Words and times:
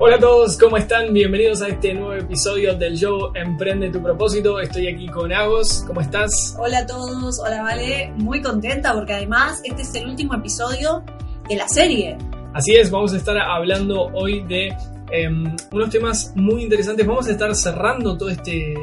Hola 0.00 0.14
a 0.14 0.20
todos, 0.20 0.56
¿cómo 0.56 0.76
están? 0.76 1.12
Bienvenidos 1.12 1.60
a 1.60 1.66
este 1.66 1.92
nuevo 1.92 2.14
episodio 2.14 2.72
del 2.76 2.96
show 2.96 3.32
Emprende 3.34 3.90
tu 3.90 4.00
propósito. 4.00 4.60
Estoy 4.60 4.86
aquí 4.86 5.08
con 5.08 5.32
Agos, 5.32 5.82
¿cómo 5.88 6.00
estás? 6.00 6.56
Hola 6.56 6.78
a 6.78 6.86
todos, 6.86 7.40
hola 7.40 7.62
Vale, 7.62 8.12
muy 8.14 8.40
contenta 8.40 8.94
porque 8.94 9.14
además 9.14 9.60
este 9.64 9.82
es 9.82 9.92
el 9.96 10.08
último 10.08 10.34
episodio 10.34 11.02
de 11.48 11.56
la 11.56 11.66
serie. 11.66 12.16
Así 12.54 12.76
es, 12.76 12.92
vamos 12.92 13.12
a 13.12 13.16
estar 13.16 13.36
hablando 13.38 14.02
hoy 14.14 14.44
de 14.44 14.68
em, 15.10 15.56
unos 15.72 15.90
temas 15.90 16.32
muy 16.36 16.62
interesantes. 16.62 17.04
Vamos 17.04 17.26
a 17.26 17.32
estar 17.32 17.52
cerrando 17.56 18.16
todo 18.16 18.28
este, 18.28 18.76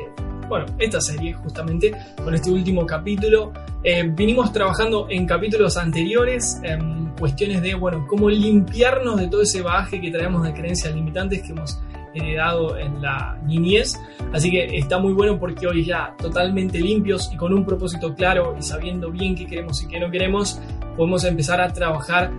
bueno, 0.48 0.66
esta 0.80 1.02
serie 1.02 1.34
justamente 1.34 1.92
con 2.24 2.34
este 2.34 2.52
último 2.52 2.86
capítulo. 2.86 3.52
Eh, 3.84 4.04
vinimos 4.04 4.52
trabajando 4.52 5.08
en 5.10 5.26
capítulos 5.26 5.78
anteriores. 5.78 6.60
en 6.64 7.06
cuestiones 7.16 7.62
de, 7.62 7.76
bueno, 7.76 8.06
cómo 8.10 8.30
limpiarnos 8.30 9.18
de 9.18 9.28
todo 9.28 9.42
ese 9.42 9.62
bagaje 9.62 10.02
que 10.02 10.12
traemos 10.12 10.44
de 10.44 10.54
creencias 10.54 10.94
limitantes 10.94 11.42
que 11.44 11.54
hemos 11.54 11.80
heredado 12.14 12.78
en 12.78 13.02
la 13.02 13.40
niñez. 13.46 13.98
Así 14.34 14.52
que 14.52 14.78
está 14.78 15.00
muy 15.00 15.14
bueno 15.14 15.40
porque 15.40 15.66
hoy 15.66 15.86
ya 15.86 16.14
totalmente 16.18 16.80
limpios 16.80 17.32
y 17.34 17.38
con 17.38 17.54
un 17.54 17.66
propósito 17.66 18.14
claro 18.14 18.56
y 18.60 18.62
sabiendo 18.62 19.12
bien 19.12 19.34
qué 19.34 19.46
queremos 19.46 19.82
y 19.82 19.88
qué 19.88 19.98
no 19.98 20.12
queremos, 20.12 20.60
podemos 20.98 21.24
empezar 21.24 21.62
a 21.62 21.72
trabajar 21.72 22.32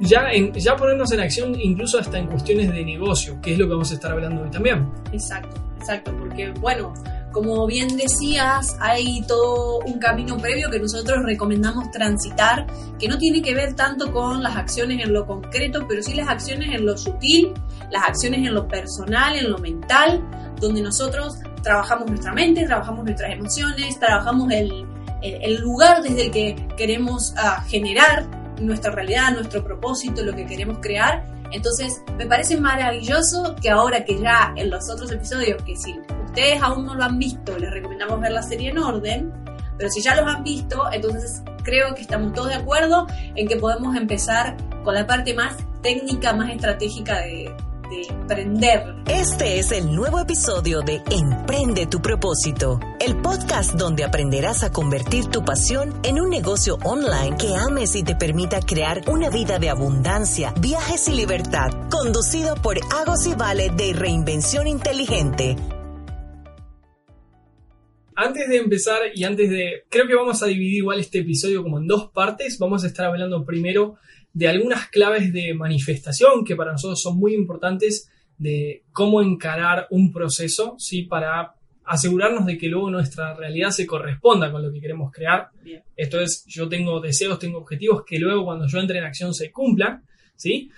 ya, 0.00 0.32
en, 0.32 0.52
ya 0.54 0.76
ponernos 0.76 1.12
en 1.12 1.20
acción 1.20 1.54
incluso 1.60 1.98
hasta 1.98 2.18
en 2.18 2.26
cuestiones 2.26 2.72
de 2.72 2.84
negocio, 2.84 3.38
que 3.40 3.52
es 3.52 3.58
lo 3.58 3.66
que 3.66 3.72
vamos 3.72 3.90
a 3.90 3.94
estar 3.94 4.12
hablando 4.12 4.42
hoy 4.42 4.50
también. 4.50 4.88
Exacto, 5.12 5.60
exacto, 5.80 6.14
porque 6.18 6.52
bueno, 6.60 6.92
como 7.32 7.66
bien 7.66 7.96
decías, 7.96 8.76
hay 8.80 9.22
todo 9.22 9.78
un 9.86 9.98
camino 9.98 10.36
previo 10.36 10.68
que 10.68 10.80
nosotros 10.80 11.24
recomendamos 11.24 11.90
transitar, 11.90 12.66
que 12.98 13.08
no 13.08 13.18
tiene 13.18 13.40
que 13.40 13.54
ver 13.54 13.74
tanto 13.74 14.12
con 14.12 14.42
las 14.42 14.56
acciones 14.56 15.04
en 15.04 15.12
lo 15.12 15.26
concreto, 15.26 15.86
pero 15.88 16.02
sí 16.02 16.14
las 16.14 16.28
acciones 16.28 16.74
en 16.74 16.84
lo 16.84 16.96
sutil, 16.98 17.52
las 17.90 18.08
acciones 18.08 18.46
en 18.46 18.54
lo 18.54 18.66
personal, 18.66 19.36
en 19.36 19.50
lo 19.50 19.58
mental, 19.58 20.22
donde 20.60 20.82
nosotros 20.82 21.38
trabajamos 21.62 22.08
nuestra 22.08 22.32
mente, 22.32 22.64
trabajamos 22.66 23.04
nuestras 23.04 23.32
emociones, 23.32 23.98
trabajamos 23.98 24.50
el, 24.52 24.86
el, 25.22 25.56
lugar 25.60 26.02
desde 26.02 26.26
el 26.26 26.30
que 26.30 26.68
queremos 26.76 27.32
uh, 27.32 27.62
generar 27.68 28.26
nuestra 28.60 28.90
realidad, 28.90 29.32
nuestro 29.32 29.62
propósito, 29.62 30.22
lo 30.24 30.34
que 30.34 30.46
queremos 30.46 30.78
crear. 30.80 31.24
Entonces, 31.52 32.02
me 32.16 32.26
parece 32.26 32.58
maravilloso 32.60 33.56
que 33.60 33.70
ahora 33.70 34.04
que 34.04 34.20
ya 34.20 34.52
en 34.56 34.70
los 34.70 34.88
otros 34.90 35.10
episodios, 35.10 35.62
que 35.62 35.76
si 35.76 35.98
ustedes 36.24 36.62
aún 36.62 36.86
no 36.86 36.94
lo 36.94 37.04
han 37.04 37.18
visto, 37.18 37.58
les 37.58 37.70
recomendamos 37.70 38.20
ver 38.20 38.32
la 38.32 38.42
serie 38.42 38.70
en 38.70 38.78
orden, 38.78 39.32
pero 39.76 39.90
si 39.90 40.00
ya 40.00 40.14
los 40.14 40.26
han 40.26 40.44
visto, 40.44 40.84
entonces 40.92 41.42
creo 41.62 41.94
que 41.94 42.02
estamos 42.02 42.32
todos 42.32 42.48
de 42.48 42.54
acuerdo 42.54 43.06
en 43.34 43.48
que 43.48 43.56
podemos 43.56 43.96
empezar 43.96 44.56
con 44.84 44.94
la 44.94 45.06
parte 45.06 45.34
más 45.34 45.56
técnica, 45.82 46.32
más 46.32 46.50
estratégica 46.50 47.20
de, 47.20 47.54
de 47.90 48.02
emprender. 48.02 48.94
Este 49.06 49.58
es 49.58 49.72
el 49.72 49.92
nuevo 49.94 50.20
episodio 50.20 50.80
de 50.80 51.02
Emprende 51.10 51.86
tu 51.86 52.00
propósito, 52.00 52.78
el 53.00 53.16
podcast 53.16 53.74
donde 53.74 54.04
aprenderás 54.04 54.62
a 54.62 54.70
convertir 54.70 55.26
tu 55.26 55.44
pasión 55.44 55.92
en 56.04 56.20
un 56.20 56.30
negocio 56.30 56.78
online 56.84 57.36
que 57.36 57.54
ames 57.54 57.96
y 57.96 58.04
te 58.04 58.14
permita 58.14 58.60
crear 58.60 59.02
una 59.08 59.28
vida 59.28 59.58
de 59.58 59.70
abundancia, 59.70 60.54
viajes 60.60 61.08
y 61.08 61.14
libertad, 61.14 61.70
conducido 61.90 62.54
por 62.54 62.78
Agos 62.96 63.26
y 63.26 63.34
Vale 63.34 63.70
de 63.70 63.92
Reinvención 63.92 64.68
Inteligente 64.68 65.56
antes 68.20 68.48
de 68.50 68.58
empezar 68.58 69.00
y 69.14 69.24
antes 69.24 69.48
de... 69.48 69.84
Creo 69.88 70.06
que 70.06 70.14
vamos 70.14 70.42
a 70.42 70.46
dividir 70.46 70.74
igual 70.74 71.00
este 71.00 71.20
episodio 71.20 71.62
como 71.62 71.78
en 71.78 71.86
dos 71.86 72.10
partes. 72.10 72.58
Vamos 72.58 72.84
a 72.84 72.86
estar 72.86 73.06
hablando 73.06 73.46
primero 73.46 73.96
de 74.32 74.48
algunas 74.48 74.88
claves 74.88 75.32
de 75.32 75.54
manifestación 75.54 76.44
que 76.44 76.56
para 76.56 76.72
nosotros 76.72 77.00
son 77.00 77.18
muy 77.18 77.34
importantes 77.34 78.10
de 78.38 78.84
cómo 78.92 79.22
encarar 79.22 79.86
un 79.90 80.12
proceso, 80.12 80.76
¿sí? 80.78 81.02
Para 81.02 81.54
asegurarnos 81.84 82.46
de 82.46 82.56
que 82.56 82.68
luego 82.68 82.90
nuestra 82.90 83.34
realidad 83.34 83.70
se 83.70 83.86
corresponda 83.86 84.50
con 84.50 84.62
lo 84.62 84.72
que 84.72 84.80
queremos 84.80 85.12
crear. 85.12 85.48
Esto 85.96 86.20
es, 86.20 86.44
yo 86.46 86.68
tengo 86.68 87.00
deseos, 87.00 87.38
tengo 87.38 87.58
objetivos 87.58 88.04
que 88.06 88.18
luego 88.18 88.44
cuando 88.44 88.66
yo 88.66 88.78
entre 88.78 88.98
en 88.98 89.04
acción 89.04 89.34
se 89.34 89.50
cumplan, 89.50 90.04
¿sí? 90.36 90.70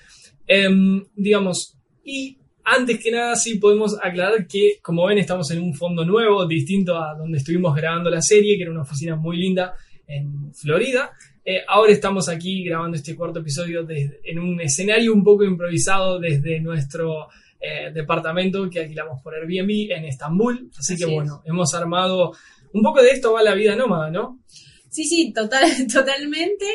Em, 0.47 1.05
digamos, 1.15 1.77
y 2.05 2.39
antes 2.65 2.99
que 2.99 3.11
nada, 3.11 3.37
sí 3.37 3.57
podemos 3.57 3.97
aclarar 4.03 4.47
que, 4.47 4.79
como 4.83 5.07
ven, 5.07 5.19
estamos 5.19 5.51
en 5.51 5.61
un 5.63 5.75
fondo 5.75 6.05
nuevo, 6.05 6.47
distinto 6.47 6.97
a 6.97 7.15
donde 7.15 7.39
estuvimos 7.39 7.75
grabando 7.75 8.09
la 8.09 8.23
serie, 8.23 8.57
que 8.57 8.63
era 8.63 8.73
una 8.73 8.83
oficina 8.83 9.15
muy 9.15 9.37
linda 9.37 9.75
en 10.07 10.55
Florida. 10.55 11.13
Eh, 11.45 11.63
ahora 11.67 11.93
estamos 11.93 12.29
aquí 12.29 12.65
grabando 12.65 12.97
este 12.97 13.17
cuarto 13.17 13.41
episodio 13.41 13.87
en 13.89 14.39
un 14.39 14.61
escenario 14.61 15.13
un 15.13 15.25
poco 15.25 15.45
improvisado 15.45 16.19
desde 16.21 16.61
nuestro 16.61 17.29
eh, 17.61 17.91
departamento 17.93 18.69
que 18.71 18.81
alquilamos 18.81 19.23
por 19.23 19.35
Airbnb 19.35 19.93
en 19.93 20.05
Estambul. 20.05 20.71
Así, 20.79 20.97
que 20.97 21.07
bueno, 21.07 21.43
hemos 21.45 21.75
armado 21.75 22.33
un 22.73 22.83
poco 22.83 23.03
de 23.03 23.11
esto 23.11 23.33
va 23.33 23.43
la 23.43 23.55
vida 23.55 23.77
nómada, 23.77 24.11
¿no? 24.11 24.41
Sí, 24.89 25.05
sí, 25.05 25.33
total, 25.33 25.71
totalmente. 25.93 26.67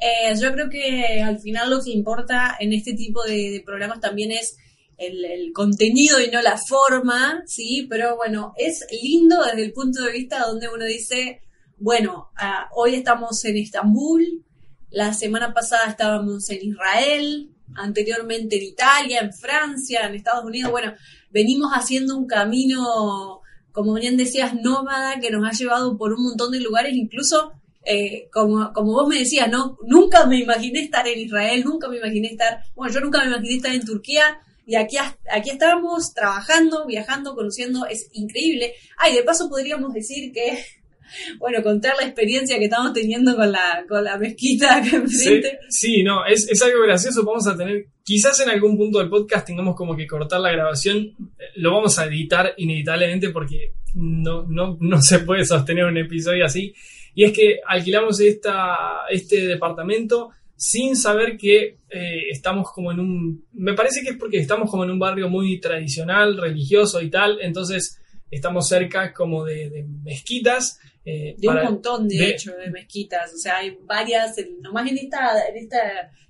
Eh, 0.00 0.34
yo 0.40 0.52
creo 0.52 0.68
que 0.70 1.22
al 1.22 1.38
final 1.40 1.70
lo 1.70 1.82
que 1.82 1.90
importa 1.90 2.56
en 2.60 2.72
este 2.72 2.94
tipo 2.94 3.22
de 3.24 3.62
programas 3.64 4.00
también 4.00 4.30
es 4.30 4.56
el, 4.96 5.52
contenido 5.52 6.20
y 6.20 6.30
no 6.30 6.40
la 6.40 6.56
forma, 6.56 7.42
¿sí? 7.46 7.86
Pero 7.88 8.16
bueno, 8.16 8.52
es 8.56 8.86
lindo 9.02 9.42
desde 9.44 9.64
el 9.64 9.72
punto 9.72 10.02
de 10.02 10.12
vista 10.12 10.40
donde 10.46 10.68
uno 10.68 10.84
dice, 10.84 11.40
bueno, 11.78 12.30
ah, 12.36 12.68
hoy 12.74 12.94
estamos 12.94 13.44
en 13.44 13.56
Estambul, 13.56 14.44
la 14.90 15.12
semana 15.12 15.52
pasada 15.52 15.88
estábamos 15.88 16.48
en 16.50 16.68
Israel, 16.68 17.50
anteriormente 17.74 18.56
en 18.56 18.62
Italia, 18.62 19.20
en 19.20 19.32
Francia, 19.32 20.06
en 20.06 20.14
Estados 20.14 20.44
Unidos, 20.44 20.70
bueno, 20.70 20.94
venimos 21.30 21.72
haciendo 21.72 22.16
un 22.16 22.26
camino, 22.26 23.40
como 23.72 23.94
bien 23.94 24.16
decías, 24.16 24.54
nómada, 24.54 25.20
que 25.20 25.30
nos 25.30 25.46
ha 25.46 25.52
llevado 25.52 25.96
por 25.96 26.12
un 26.12 26.24
montón 26.24 26.52
de 26.52 26.60
lugares, 26.60 26.94
incluso... 26.94 27.52
Eh, 27.86 28.30
como, 28.32 28.72
como 28.72 28.92
vos 28.92 29.06
me 29.06 29.18
decías, 29.18 29.46
¿no? 29.50 29.76
Nunca 29.86 30.24
me 30.24 30.40
imaginé 30.40 30.80
estar 30.80 31.06
en 31.06 31.18
Israel, 31.18 31.62
nunca 31.66 31.86
me 31.86 31.98
imaginé 31.98 32.28
estar, 32.28 32.62
bueno, 32.74 32.94
yo 32.94 33.00
nunca 33.00 33.20
me 33.20 33.26
imaginé 33.26 33.56
estar 33.56 33.74
en 33.74 33.84
Turquía, 33.84 34.40
y 34.66 34.76
aquí, 34.76 34.96
aquí 35.30 35.50
estamos 35.50 36.14
trabajando, 36.14 36.86
viajando, 36.86 37.34
conociendo, 37.34 37.86
es 37.86 38.08
increíble. 38.12 38.74
Ay, 38.96 39.14
de 39.14 39.22
paso 39.22 39.48
podríamos 39.50 39.92
decir 39.92 40.32
que, 40.32 40.64
bueno, 41.38 41.62
contar 41.62 41.94
la 41.98 42.06
experiencia 42.06 42.58
que 42.58 42.64
estamos 42.64 42.92
teniendo 42.92 43.34
con 43.36 43.50
la, 43.50 43.84
con 43.88 44.04
la 44.04 44.16
mezquita 44.18 44.82
que 44.82 44.96
enfrente. 44.96 45.58
Sí, 45.68 46.02
no, 46.02 46.24
es, 46.26 46.48
es 46.48 46.62
algo 46.62 46.82
gracioso. 46.82 47.24
Vamos 47.24 47.46
a 47.46 47.56
tener, 47.56 47.86
quizás 48.02 48.40
en 48.40 48.50
algún 48.50 48.76
punto 48.76 48.98
del 48.98 49.08
podcast 49.08 49.46
tengamos 49.46 49.74
como 49.76 49.96
que 49.96 50.06
cortar 50.06 50.40
la 50.40 50.52
grabación. 50.52 51.14
Lo 51.56 51.72
vamos 51.72 51.98
a 51.98 52.06
editar 52.06 52.54
inevitablemente 52.56 53.30
porque 53.30 53.74
no, 53.94 54.44
no, 54.48 54.76
no 54.80 55.02
se 55.02 55.20
puede 55.20 55.44
sostener 55.44 55.84
un 55.84 55.98
episodio 55.98 56.44
así. 56.44 56.74
Y 57.14 57.24
es 57.24 57.32
que 57.32 57.60
alquilamos 57.66 58.20
esta, 58.20 59.06
este 59.08 59.46
departamento 59.46 60.30
sin 60.56 60.96
saber 60.96 61.36
que 61.36 61.78
eh, 61.90 62.22
estamos 62.30 62.70
como 62.72 62.92
en 62.92 63.00
un... 63.00 63.44
Me 63.52 63.74
parece 63.74 64.02
que 64.02 64.10
es 64.10 64.16
porque 64.16 64.38
estamos 64.38 64.70
como 64.70 64.84
en 64.84 64.90
un 64.90 64.98
barrio 64.98 65.28
muy 65.28 65.60
tradicional, 65.60 66.36
religioso 66.36 67.00
y 67.02 67.10
tal, 67.10 67.38
entonces 67.40 68.00
estamos 68.30 68.68
cerca 68.68 69.12
como 69.12 69.44
de, 69.44 69.84
mezquitas. 70.02 70.80
Eh, 71.06 71.34
de 71.36 71.48
un 71.48 71.62
montón, 71.62 72.08
de, 72.08 72.30
hecho, 72.30 72.52
de 72.52 72.70
mezquitas. 72.70 73.32
O 73.34 73.38
sea, 73.38 73.58
hay 73.58 73.76
varias, 73.82 74.36
nomás 74.62 74.90
en 74.90 74.98
esta, 74.98 75.48
en 75.48 75.56
esta, 75.56 75.78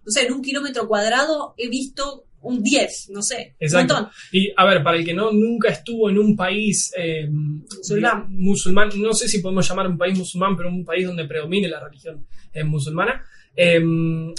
no 0.04 0.10
sé, 0.10 0.26
en 0.26 0.32
un 0.32 0.42
kilómetro 0.42 0.88
cuadrado 0.88 1.54
he 1.56 1.68
visto 1.68 2.26
un 2.42 2.62
10, 2.62 3.10
no 3.10 3.22
sé. 3.22 3.54
Exacto. 3.60 3.94
Un 3.94 4.00
montón. 4.00 4.16
Y 4.32 4.52
a 4.56 4.66
ver, 4.66 4.82
para 4.82 4.98
el 4.98 5.04
que 5.04 5.14
no 5.14 5.32
nunca 5.32 5.68
estuvo 5.68 6.10
en 6.10 6.18
un 6.18 6.36
país 6.36 6.92
eh, 6.96 7.28
musulmán. 7.30 8.90
no 8.96 9.14
sé 9.14 9.28
si 9.28 9.38
podemos 9.38 9.68
llamar 9.68 9.86
un 9.86 9.96
país 9.96 10.18
musulmán, 10.18 10.56
pero 10.56 10.68
un 10.68 10.84
país 10.84 11.06
donde 11.06 11.24
predomine 11.24 11.68
la 11.68 11.80
religión 11.80 12.26
musulmana. 12.64 13.24
Em, 13.56 14.32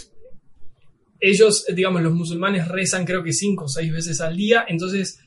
ellos, 1.20 1.66
digamos, 1.74 2.02
los 2.02 2.14
musulmanes 2.14 2.68
rezan 2.68 3.06
creo 3.06 3.24
que 3.24 3.34
cinco 3.34 3.66
o 3.66 3.70
seis 3.70 3.92
veces 3.92 4.22
al 4.22 4.36
día, 4.36 4.66
entonces 4.68 5.20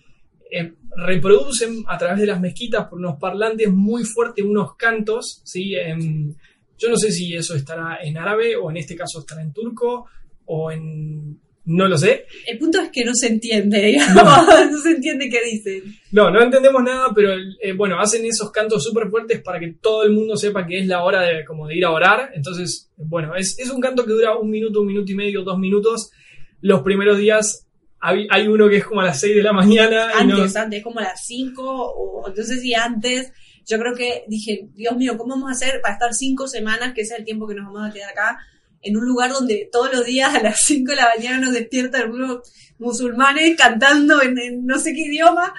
em, 0.51 0.77
reproducen 0.99 1.85
a 1.87 1.97
través 1.97 2.21
de 2.21 2.27
las 2.27 2.41
mezquitas 2.41 2.87
por 2.89 2.99
unos 2.99 3.19
parlantes 3.19 3.71
muy 3.71 4.05
fuertes 4.05 4.45
unos 4.45 4.75
cantos, 4.77 5.43
¿sí? 5.45 5.75
Em, 5.77 6.35
yo 6.77 6.89
no 6.89 6.97
sé 6.97 7.13
si 7.13 7.35
eso 7.35 7.55
estará 7.55 7.99
en 8.03 8.19
árabe 8.19 8.57
o 8.57 8.71
en 8.71 8.79
este 8.79 8.97
caso 8.97 9.21
estará 9.21 9.43
en 9.43 9.53
turco 9.53 10.07
o 10.47 10.73
en 10.73 11.39
No 11.67 11.87
lo 11.87 11.99
sé. 11.99 12.25
El 12.47 12.59
punto 12.59 12.81
es 12.81 12.91
que 12.91 13.05
no 13.05 13.13
se 13.15 13.29
entiende, 13.29 13.81
digamos, 13.81 14.25
no, 14.73 14.79
se 14.81 14.91
entiende 14.91 15.29
qué 15.29 15.41
dicen. 15.45 15.95
No, 16.11 16.31
no 16.31 16.43
entendemos 16.43 16.83
nada, 16.83 17.13
pero 17.15 17.33
eh, 17.35 17.73
bueno, 17.75 18.01
hacen 18.01 18.25
esos 18.25 18.51
cantos 18.51 18.83
súper 18.83 19.09
fuertes 19.09 19.41
para 19.43 19.61
que 19.61 19.75
todo 19.81 20.03
el 20.03 20.13
mundo 20.13 20.37
sepa 20.37 20.67
que 20.67 20.81
es 20.81 20.87
la 20.87 21.05
hora 21.05 21.23
de, 21.23 21.45
como 21.45 21.69
de 21.69 21.77
ir 21.77 21.85
a 21.85 21.93
orar. 21.93 22.31
Entonces, 22.35 22.91
bueno, 22.97 23.37
es, 23.37 23.57
es 23.59 23.71
un 23.71 23.81
canto 23.81 24.05
que 24.05 24.13
dura 24.13 24.37
un 24.37 24.51
minuto, 24.51 24.81
un 24.81 24.87
minuto 24.87 25.13
y 25.13 25.15
medio, 25.15 25.43
dos 25.43 25.59
minutos. 25.59 26.11
Los 26.61 26.83
primeros 26.83 27.19
días 27.19 27.68
hay, 28.01 28.27
hay 28.31 28.47
uno 28.49 28.69
que 28.69 28.77
es 28.79 28.85
como 28.85 29.01
a 29.01 29.05
las 29.05 29.21
6 29.21 29.35
de 29.37 29.43
la 29.43 29.53
mañana. 29.53 30.09
y 30.23 30.27
no- 30.27 30.37
Antes, 30.37 30.57
antes, 30.57 30.83
como 30.85 31.01
a 31.01 31.05
las 31.05 31.25
5, 31.27 31.63
o 31.65 32.33
sé 32.35 32.59
si 32.61 32.75
antes. 32.75 33.33
Yo 33.67 33.79
creo 33.79 33.95
que 33.95 34.25
dije, 34.29 34.69
Dios 34.75 34.97
mío, 34.97 35.19
¿cómo 35.19 35.35
vamos 35.35 35.51
a 35.51 35.53
hacer 35.53 35.81
para 35.83 35.93
estar 35.95 36.15
cinco 36.15 36.49
semanas, 36.49 36.95
que 36.95 37.03
es 37.03 37.11
el 37.11 37.25
tiempo 37.25 37.47
que 37.47 37.55
nos 37.55 37.67
vamos 37.73 37.91
a 37.91 37.93
quedar 37.93 38.11
acá, 38.11 38.39
en 38.81 38.97
un 38.97 39.05
lugar 39.05 39.31
donde 39.31 39.69
todos 39.71 39.93
los 39.93 40.07
días 40.07 40.35
a 40.35 40.43
las 40.43 40.63
5 40.63 40.91
de 40.93 40.97
la 40.97 41.09
mañana 41.17 41.39
nos 41.45 41.53
despiertan 41.53 42.03
algunos 42.03 42.39
musulmanes 42.79 43.57
cantando 43.59 44.23
en, 44.23 44.39
en 44.39 44.65
no 44.65 44.79
sé 44.79 44.95
qué 44.95 45.03
idioma? 45.03 45.53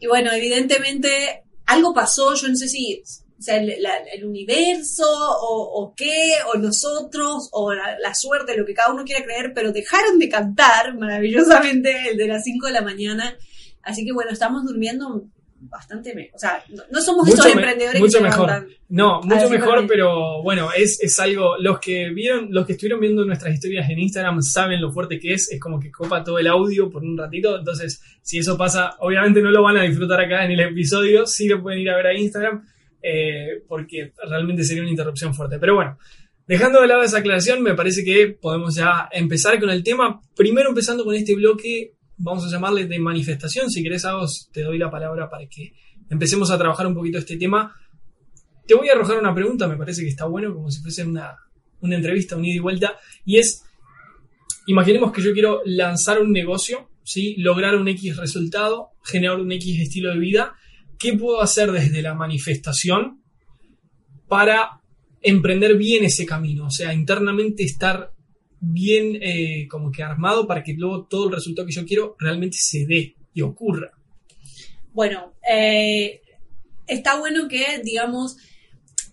Y 0.00 0.06
bueno, 0.08 0.32
evidentemente 0.32 1.44
algo 1.66 1.94
pasó, 1.94 2.34
yo 2.34 2.48
no 2.48 2.56
sé 2.56 2.68
si 2.68 3.02
o 3.38 3.42
sea, 3.42 3.56
el, 3.58 3.74
la- 3.82 3.98
el 4.14 4.24
universo 4.24 5.04
o, 5.08 5.82
o 5.82 5.94
qué, 5.94 6.32
o 6.52 6.58
nosotros, 6.58 7.48
o 7.52 7.74
la, 7.74 7.98
la 8.00 8.14
suerte, 8.14 8.56
lo 8.56 8.64
que 8.64 8.74
cada 8.74 8.92
uno 8.92 9.04
quiera 9.04 9.24
creer, 9.24 9.52
pero 9.54 9.72
dejaron 9.72 10.18
de 10.18 10.28
cantar 10.28 10.96
maravillosamente 10.98 12.10
el 12.10 12.16
de 12.16 12.28
las 12.28 12.44
5 12.44 12.66
de 12.66 12.72
la 12.72 12.82
mañana. 12.82 13.36
Así 13.82 14.04
que 14.04 14.12
bueno, 14.12 14.30
estamos 14.32 14.64
durmiendo 14.64 15.24
bastante 15.58 16.14
mejor. 16.14 16.34
O 16.34 16.38
sea, 16.38 16.62
no, 16.68 16.82
no 16.90 17.00
somos 17.00 17.26
Mucho 17.26 17.38
estos 17.42 17.52
emprendedores 17.52 18.00
mucho 18.00 18.18
que 18.18 18.24
mejor. 18.24 18.68
No, 18.88 19.16
A 19.16 19.20
mucho 19.22 19.50
mejor, 19.50 19.86
pero 19.86 20.42
bueno, 20.42 20.70
es, 20.76 21.00
es 21.02 21.18
algo. 21.18 21.56
Los 21.58 21.78
que 21.80 22.10
vieron, 22.10 22.48
los 22.50 22.66
que 22.66 22.72
estuvieron 22.72 23.00
viendo 23.00 23.24
nuestras 23.24 23.54
historias 23.54 23.88
en 23.90 23.98
Instagram 23.98 24.42
saben 24.42 24.80
lo 24.80 24.92
fuerte 24.92 25.18
que 25.18 25.34
es. 25.34 25.50
Es 25.50 25.60
como 25.60 25.78
que 25.80 25.90
copa 25.90 26.22
todo 26.24 26.38
el 26.38 26.46
audio 26.46 26.90
por 26.90 27.02
un 27.02 27.16
ratito. 27.16 27.58
Entonces, 27.58 28.00
si 28.22 28.38
eso 28.38 28.56
pasa, 28.56 28.96
obviamente 29.00 29.40
no 29.40 29.50
lo 29.50 29.62
van 29.62 29.76
a 29.78 29.82
disfrutar 29.82 30.20
acá 30.20 30.44
en 30.44 30.52
el 30.52 30.60
episodio. 30.60 31.26
Sí 31.26 31.48
lo 31.48 31.62
pueden 31.62 31.80
ir 31.80 31.90
a 31.90 31.96
ver 31.96 32.06
a 32.08 32.14
Instagram. 32.18 32.66
Eh, 33.08 33.62
porque 33.68 34.12
realmente 34.28 34.64
sería 34.64 34.82
una 34.82 34.90
interrupción 34.90 35.32
fuerte. 35.32 35.60
Pero 35.60 35.76
bueno, 35.76 35.96
dejando 36.48 36.80
de 36.80 36.88
lado 36.88 37.02
esa 37.02 37.18
aclaración, 37.18 37.62
me 37.62 37.74
parece 37.74 38.04
que 38.04 38.36
podemos 38.40 38.74
ya 38.74 39.08
empezar 39.12 39.60
con 39.60 39.70
el 39.70 39.84
tema. 39.84 40.20
Primero 40.34 40.70
empezando 40.70 41.04
con 41.04 41.14
este 41.14 41.36
bloque, 41.36 41.94
vamos 42.16 42.44
a 42.44 42.50
llamarle 42.50 42.86
de 42.86 42.98
manifestación. 42.98 43.70
Si 43.70 43.80
querés, 43.80 44.04
Agos, 44.04 44.50
te 44.52 44.62
doy 44.62 44.76
la 44.76 44.90
palabra 44.90 45.30
para 45.30 45.46
que 45.46 45.72
empecemos 46.10 46.50
a 46.50 46.58
trabajar 46.58 46.88
un 46.88 46.94
poquito 46.94 47.18
este 47.18 47.36
tema. 47.36 47.76
Te 48.66 48.74
voy 48.74 48.88
a 48.88 48.94
arrojar 48.94 49.20
una 49.20 49.32
pregunta, 49.32 49.68
me 49.68 49.76
parece 49.76 50.02
que 50.02 50.08
está 50.08 50.26
bueno, 50.26 50.52
como 50.52 50.68
si 50.72 50.82
fuese 50.82 51.04
una, 51.04 51.36
una 51.82 51.94
entrevista, 51.94 52.34
un 52.34 52.44
ida 52.44 52.56
y 52.56 52.58
vuelta, 52.58 52.98
y 53.24 53.38
es, 53.38 53.64
imaginemos 54.66 55.12
que 55.12 55.22
yo 55.22 55.32
quiero 55.32 55.62
lanzar 55.64 56.20
un 56.20 56.32
negocio, 56.32 56.90
¿sí? 57.04 57.36
lograr 57.36 57.76
un 57.76 57.86
X 57.86 58.16
resultado, 58.16 58.88
generar 59.04 59.38
un 59.38 59.52
X 59.52 59.80
estilo 59.80 60.10
de 60.10 60.18
vida, 60.18 60.56
¿qué 60.98 61.14
puedo 61.14 61.40
hacer 61.40 61.72
desde 61.72 62.02
la 62.02 62.14
manifestación 62.14 63.22
para 64.28 64.80
emprender 65.22 65.76
bien 65.76 66.04
ese 66.04 66.26
camino? 66.26 66.66
O 66.66 66.70
sea, 66.70 66.92
internamente 66.94 67.64
estar 67.64 68.12
bien 68.60 69.18
eh, 69.20 69.66
como 69.68 69.90
que 69.90 70.02
armado 70.02 70.46
para 70.46 70.62
que 70.62 70.74
luego 70.74 71.06
todo 71.06 71.26
el 71.26 71.34
resultado 71.34 71.66
que 71.66 71.74
yo 71.74 71.84
quiero 71.84 72.16
realmente 72.18 72.56
se 72.58 72.86
dé 72.86 73.14
y 73.32 73.42
ocurra. 73.42 73.92
Bueno, 74.92 75.34
eh, 75.48 76.22
está 76.86 77.18
bueno 77.18 77.48
que, 77.48 77.80
digamos, 77.84 78.36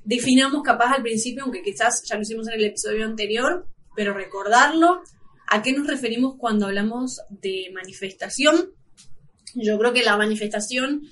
definamos 0.05 0.63
capaz 0.63 0.93
al 0.95 1.03
principio, 1.03 1.43
aunque 1.43 1.61
quizás 1.61 2.03
ya 2.07 2.15
lo 2.15 2.21
hicimos 2.21 2.47
en 2.47 2.53
el 2.55 2.65
episodio 2.65 3.05
anterior, 3.05 3.67
pero 3.95 4.13
recordarlo, 4.13 5.01
¿a 5.49 5.61
qué 5.61 5.73
nos 5.73 5.87
referimos 5.87 6.35
cuando 6.37 6.67
hablamos 6.67 7.21
de 7.29 7.69
manifestación? 7.73 8.71
Yo 9.55 9.77
creo 9.77 9.93
que 9.93 10.03
la 10.03 10.17
manifestación 10.17 11.03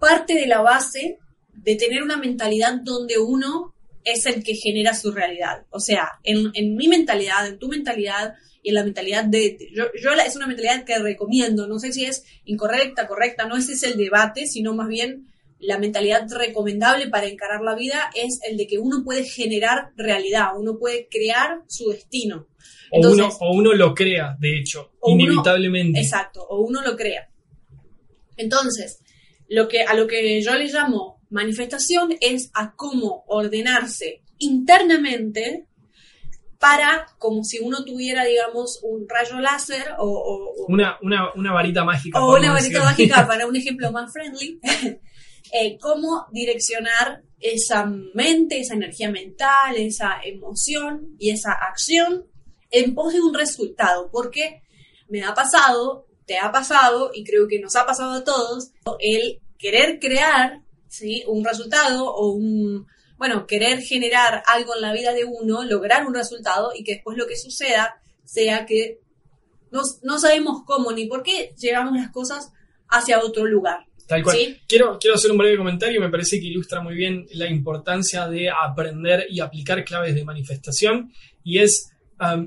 parte 0.00 0.34
de 0.34 0.46
la 0.46 0.60
base 0.62 1.18
de 1.52 1.76
tener 1.76 2.02
una 2.02 2.16
mentalidad 2.16 2.80
donde 2.82 3.18
uno 3.18 3.74
es 4.02 4.24
el 4.26 4.42
que 4.42 4.54
genera 4.54 4.94
su 4.94 5.12
realidad. 5.12 5.66
O 5.70 5.78
sea, 5.78 6.08
en, 6.24 6.50
en 6.54 6.74
mi 6.74 6.88
mentalidad, 6.88 7.46
en 7.46 7.58
tu 7.58 7.68
mentalidad 7.68 8.34
y 8.62 8.70
en 8.70 8.74
la 8.76 8.82
mentalidad 8.84 9.24
de... 9.24 9.58
Yo, 9.74 9.84
yo 10.02 10.10
es 10.12 10.36
una 10.36 10.46
mentalidad 10.46 10.84
que 10.84 10.98
recomiendo, 10.98 11.66
no 11.68 11.78
sé 11.78 11.92
si 11.92 12.04
es 12.06 12.24
incorrecta, 12.46 13.06
correcta, 13.06 13.46
no 13.46 13.56
ese 13.56 13.74
es 13.74 13.82
el 13.82 13.96
debate, 13.96 14.46
sino 14.46 14.74
más 14.74 14.88
bien 14.88 15.26
la 15.58 15.76
mentalidad 15.78 16.26
recomendable 16.30 17.08
para 17.08 17.26
encarar 17.26 17.60
la 17.60 17.74
vida 17.74 18.10
es 18.14 18.40
el 18.48 18.56
de 18.56 18.66
que 18.66 18.78
uno 18.78 19.04
puede 19.04 19.24
generar 19.24 19.90
realidad, 19.96 20.48
uno 20.56 20.78
puede 20.78 21.06
crear 21.10 21.60
su 21.68 21.90
destino. 21.90 22.46
O, 22.90 22.96
Entonces- 22.96 23.36
uno, 23.38 23.50
o 23.50 23.54
uno 23.54 23.72
lo 23.74 23.94
crea, 23.94 24.36
de 24.40 24.58
hecho, 24.58 24.92
uno- 25.02 25.22
inevitablemente. 25.24 26.00
Exacto, 26.00 26.42
o 26.48 26.62
uno 26.62 26.80
lo 26.80 26.96
crea. 26.96 27.28
Entonces, 28.38 29.02
lo 29.50 29.68
que, 29.68 29.82
a 29.82 29.94
lo 29.94 30.06
que 30.06 30.40
yo 30.40 30.54
le 30.54 30.68
llamo 30.68 31.20
manifestación 31.28 32.16
es 32.20 32.50
a 32.54 32.74
cómo 32.74 33.24
ordenarse 33.26 34.22
internamente 34.38 35.66
para, 36.58 37.06
como 37.18 37.42
si 37.42 37.58
uno 37.58 37.84
tuviera, 37.84 38.24
digamos, 38.24 38.80
un 38.82 39.08
rayo 39.08 39.40
láser 39.40 39.94
o, 39.98 40.54
Una, 40.68 40.98
una, 41.02 41.32
una 41.34 41.52
varita 41.52 41.84
mágica. 41.84 42.22
o 42.22 42.36
una 42.36 42.52
varita 42.52 42.84
mágica 42.84 43.26
para 43.26 43.46
un 43.46 43.56
ejemplo 43.56 43.90
más 43.90 44.12
friendly, 44.12 44.60
eh, 45.52 45.78
cómo 45.80 46.26
direccionar 46.32 47.22
esa 47.40 47.86
mente, 48.14 48.60
esa 48.60 48.74
energía 48.74 49.10
mental, 49.10 49.76
esa 49.76 50.20
emoción 50.22 51.16
y 51.18 51.30
esa 51.30 51.52
acción 51.52 52.26
en 52.70 52.94
pos 52.94 53.14
de 53.14 53.20
un 53.20 53.34
resultado, 53.34 54.10
porque 54.12 54.62
me 55.08 55.24
ha 55.24 55.34
pasado, 55.34 56.06
te 56.30 56.38
ha 56.38 56.52
pasado 56.52 57.10
y 57.12 57.24
creo 57.24 57.48
que 57.48 57.58
nos 57.58 57.74
ha 57.74 57.84
pasado 57.84 58.12
a 58.12 58.22
todos 58.22 58.70
el 59.00 59.40
querer 59.58 59.98
crear 59.98 60.60
¿sí? 60.86 61.24
un 61.26 61.44
resultado 61.44 62.06
o 62.06 62.30
un, 62.30 62.86
bueno, 63.16 63.48
querer 63.48 63.80
generar 63.80 64.40
algo 64.46 64.76
en 64.76 64.80
la 64.80 64.92
vida 64.92 65.12
de 65.12 65.24
uno, 65.24 65.64
lograr 65.64 66.06
un 66.06 66.14
resultado 66.14 66.70
y 66.72 66.84
que 66.84 66.94
después 66.94 67.18
lo 67.18 67.26
que 67.26 67.36
suceda 67.36 68.00
sea 68.24 68.64
que 68.64 69.00
no, 69.72 69.82
no 70.04 70.20
sabemos 70.20 70.62
cómo 70.64 70.92
ni 70.92 71.06
por 71.06 71.24
qué 71.24 71.52
llevamos 71.58 71.96
las 71.96 72.12
cosas 72.12 72.52
hacia 72.88 73.18
otro 73.18 73.44
lugar. 73.44 73.84
Tal 74.06 74.22
cual. 74.22 74.36
¿sí? 74.36 74.56
Quiero, 74.68 75.00
quiero 75.00 75.16
hacer 75.16 75.32
un 75.32 75.38
breve 75.38 75.58
comentario, 75.58 76.00
me 76.00 76.10
parece 76.10 76.38
que 76.38 76.46
ilustra 76.46 76.80
muy 76.80 76.94
bien 76.94 77.26
la 77.32 77.50
importancia 77.50 78.28
de 78.28 78.50
aprender 78.50 79.26
y 79.28 79.40
aplicar 79.40 79.84
claves 79.84 80.14
de 80.14 80.24
manifestación. 80.24 81.12
Y 81.42 81.58
es, 81.58 81.90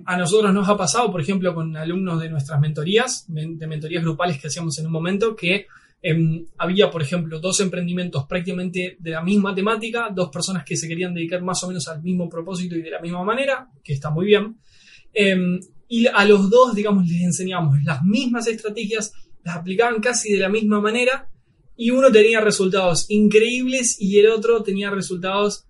a 0.06 0.18
nosotros 0.18 0.54
nos 0.54 0.70
ha 0.70 0.78
pasado, 0.78 1.12
por 1.12 1.20
ejemplo, 1.22 1.54
con 1.56 1.76
alumnos 1.76 2.22
de 2.22 2.30
nuestras 2.30 2.60
mentorías, 2.60 3.26
men- 3.30 3.58
de 3.58 3.66
mentorías 3.68 4.04
grupales 4.04 4.40
que 4.40 4.48
hacíamos 4.48 4.78
en 4.78 4.86
un 4.86 4.92
momento, 4.92 5.36
que 5.36 5.66
em, 6.06 6.46
había, 6.58 6.92
por 6.92 7.02
ejemplo, 7.02 7.40
dos 7.40 7.60
emprendimientos 7.62 8.26
prácticamente 8.28 8.98
de 9.00 9.12
la 9.12 9.24
misma 9.24 9.56
temática, 9.56 10.10
dos 10.14 10.30
personas 10.30 10.64
que 10.66 10.76
se 10.76 10.88
querían 10.88 11.14
dedicar 11.14 11.42
más 11.42 11.64
o 11.64 11.68
menos 11.70 11.88
al 11.88 12.04
mismo 12.04 12.28
propósito 12.30 12.76
y 12.76 12.82
de 12.82 12.92
la 12.92 13.00
misma 13.00 13.24
manera, 13.24 13.70
que 13.84 13.94
está 13.94 14.10
muy 14.10 14.26
bien. 14.26 14.58
Em, 15.14 15.60
y 15.88 16.06
a 16.08 16.26
los 16.26 16.50
dos, 16.50 16.76
digamos, 16.76 17.08
les 17.08 17.22
enseñamos 17.22 17.82
las 17.84 18.04
mismas 18.04 18.48
estrategias, 18.48 19.14
las 19.44 19.56
aplicaban 19.56 20.02
casi 20.02 20.34
de 20.34 20.40
la 20.40 20.50
misma 20.50 20.82
manera, 20.82 21.30
y 21.76 21.90
uno 21.90 22.12
tenía 22.12 22.42
resultados 22.42 23.06
increíbles 23.10 23.96
y 24.00 24.20
el 24.20 24.28
otro 24.28 24.62
tenía 24.62 24.90
resultados, 24.92 25.66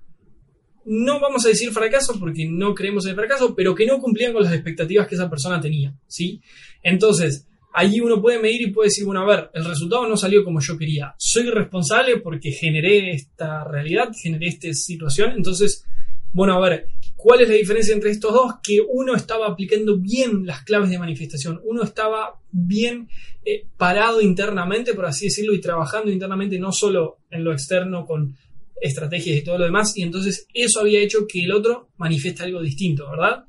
no 0.86 1.20
vamos 1.20 1.46
a 1.46 1.50
decir 1.50 1.72
fracaso 1.72 2.20
porque 2.20 2.48
no 2.48 2.74
creemos 2.74 3.06
en 3.06 3.12
el 3.12 3.16
fracaso, 3.16 3.56
pero 3.56 3.76
que 3.76 3.86
no 3.86 4.00
cumplían 4.00 4.34
con 4.34 4.44
las 4.44 4.54
expectativas 4.54 5.08
que 5.08 5.16
esa 5.16 5.30
persona 5.30 5.60
tenía, 5.62 5.96
¿sí? 6.08 6.42
Entonces, 6.82 7.48
allí 7.74 8.02
uno 8.02 8.22
puede 8.22 8.40
medir 8.40 8.62
y 8.62 8.72
puede 8.72 8.88
decir, 8.88 9.06
bueno, 9.06 9.22
a 9.22 9.26
ver, 9.26 9.50
el 9.54 9.66
resultado 9.66 10.08
no 10.08 10.16
salió 10.16 10.44
como 10.44 10.60
yo 10.60 10.78
quería, 10.78 11.16
soy 11.18 11.50
responsable 11.50 12.20
porque 12.20 12.52
generé 12.52 13.12
esta 13.12 13.64
realidad, 13.64 14.12
generé 14.22 14.48
esta 14.48 14.74
situación, 14.74 15.34
entonces, 15.36 15.84
bueno, 16.32 16.54
a 16.54 16.70
ver, 16.70 16.88
¿cuál 17.16 17.42
es 17.42 17.50
la 17.50 17.56
diferencia 17.56 17.94
entre 17.94 18.12
estos 18.12 18.34
dos? 18.34 18.54
Que 18.64 18.80
uno 18.82 19.16
estaba 19.16 19.48
aplicando 19.48 19.98
bien 19.98 20.46
las 20.46 20.64
claves 20.64 20.90
de 20.90 21.00
manifestación, 21.00 21.62
uno 21.64 21.84
estaba 21.84 22.40
bien 22.52 23.08
eh, 23.46 23.66
parado 23.78 24.22
internamente, 24.22 24.94
por 24.94 25.06
así 25.06 25.26
decirlo, 25.26 25.54
y 25.54 25.62
trabajando 25.62 26.12
internamente 26.12 26.58
no 26.60 26.72
solo 26.72 27.20
en 27.30 27.44
lo 27.44 27.52
externo 27.52 28.06
con 28.06 28.36
estrategias 28.82 29.38
y 29.38 29.44
todo 29.44 29.58
lo 29.58 29.66
demás, 29.66 29.96
y 29.96 30.04
entonces 30.04 30.48
eso 30.54 30.82
había 30.82 31.00
hecho 31.00 31.26
que 31.28 31.44
el 31.44 31.52
otro 31.52 31.90
manifieste 31.98 32.44
algo 32.44 32.62
distinto, 32.62 33.10
¿verdad? 33.10 33.46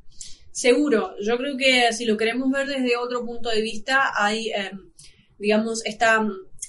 Seguro, 0.50 1.14
yo 1.20 1.36
creo 1.36 1.56
que 1.56 1.92
si 1.92 2.04
lo 2.04 2.16
queremos 2.16 2.50
ver 2.50 2.68
desde 2.68 2.96
otro 2.96 3.24
punto 3.24 3.50
de 3.50 3.60
vista, 3.60 4.12
hay, 4.16 4.50
eh, 4.50 4.70
digamos, 5.38 5.84
esta, 5.84 6.24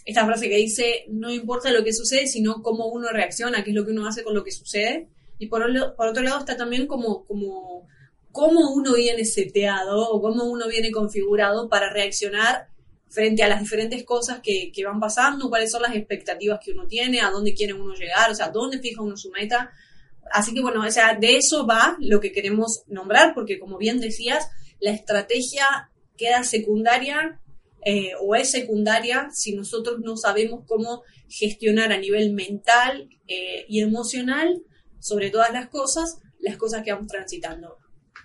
esta 0.06 0.26
frase 0.26 0.50
que 0.50 0.58
dice, 0.58 1.06
no 1.10 1.32
importa 1.32 1.72
lo 1.72 1.84
que 1.84 1.94
sucede, 1.94 2.26
sino 2.26 2.64
cómo 2.64 2.88
uno 2.88 3.10
reacciona, 3.10 3.64
qué 3.64 3.70
es 3.70 3.76
lo 3.76 3.86
que 3.86 3.92
uno 3.92 4.08
hace 4.08 4.24
con 4.24 4.34
lo 4.34 4.44
que 4.44 4.52
sucede. 4.52 5.08
Y 5.38 5.48
por, 5.48 5.62
por 5.96 6.08
otro 6.08 6.24
lado 6.24 6.40
está 6.40 6.58
también 6.58 6.88
como, 6.88 7.26
como 7.26 7.88
cómo 8.36 8.74
uno 8.74 8.96
viene 8.96 9.24
seteado 9.24 10.10
o 10.10 10.22
cómo 10.22 10.44
uno 10.44 10.68
viene 10.68 10.92
configurado 10.92 11.70
para 11.70 11.94
reaccionar 11.94 12.68
frente 13.16 13.42
a 13.44 13.48
las 13.48 13.62
diferentes 13.62 14.04
cosas 14.04 14.42
que, 14.44 14.72
que 14.74 14.84
van 14.84 15.00
pasando, 15.00 15.50
cuáles 15.50 15.72
son 15.72 15.82
las 15.82 15.96
expectativas 15.96 16.60
que 16.64 16.74
uno 16.74 16.86
tiene, 16.86 17.22
a 17.22 17.30
dónde 17.30 17.54
quiere 17.54 17.74
uno 17.74 17.94
llegar, 17.94 18.30
o 18.30 18.36
sea, 18.36 18.50
dónde 18.50 18.80
fija 18.80 19.02
uno 19.02 19.16
su 19.16 19.32
meta. 19.32 19.72
Así 20.32 20.54
que 20.54 20.62
bueno, 20.62 20.86
o 20.86 20.92
sea, 20.92 21.16
de 21.16 21.38
eso 21.38 21.66
va 21.66 21.96
lo 22.00 22.20
que 22.20 22.34
queremos 22.34 22.84
nombrar, 22.88 23.34
porque 23.34 23.58
como 23.58 23.78
bien 23.78 24.02
decías, 24.02 24.50
la 24.82 24.92
estrategia 24.92 25.90
queda 26.18 26.44
secundaria 26.44 27.40
eh, 27.86 28.12
o 28.20 28.36
es 28.36 28.52
secundaria 28.52 29.30
si 29.32 29.56
nosotros 29.56 30.00
no 30.00 30.18
sabemos 30.18 30.66
cómo 30.68 31.04
gestionar 31.30 31.94
a 31.94 31.98
nivel 31.98 32.34
mental 32.34 33.10
eh, 33.28 33.66
y 33.70 33.82
emocional 33.82 34.62
sobre 35.00 35.30
todas 35.30 35.54
las 35.54 35.70
cosas, 35.70 36.18
las 36.40 36.58
cosas 36.58 36.84
que 36.84 36.92
vamos 36.92 37.08
transitando. 37.08 37.78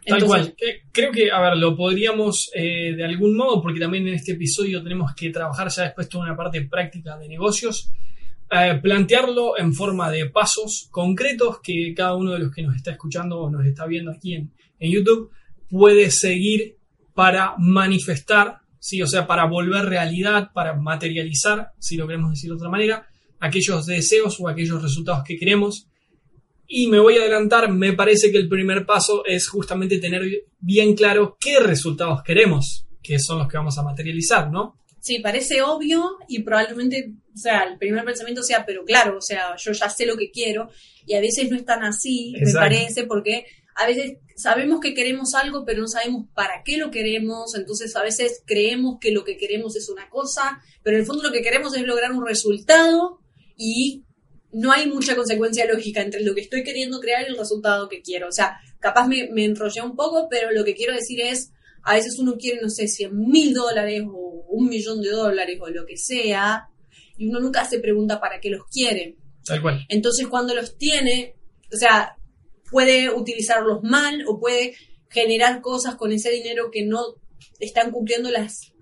Tal 0.06 0.24
cual. 0.24 0.54
Creo 0.92 1.12
que, 1.12 1.30
a 1.30 1.40
ver, 1.40 1.56
lo 1.56 1.76
podríamos 1.76 2.50
eh, 2.54 2.94
de 2.96 3.04
algún 3.04 3.36
modo, 3.36 3.62
porque 3.62 3.80
también 3.80 4.08
en 4.08 4.14
este 4.14 4.32
episodio 4.32 4.82
tenemos 4.82 5.14
que 5.14 5.30
trabajar 5.30 5.68
ya 5.68 5.84
después 5.84 6.08
toda 6.08 6.24
una 6.24 6.36
parte 6.36 6.62
práctica 6.62 7.16
de 7.18 7.28
negocios, 7.28 7.92
plantearlo 8.82 9.56
en 9.58 9.72
forma 9.72 10.10
de 10.10 10.28
pasos 10.28 10.88
concretos 10.90 11.60
que 11.62 11.94
cada 11.94 12.16
uno 12.16 12.32
de 12.32 12.40
los 12.40 12.52
que 12.52 12.62
nos 12.62 12.74
está 12.74 12.90
escuchando 12.90 13.38
o 13.38 13.50
nos 13.50 13.64
está 13.64 13.86
viendo 13.86 14.10
aquí 14.10 14.34
en, 14.34 14.50
en 14.80 14.90
YouTube 14.90 15.30
puede 15.68 16.10
seguir 16.10 16.76
para 17.14 17.54
manifestar, 17.58 18.60
¿sí? 18.78 19.00
o 19.02 19.06
sea, 19.06 19.26
para 19.26 19.44
volver 19.44 19.84
realidad, 19.84 20.50
para 20.52 20.74
materializar, 20.74 21.72
si 21.78 21.96
lo 21.96 22.06
queremos 22.06 22.30
decir 22.30 22.50
de 22.50 22.56
otra 22.56 22.68
manera, 22.68 23.06
aquellos 23.38 23.86
deseos 23.86 24.38
o 24.40 24.48
aquellos 24.48 24.82
resultados 24.82 25.22
que 25.24 25.38
queremos. 25.38 25.86
Y 26.72 26.86
me 26.86 27.00
voy 27.00 27.18
a 27.18 27.22
adelantar, 27.22 27.68
me 27.68 27.94
parece 27.94 28.30
que 28.30 28.38
el 28.38 28.48
primer 28.48 28.86
paso 28.86 29.24
es 29.26 29.48
justamente 29.48 29.98
tener 29.98 30.22
bien 30.60 30.94
claro 30.94 31.36
qué 31.40 31.58
resultados 31.58 32.22
queremos, 32.22 32.86
que 33.02 33.18
son 33.18 33.40
los 33.40 33.48
que 33.48 33.56
vamos 33.56 33.76
a 33.76 33.82
materializar, 33.82 34.52
¿no? 34.52 34.76
Sí, 35.00 35.18
parece 35.18 35.62
obvio 35.62 36.18
y 36.28 36.44
probablemente, 36.44 37.12
o 37.34 37.36
sea, 37.36 37.64
el 37.64 37.76
primer 37.76 38.04
pensamiento 38.04 38.44
sea, 38.44 38.64
pero 38.64 38.84
claro, 38.84 39.18
o 39.18 39.20
sea, 39.20 39.56
yo 39.56 39.72
ya 39.72 39.90
sé 39.90 40.06
lo 40.06 40.16
que 40.16 40.30
quiero 40.30 40.70
y 41.04 41.14
a 41.14 41.20
veces 41.20 41.50
no 41.50 41.56
es 41.56 41.64
tan 41.64 41.82
así, 41.82 42.34
me 42.40 42.52
parece, 42.52 43.02
porque 43.02 43.46
a 43.74 43.88
veces 43.88 44.18
sabemos 44.36 44.78
que 44.78 44.94
queremos 44.94 45.34
algo, 45.34 45.64
pero 45.64 45.80
no 45.80 45.88
sabemos 45.88 46.26
para 46.34 46.62
qué 46.64 46.76
lo 46.76 46.92
queremos, 46.92 47.56
entonces 47.56 47.96
a 47.96 48.04
veces 48.04 48.44
creemos 48.46 48.98
que 49.00 49.10
lo 49.10 49.24
que 49.24 49.36
queremos 49.36 49.74
es 49.74 49.88
una 49.88 50.08
cosa, 50.08 50.62
pero 50.84 50.96
en 50.96 51.00
el 51.00 51.06
fondo 51.06 51.24
lo 51.24 51.32
que 51.32 51.42
queremos 51.42 51.74
es 51.76 51.82
lograr 51.82 52.12
un 52.12 52.24
resultado 52.24 53.18
y 53.56 54.04
no 54.52 54.72
hay 54.72 54.86
mucha 54.86 55.14
consecuencia 55.14 55.66
lógica 55.66 56.00
entre 56.00 56.22
lo 56.22 56.34
que 56.34 56.40
estoy 56.42 56.62
queriendo 56.62 57.00
crear 57.00 57.22
y 57.22 57.30
el 57.30 57.38
resultado 57.38 57.88
que 57.88 58.02
quiero. 58.02 58.28
O 58.28 58.32
sea, 58.32 58.58
capaz 58.78 59.06
me, 59.06 59.28
me 59.30 59.44
enrollé 59.44 59.82
un 59.82 59.96
poco, 59.96 60.28
pero 60.28 60.50
lo 60.50 60.64
que 60.64 60.74
quiero 60.74 60.94
decir 60.94 61.20
es, 61.20 61.52
a 61.82 61.94
veces 61.94 62.18
uno 62.18 62.36
quiere, 62.36 62.60
no 62.60 62.68
sé, 62.68 62.88
100 62.88 63.16
mil 63.16 63.54
dólares 63.54 64.02
o 64.06 64.44
un 64.48 64.68
millón 64.68 65.00
de 65.00 65.10
dólares 65.10 65.58
o 65.60 65.68
lo 65.68 65.86
que 65.86 65.96
sea, 65.96 66.68
y 67.16 67.28
uno 67.28 67.40
nunca 67.40 67.64
se 67.64 67.78
pregunta 67.78 68.20
para 68.20 68.40
qué 68.40 68.50
los 68.50 68.66
quiere. 68.66 69.16
Tal 69.44 69.62
cual. 69.62 69.86
Entonces 69.88 70.26
cuando 70.26 70.54
los 70.54 70.76
tiene, 70.76 71.36
o 71.72 71.76
sea, 71.76 72.16
puede 72.70 73.10
utilizarlos 73.10 73.82
mal 73.82 74.24
o 74.26 74.38
puede 74.38 74.74
generar 75.08 75.60
cosas 75.60 75.96
con 75.96 76.12
ese 76.12 76.30
dinero 76.30 76.70
que 76.70 76.84
no 76.84 77.16
están 77.58 77.90
cumpliendo 77.90 78.30
las, 78.30 78.72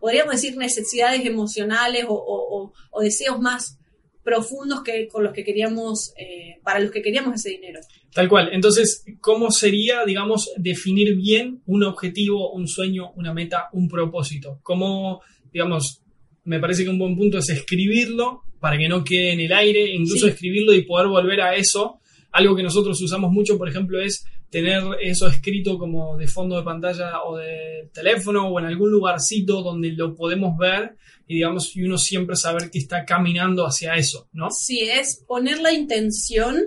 podríamos 0.00 0.34
decir, 0.34 0.56
necesidades 0.56 1.24
emocionales 1.26 2.06
o, 2.08 2.72
deseos 3.00 3.38
más 3.40 3.78
profundos 4.26 4.82
que 4.82 5.06
con 5.06 5.22
los 5.22 5.32
que 5.32 5.44
queríamos, 5.44 6.12
eh, 6.18 6.58
para 6.64 6.80
los 6.80 6.90
que 6.90 7.00
queríamos 7.00 7.36
ese 7.36 7.50
dinero. 7.50 7.78
Tal 8.12 8.28
cual. 8.28 8.50
Entonces, 8.52 9.04
¿cómo 9.20 9.52
sería, 9.52 10.04
digamos, 10.04 10.50
definir 10.56 11.14
bien 11.14 11.62
un 11.66 11.84
objetivo, 11.84 12.50
un 12.50 12.66
sueño, 12.66 13.12
una 13.14 13.32
meta, 13.32 13.68
un 13.72 13.88
propósito? 13.88 14.58
¿Cómo, 14.64 15.20
digamos, 15.52 16.02
me 16.42 16.58
parece 16.58 16.82
que 16.82 16.90
un 16.90 16.98
buen 16.98 17.16
punto 17.16 17.38
es 17.38 17.48
escribirlo 17.50 18.42
para 18.58 18.76
que 18.76 18.88
no 18.88 19.04
quede 19.04 19.32
en 19.32 19.40
el 19.40 19.52
aire, 19.52 19.94
incluso 19.94 20.26
escribirlo 20.26 20.74
y 20.74 20.82
poder 20.82 21.06
volver 21.06 21.40
a 21.40 21.54
eso 21.54 22.00
algo 22.32 22.54
que 22.54 22.62
nosotros 22.62 23.00
usamos 23.00 23.32
mucho, 23.32 23.56
por 23.56 23.68
ejemplo, 23.68 23.98
es 24.00 24.26
tener 24.50 24.82
eso 25.00 25.26
escrito 25.26 25.78
como 25.78 26.16
de 26.16 26.28
fondo 26.28 26.56
de 26.56 26.62
pantalla 26.62 27.22
o 27.24 27.36
de 27.36 27.90
teléfono 27.92 28.48
o 28.48 28.58
en 28.58 28.66
algún 28.66 28.90
lugarcito 28.90 29.62
donde 29.62 29.92
lo 29.92 30.14
podemos 30.14 30.56
ver 30.56 30.96
y 31.26 31.34
digamos, 31.34 31.74
y 31.74 31.82
uno 31.82 31.98
siempre 31.98 32.36
saber 32.36 32.70
que 32.70 32.78
está 32.78 33.04
caminando 33.04 33.66
hacia 33.66 33.96
eso, 33.96 34.28
¿no? 34.32 34.50
Sí, 34.50 34.80
es 34.80 35.24
poner 35.26 35.58
la 35.58 35.72
intención, 35.72 36.62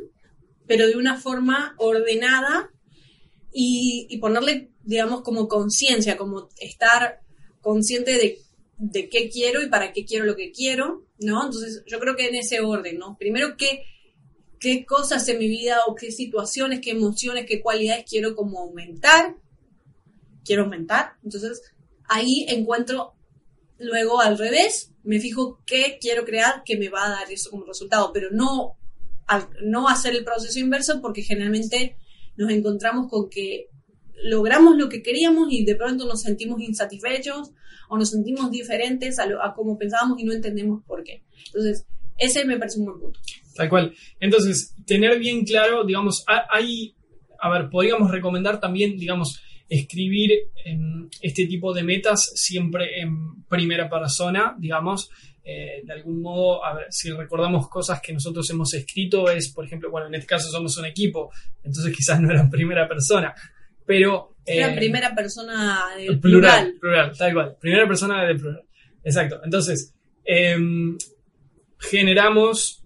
pero 0.68 0.86
de 0.86 0.98
una 0.98 1.18
forma 1.18 1.76
ordenada 1.78 2.70
y, 3.54 4.18
ponerle, 4.20 4.70
digamos, 4.84 5.22
como 5.22 5.48
conciencia, 5.48 6.18
como 6.18 6.50
estar 6.60 7.22
consciente 7.62 8.18
de, 8.18 8.40
de 8.78 9.10
qué 9.10 9.30
quiero 9.30 9.64
y 9.64 9.70
para 9.70 9.94
qué 9.94 10.04
quiero 10.06 10.26
lo 10.26 10.36
que 10.36 10.52
quiero, 10.52 11.06
¿no? 11.20 11.46
Entonces, 11.46 11.84
yo 11.88 12.00
creo 12.00 12.18
que 12.18 12.28
en 12.28 12.36
ese 12.36 12.60
orden, 12.60 13.00
¿no? 13.00 13.16
Primero, 13.18 13.56
¿qué, 13.58 13.86
qué 14.60 14.86
cosas 14.86 15.28
en 15.30 15.40
mi 15.40 15.48
vida 15.48 15.80
o 15.88 15.96
qué 15.96 16.12
situaciones, 16.12 16.82
qué 16.82 16.92
emociones, 16.92 17.46
qué 17.48 17.62
cualidades 17.62 18.06
quiero 18.08 18.36
como 18.36 18.60
aumentar. 18.60 19.36
Quiero 20.44 20.64
aumentar. 20.64 21.14
Entonces, 21.24 21.62
ahí 22.08 22.46
encuentro 22.50 23.14
luego 23.78 24.20
al 24.20 24.38
revés, 24.38 24.92
me 25.04 25.20
fijo 25.20 25.62
qué 25.66 25.98
quiero 26.02 26.26
crear 26.26 26.64
que 26.66 26.78
me 26.78 26.90
va 26.90 27.06
a 27.06 27.10
dar 27.10 27.32
eso 27.32 27.50
como 27.50 27.66
resultado, 27.66 28.12
pero 28.14 28.30
no, 28.32 28.78
no 29.64 29.88
hacer 29.88 30.16
el 30.16 30.26
proceso 30.26 30.60
inverso 30.60 31.02
porque 31.02 31.24
generalmente 31.24 31.96
nos 32.36 32.52
encontramos 32.52 33.10
con 33.10 33.30
que 33.30 33.70
logramos 34.22 34.76
lo 34.76 34.90
que 34.90 35.02
queríamos 35.02 35.48
y 35.52 35.64
de 35.64 35.76
pronto 35.76 36.06
nos 36.06 36.22
sentimos 36.22 36.62
insatisfechos 36.62 37.52
o 37.88 37.98
nos 37.98 38.10
sentimos 38.10 38.52
diferentes 38.52 39.18
a, 39.18 39.26
lo, 39.26 39.44
a 39.44 39.54
como 39.54 39.78
pensábamos 39.78 40.20
y 40.20 40.26
no 40.26 40.34
entendemos 40.34 40.84
por 40.86 41.04
qué. 41.04 41.24
Entonces, 41.48 41.86
ese 42.20 42.46
me 42.46 42.58
parece 42.58 42.80
un 42.80 42.86
buen 42.86 43.00
punto. 43.00 43.20
Tal 43.56 43.70
cual. 43.70 43.94
Entonces, 44.20 44.76
tener 44.86 45.20
bien 45.20 45.44
claro, 45.46 45.84
digamos, 45.84 46.24
hay, 46.28 46.96
a 47.40 47.50
ver, 47.50 47.70
podríamos 47.70 48.12
recomendar 48.12 48.60
también, 48.60 48.98
digamos, 48.98 49.42
escribir 49.70 50.32
este 51.22 51.46
tipo 51.46 51.74
de 51.74 51.84
metas 51.84 52.32
siempre 52.36 53.00
en 53.02 53.44
primera 53.46 53.90
persona, 53.90 54.56
digamos, 54.58 55.10
eh, 55.44 55.82
de 55.84 55.94
algún 55.94 56.22
modo, 56.22 56.64
a 56.64 56.76
ver, 56.76 56.88
si 56.90 57.12
recordamos 57.12 57.70
cosas 57.70 58.02
que 58.02 58.14
nosotros 58.14 58.50
hemos 58.50 58.74
escrito, 58.74 59.30
es, 59.30 59.52
por 59.52 59.66
ejemplo, 59.66 59.90
bueno, 59.90 60.08
en 60.08 60.16
este 60.16 60.28
caso 60.28 60.50
somos 60.50 60.78
un 60.78 60.86
equipo, 60.86 61.32
entonces 61.64 61.96
quizás 61.96 62.20
no 62.22 62.30
era 62.30 62.42
en 62.42 62.50
primera 62.50 62.88
persona, 62.88 63.34
pero... 63.86 64.36
Era 64.46 64.74
eh, 64.74 64.76
primera 64.76 65.16
persona 65.16 65.96
del 65.98 66.20
plural. 66.20 66.76
Plural, 66.80 67.18
tal 67.18 67.34
cual, 67.34 67.58
primera 67.60 67.88
persona 67.88 68.26
del 68.26 68.38
plural. 68.38 68.64
Exacto, 69.04 69.42
entonces, 69.44 69.96
em, 70.24 70.98
generamos 71.80 72.84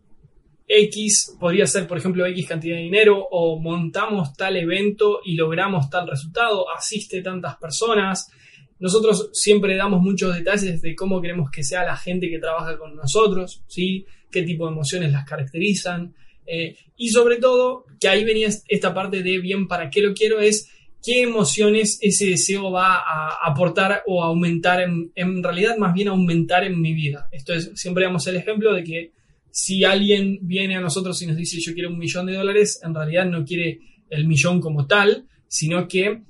X, 0.67 1.35
podría 1.39 1.67
ser 1.67 1.87
por 1.87 1.97
ejemplo 1.97 2.25
X 2.25 2.47
cantidad 2.47 2.77
de 2.77 2.83
dinero, 2.83 3.27
o 3.31 3.59
montamos 3.59 4.33
tal 4.33 4.55
evento 4.55 5.19
y 5.23 5.35
logramos 5.35 5.89
tal 5.89 6.07
resultado, 6.07 6.65
asiste 6.73 7.21
tantas 7.21 7.57
personas. 7.57 8.31
Nosotros 8.79 9.29
siempre 9.33 9.75
damos 9.75 10.01
muchos 10.01 10.35
detalles 10.35 10.81
de 10.81 10.95
cómo 10.95 11.21
queremos 11.21 11.49
que 11.51 11.63
sea 11.63 11.83
la 11.83 11.95
gente 11.95 12.29
que 12.29 12.39
trabaja 12.39 12.77
con 12.77 12.95
nosotros, 12.95 13.63
¿sí? 13.67 14.05
qué 14.33 14.41
tipo 14.41 14.65
de 14.65 14.73
emociones 14.73 15.11
las 15.11 15.25
caracterizan. 15.25 16.13
Eh, 16.45 16.75
y 16.97 17.09
sobre 17.09 17.37
todo, 17.37 17.85
que 17.99 18.09
ahí 18.09 18.25
venía 18.25 18.49
esta 18.67 18.93
parte 18.93 19.23
de 19.23 19.39
bien 19.39 19.67
para 19.67 19.89
qué 19.89 20.01
lo 20.01 20.13
quiero, 20.13 20.39
es 20.39 20.69
qué 21.03 21.21
emociones 21.21 21.99
ese 22.01 22.27
deseo 22.27 22.71
va 22.71 22.95
a 22.95 23.37
aportar 23.43 24.03
o 24.07 24.23
aumentar, 24.23 24.81
en, 24.81 25.11
en, 25.15 25.43
realidad 25.43 25.77
más 25.77 25.93
bien 25.93 26.07
aumentar 26.07 26.63
en 26.63 26.79
mi 26.79 26.93
vida. 26.93 27.27
Esto 27.31 27.53
es, 27.53 27.71
siempre 27.75 28.05
damos 28.05 28.25
el 28.27 28.37
ejemplo 28.37 28.73
de 28.73 28.83
que 28.83 29.11
si 29.51 29.83
alguien 29.83 30.39
viene 30.41 30.77
a 30.77 30.81
nosotros 30.81 31.21
y 31.21 31.27
nos 31.27 31.35
dice 31.35 31.59
yo 31.59 31.73
quiero 31.73 31.89
un 31.89 31.99
millón 31.99 32.25
de 32.25 32.33
dólares, 32.33 32.79
en 32.83 32.95
realidad 32.95 33.25
no 33.25 33.45
quiere 33.45 33.79
el 34.09 34.25
millón 34.25 34.61
como 34.61 34.87
tal, 34.87 35.27
sino 35.47 35.87
que 35.87 36.21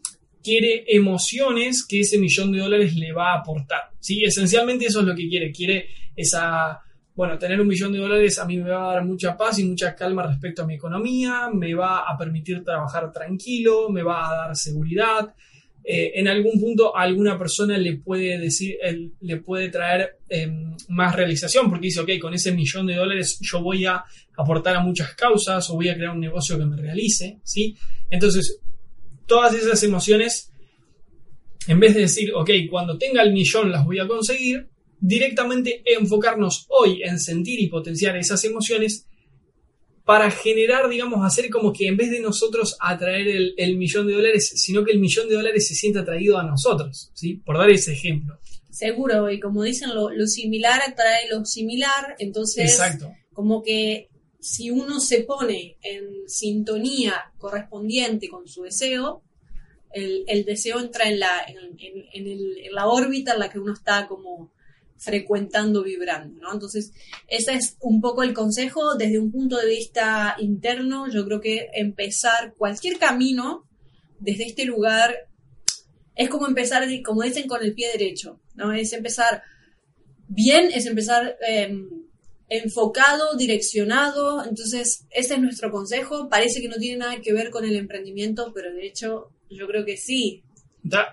quiere 0.43 0.83
emociones 0.87 1.85
que 1.87 2.01
ese 2.01 2.17
millón 2.17 2.51
de 2.51 2.59
dólares 2.59 2.95
le 2.95 3.13
va 3.13 3.33
a 3.33 3.39
aportar. 3.39 3.91
¿sí? 3.99 4.23
Esencialmente 4.23 4.85
eso 4.85 5.01
es 5.01 5.05
lo 5.05 5.15
que 5.15 5.29
quiere, 5.29 5.51
quiere 5.51 5.87
esa 6.15 6.81
bueno, 7.15 7.37
tener 7.37 7.61
un 7.61 7.67
millón 7.67 7.93
de 7.93 7.99
dólares 7.99 8.39
a 8.39 8.45
mí 8.45 8.57
me 8.57 8.69
va 8.69 8.89
a 8.89 8.93
dar 8.95 9.05
mucha 9.05 9.37
paz 9.37 9.59
y 9.59 9.65
mucha 9.65 9.95
calma 9.95 10.25
respecto 10.25 10.63
a 10.63 10.65
mi 10.65 10.75
economía, 10.75 11.49
me 11.53 11.73
va 11.75 11.99
a 11.99 12.17
permitir 12.17 12.63
trabajar 12.63 13.11
tranquilo, 13.11 13.89
me 13.89 14.01
va 14.01 14.29
a 14.29 14.35
dar 14.35 14.55
seguridad. 14.55 15.33
Eh, 15.85 16.13
en 16.15 16.29
algún 16.29 16.59
punto 16.61 16.95
alguna 16.95 17.37
persona 17.37 17.77
le 17.77 17.97
puede 17.97 18.39
decir, 18.39 18.77
le 19.19 19.37
puede 19.37 19.69
traer 19.69 20.17
em, 20.29 20.75
más 20.89 21.13
realización 21.13 21.69
porque 21.69 21.87
dice, 21.87 21.99
ok, 21.99 22.09
con 22.21 22.33
ese 22.33 22.53
millón 22.53 22.87
de 22.87 22.95
dólares 22.95 23.37
yo 23.41 23.61
voy 23.61 23.85
a 23.85 24.03
aportar 24.37 24.77
a 24.77 24.79
muchas 24.79 25.13
causas 25.13 25.69
o 25.69 25.75
voy 25.75 25.89
a 25.89 25.95
crear 25.95 26.11
un 26.11 26.21
negocio 26.21 26.57
que 26.57 26.65
me 26.65 26.77
realice, 26.77 27.39
¿sí? 27.43 27.75
Entonces, 28.09 28.59
todas 29.27 29.53
esas 29.53 29.83
emociones, 29.83 30.51
en 31.67 31.79
vez 31.79 31.93
de 31.93 32.01
decir, 32.01 32.31
ok, 32.33 32.49
cuando 32.71 32.97
tenga 32.97 33.21
el 33.21 33.33
millón 33.33 33.71
las 33.71 33.85
voy 33.85 33.99
a 33.99 34.07
conseguir, 34.07 34.69
directamente 35.05 35.83
enfocarnos 35.85 36.65
hoy 36.69 37.03
en 37.03 37.19
sentir 37.19 37.59
y 37.59 37.67
potenciar 37.67 38.15
esas 38.15 38.41
emociones 38.45 39.05
para 40.05 40.31
generar, 40.31 40.89
digamos, 40.89 41.25
hacer 41.25 41.49
como 41.49 41.73
que 41.73 41.87
en 41.87 41.97
vez 41.97 42.09
de 42.09 42.21
nosotros 42.21 42.77
atraer 42.79 43.27
el, 43.57 43.77
millón 43.77 44.07
de 44.07 44.13
dólares, 44.13 44.49
sino 44.55 44.83
que 44.85 44.91
el 44.93 44.99
millón 44.99 45.27
de 45.27 45.35
dólares 45.35 45.67
se 45.67 45.75
sienta 45.75 46.01
atraído 46.01 46.37
a 46.37 46.43
nosotros, 46.43 47.11
¿sí? 47.13 47.35
Por 47.35 47.57
dar 47.57 47.69
ese 47.69 47.91
ejemplo. 47.93 48.39
Seguro, 48.69 49.29
y 49.29 49.39
como 49.41 49.63
dicen, 49.63 49.93
lo, 49.93 50.09
similar 50.25 50.81
atrae 50.87 51.27
lo 51.29 51.43
similar, 51.45 52.15
entonces, 52.19 52.71
Exacto. 52.71 53.11
como 53.33 53.61
que 53.61 54.09
si 54.39 54.71
uno 54.71 54.99
se 55.01 55.21
pone 55.21 55.77
en 55.81 56.27
sintonía 56.27 57.31
correspondiente 57.37 58.29
con 58.29 58.47
su 58.47 58.63
deseo, 58.63 59.21
el, 59.93 60.23
el 60.27 60.43
deseo 60.45 60.79
entra 60.79 61.07
en 61.09 61.19
la, 61.19 61.29
en, 61.47 61.57
en- 61.79 62.05
en 62.13 62.27
el- 62.27 62.57
en 62.65 62.73
la 62.73 62.87
órbita 62.87 63.33
en 63.33 63.39
la 63.39 63.49
que 63.49 63.59
uno 63.59 63.73
está 63.73 64.07
como 64.07 64.51
frecuentando, 64.97 65.83
vibrando, 65.83 66.39
¿no? 66.41 66.53
Entonces, 66.53 66.91
ese 67.27 67.53
es 67.53 67.77
un 67.81 67.99
poco 68.01 68.23
el 68.23 68.33
consejo 68.33 68.95
desde 68.95 69.19
un 69.19 69.31
punto 69.31 69.57
de 69.57 69.67
vista 69.67 70.35
interno. 70.39 71.09
Yo 71.09 71.25
creo 71.25 71.41
que 71.41 71.69
empezar 71.73 72.53
cualquier 72.57 72.97
camino 72.97 73.67
desde 74.19 74.45
este 74.45 74.65
lugar 74.65 75.27
es 76.15 76.29
como 76.29 76.47
empezar, 76.47 76.83
como 77.03 77.23
dicen, 77.23 77.47
con 77.47 77.63
el 77.63 77.73
pie 77.73 77.91
derecho, 77.91 78.39
¿no? 78.55 78.71
Es 78.71 78.93
empezar 78.93 79.43
bien, 80.27 80.69
es 80.73 80.85
empezar 80.85 81.37
eh, 81.47 81.75
enfocado, 82.49 83.35
direccionado. 83.35 84.45
Entonces, 84.45 85.05
ese 85.09 85.33
es 85.35 85.41
nuestro 85.41 85.71
consejo. 85.71 86.29
Parece 86.29 86.61
que 86.61 86.69
no 86.69 86.77
tiene 86.77 86.97
nada 86.97 87.21
que 87.21 87.33
ver 87.33 87.49
con 87.49 87.65
el 87.65 87.75
emprendimiento, 87.75 88.51
pero 88.53 88.73
de 88.73 88.85
hecho, 88.85 89.31
yo 89.49 89.67
creo 89.67 89.85
que 89.85 89.97
sí. 89.97 90.43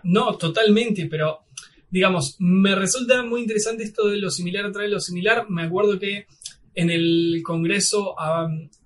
No, 0.02 0.36
totalmente, 0.36 1.06
pero 1.06 1.44
digamos, 1.90 2.36
me 2.38 2.74
resulta 2.74 3.22
muy 3.22 3.42
interesante 3.42 3.82
esto 3.82 4.08
de 4.08 4.18
lo 4.18 4.30
similar 4.30 4.66
atrae 4.66 4.88
lo 4.88 5.00
similar. 5.00 5.48
Me 5.50 5.62
acuerdo 5.62 5.98
que 5.98 6.26
en 6.74 6.90
el 6.90 7.40
Congreso, 7.42 8.14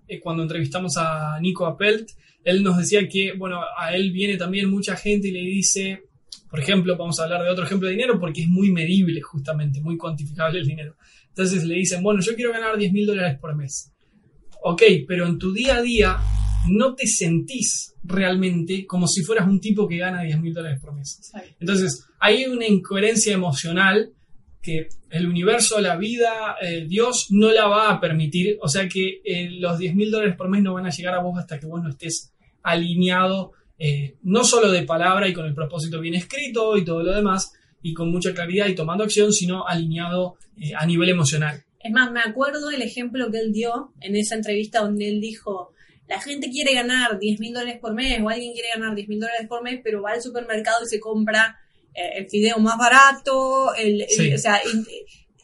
eh, 0.08 0.20
cuando 0.20 0.42
entrevistamos 0.42 0.96
a 0.96 1.38
Nico 1.40 1.66
Appelt, 1.66 2.10
él 2.44 2.62
nos 2.62 2.76
decía 2.76 3.08
que, 3.08 3.32
bueno, 3.32 3.60
a 3.76 3.94
él 3.94 4.10
viene 4.12 4.36
también 4.36 4.70
mucha 4.70 4.96
gente 4.96 5.28
y 5.28 5.32
le 5.32 5.40
dice, 5.40 6.02
por 6.50 6.60
ejemplo, 6.60 6.96
vamos 6.96 7.18
a 7.18 7.24
hablar 7.24 7.42
de 7.42 7.50
otro 7.50 7.64
ejemplo 7.64 7.88
de 7.88 7.94
dinero 7.94 8.18
porque 8.20 8.42
es 8.42 8.48
muy 8.48 8.70
medible 8.70 9.20
justamente, 9.20 9.80
muy 9.80 9.96
cuantificable 9.96 10.60
el 10.60 10.66
dinero. 10.66 10.96
Entonces 11.28 11.64
le 11.64 11.74
dicen, 11.74 12.02
bueno, 12.02 12.20
yo 12.20 12.34
quiero 12.34 12.52
ganar 12.52 12.76
10 12.76 12.92
mil 12.92 13.06
dólares 13.06 13.38
por 13.40 13.54
mes. 13.56 13.92
Ok, 14.62 14.82
pero 15.06 15.26
en 15.26 15.38
tu 15.38 15.52
día 15.52 15.76
a 15.76 15.82
día 15.82 16.18
no 16.68 16.94
te 16.94 17.06
sentís 17.06 17.94
realmente 18.02 18.86
como 18.86 19.06
si 19.06 19.22
fueras 19.22 19.48
un 19.48 19.60
tipo 19.60 19.88
que 19.88 19.98
gana 19.98 20.22
10 20.22 20.40
mil 20.40 20.54
dólares 20.54 20.80
por 20.80 20.94
mes. 20.94 21.32
Entonces, 21.60 22.06
hay 22.18 22.46
una 22.46 22.66
incoherencia 22.66 23.34
emocional 23.34 24.12
que 24.64 24.88
el 25.10 25.26
universo, 25.26 25.80
la 25.80 25.96
vida, 25.96 26.56
eh, 26.60 26.86
Dios 26.88 27.26
no 27.30 27.52
la 27.52 27.66
va 27.66 27.90
a 27.90 28.00
permitir. 28.00 28.58
O 28.62 28.68
sea 28.68 28.88
que 28.88 29.20
eh, 29.24 29.50
los 29.58 29.78
10 29.78 29.94
mil 29.94 30.10
dólares 30.10 30.36
por 30.36 30.48
mes 30.48 30.62
no 30.62 30.72
van 30.72 30.86
a 30.86 30.90
llegar 30.90 31.14
a 31.14 31.22
vos 31.22 31.38
hasta 31.38 31.60
que 31.60 31.66
vos 31.66 31.82
no 31.82 31.90
estés 31.90 32.32
alineado, 32.62 33.52
eh, 33.78 34.16
no 34.22 34.42
solo 34.42 34.72
de 34.72 34.82
palabra 34.84 35.28
y 35.28 35.34
con 35.34 35.44
el 35.44 35.54
propósito 35.54 36.00
bien 36.00 36.14
escrito 36.14 36.76
y 36.78 36.84
todo 36.84 37.02
lo 37.02 37.12
demás, 37.12 37.52
y 37.82 37.92
con 37.92 38.10
mucha 38.10 38.32
claridad 38.32 38.66
y 38.66 38.74
tomando 38.74 39.04
acción, 39.04 39.32
sino 39.32 39.66
alineado 39.66 40.36
a 40.76 40.86
nivel 40.86 41.10
emocional. 41.10 41.62
Es 41.78 41.92
más, 41.92 42.10
me 42.10 42.20
acuerdo 42.20 42.70
el 42.70 42.80
ejemplo 42.80 43.30
que 43.30 43.38
él 43.40 43.52
dio 43.52 43.92
en 44.00 44.16
esa 44.16 44.36
entrevista 44.36 44.80
donde 44.80 45.08
él 45.08 45.20
dijo, 45.20 45.73
la 46.08 46.20
gente 46.20 46.50
quiere 46.50 46.74
ganar 46.74 47.18
10 47.18 47.40
mil 47.40 47.52
dólares 47.54 47.78
por 47.80 47.94
mes 47.94 48.20
o 48.22 48.28
alguien 48.28 48.52
quiere 48.52 48.68
ganar 48.74 48.94
10 48.94 49.08
mil 49.08 49.20
dólares 49.20 49.46
por 49.48 49.62
mes, 49.62 49.80
pero 49.82 50.02
va 50.02 50.12
al 50.12 50.22
supermercado 50.22 50.84
y 50.84 50.88
se 50.88 51.00
compra 51.00 51.58
eh, 51.94 52.10
el 52.18 52.28
fideo 52.28 52.58
más 52.58 52.76
barato, 52.76 53.74
el, 53.74 54.02
el- 54.02 54.08
Sí. 54.08 54.34
o 54.34 54.38
sea, 54.38 54.60
in- 54.72 54.86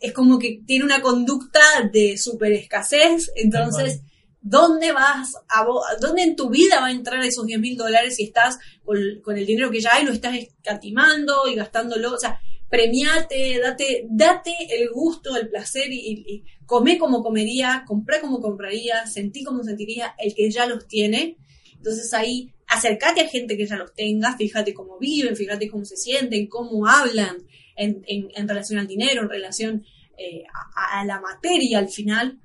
es 0.01 0.13
como 0.13 0.39
que 0.39 0.61
tiene 0.67 0.85
una 0.85 1.01
conducta 1.03 1.61
de 1.93 2.17
super 2.19 2.53
escasez, 2.53 3.31
entonces... 3.37 4.03
¿Dónde 4.43 4.91
vas 4.93 5.35
a 5.51 5.67
dónde 6.01 6.23
en 6.23 6.35
tu 6.35 6.49
vida 6.49 6.81
va 6.81 6.87
a 6.87 6.91
entrar 6.93 7.23
esos 7.23 7.45
10 7.45 7.61
mil 7.61 7.77
dólares 7.77 8.17
si 8.17 8.23
estás 8.23 8.57
con, 8.87 8.97
con 9.23 9.37
el 9.37 9.45
dinero 9.45 9.71
que 9.71 9.83
ya 9.83 9.91
hay, 9.93 10.07
lo 10.07 10.13
estás 10.13 10.35
escatimando 10.35 11.47
y 11.47 11.57
gastándolo? 11.57 12.15
O 12.15 12.19
sea, 12.19 12.41
premiate, 12.71 13.59
date, 13.59 14.07
date 14.09 14.55
el 14.71 14.91
gusto, 14.91 15.37
el 15.37 15.49
placer 15.49 15.93
y, 15.93 16.25
y, 16.27 16.45
come 16.65 16.99
como 16.99 17.23
comería, 17.23 17.85
compré 17.87 18.21
como 18.21 18.41
compraría, 18.41 19.07
sentí 19.07 19.43
como 19.43 19.65
sentiría 19.65 20.15
el 20.19 20.35
que 20.35 20.49
ya 20.51 20.67
los 20.67 20.87
tiene. 20.87 21.37
Entonces 21.75 22.15
ahí 22.15 22.53
acércate 22.69 23.23
a 23.23 23.29
gente 23.29 23.57
que 23.57 23.67
ya 23.67 23.77
los 23.77 23.93
tenga, 23.93 24.37
fíjate 24.37 24.73
cómo 24.73 24.99
viven, 24.99 25.35
fíjate 25.35 25.69
cómo 25.69 25.85
se 25.85 25.97
sienten, 25.97 26.47
cómo 26.47 26.87
hablan 26.87 27.39
en, 27.75 28.03
en- 28.07 28.49
relación 28.49 28.79
al 28.79 28.87
dinero, 28.87 29.23
en 29.23 29.29
relación 29.31 29.85
eh, 30.17 30.45
a 30.77 31.05
la 31.05 31.21
materia 31.21 31.79
al 31.81 31.89
final. 31.89 32.39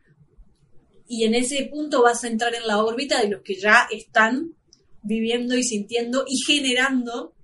Y 1.07 1.25
en 1.25 1.35
ese 1.35 1.65
punto 1.71 2.01
vas 2.01 2.23
a 2.23 2.27
entrar 2.29 2.55
en 2.55 2.65
la 2.65 2.83
órbita 2.83 3.21
de 3.21 3.29
los 3.29 3.41
que 3.43 3.55
ya 3.59 3.87
están 3.91 4.55
viviendo 5.03 5.55
y 5.55 5.61
sintiendo 5.63 6.25
y 6.27 6.37
generando 6.51 7.34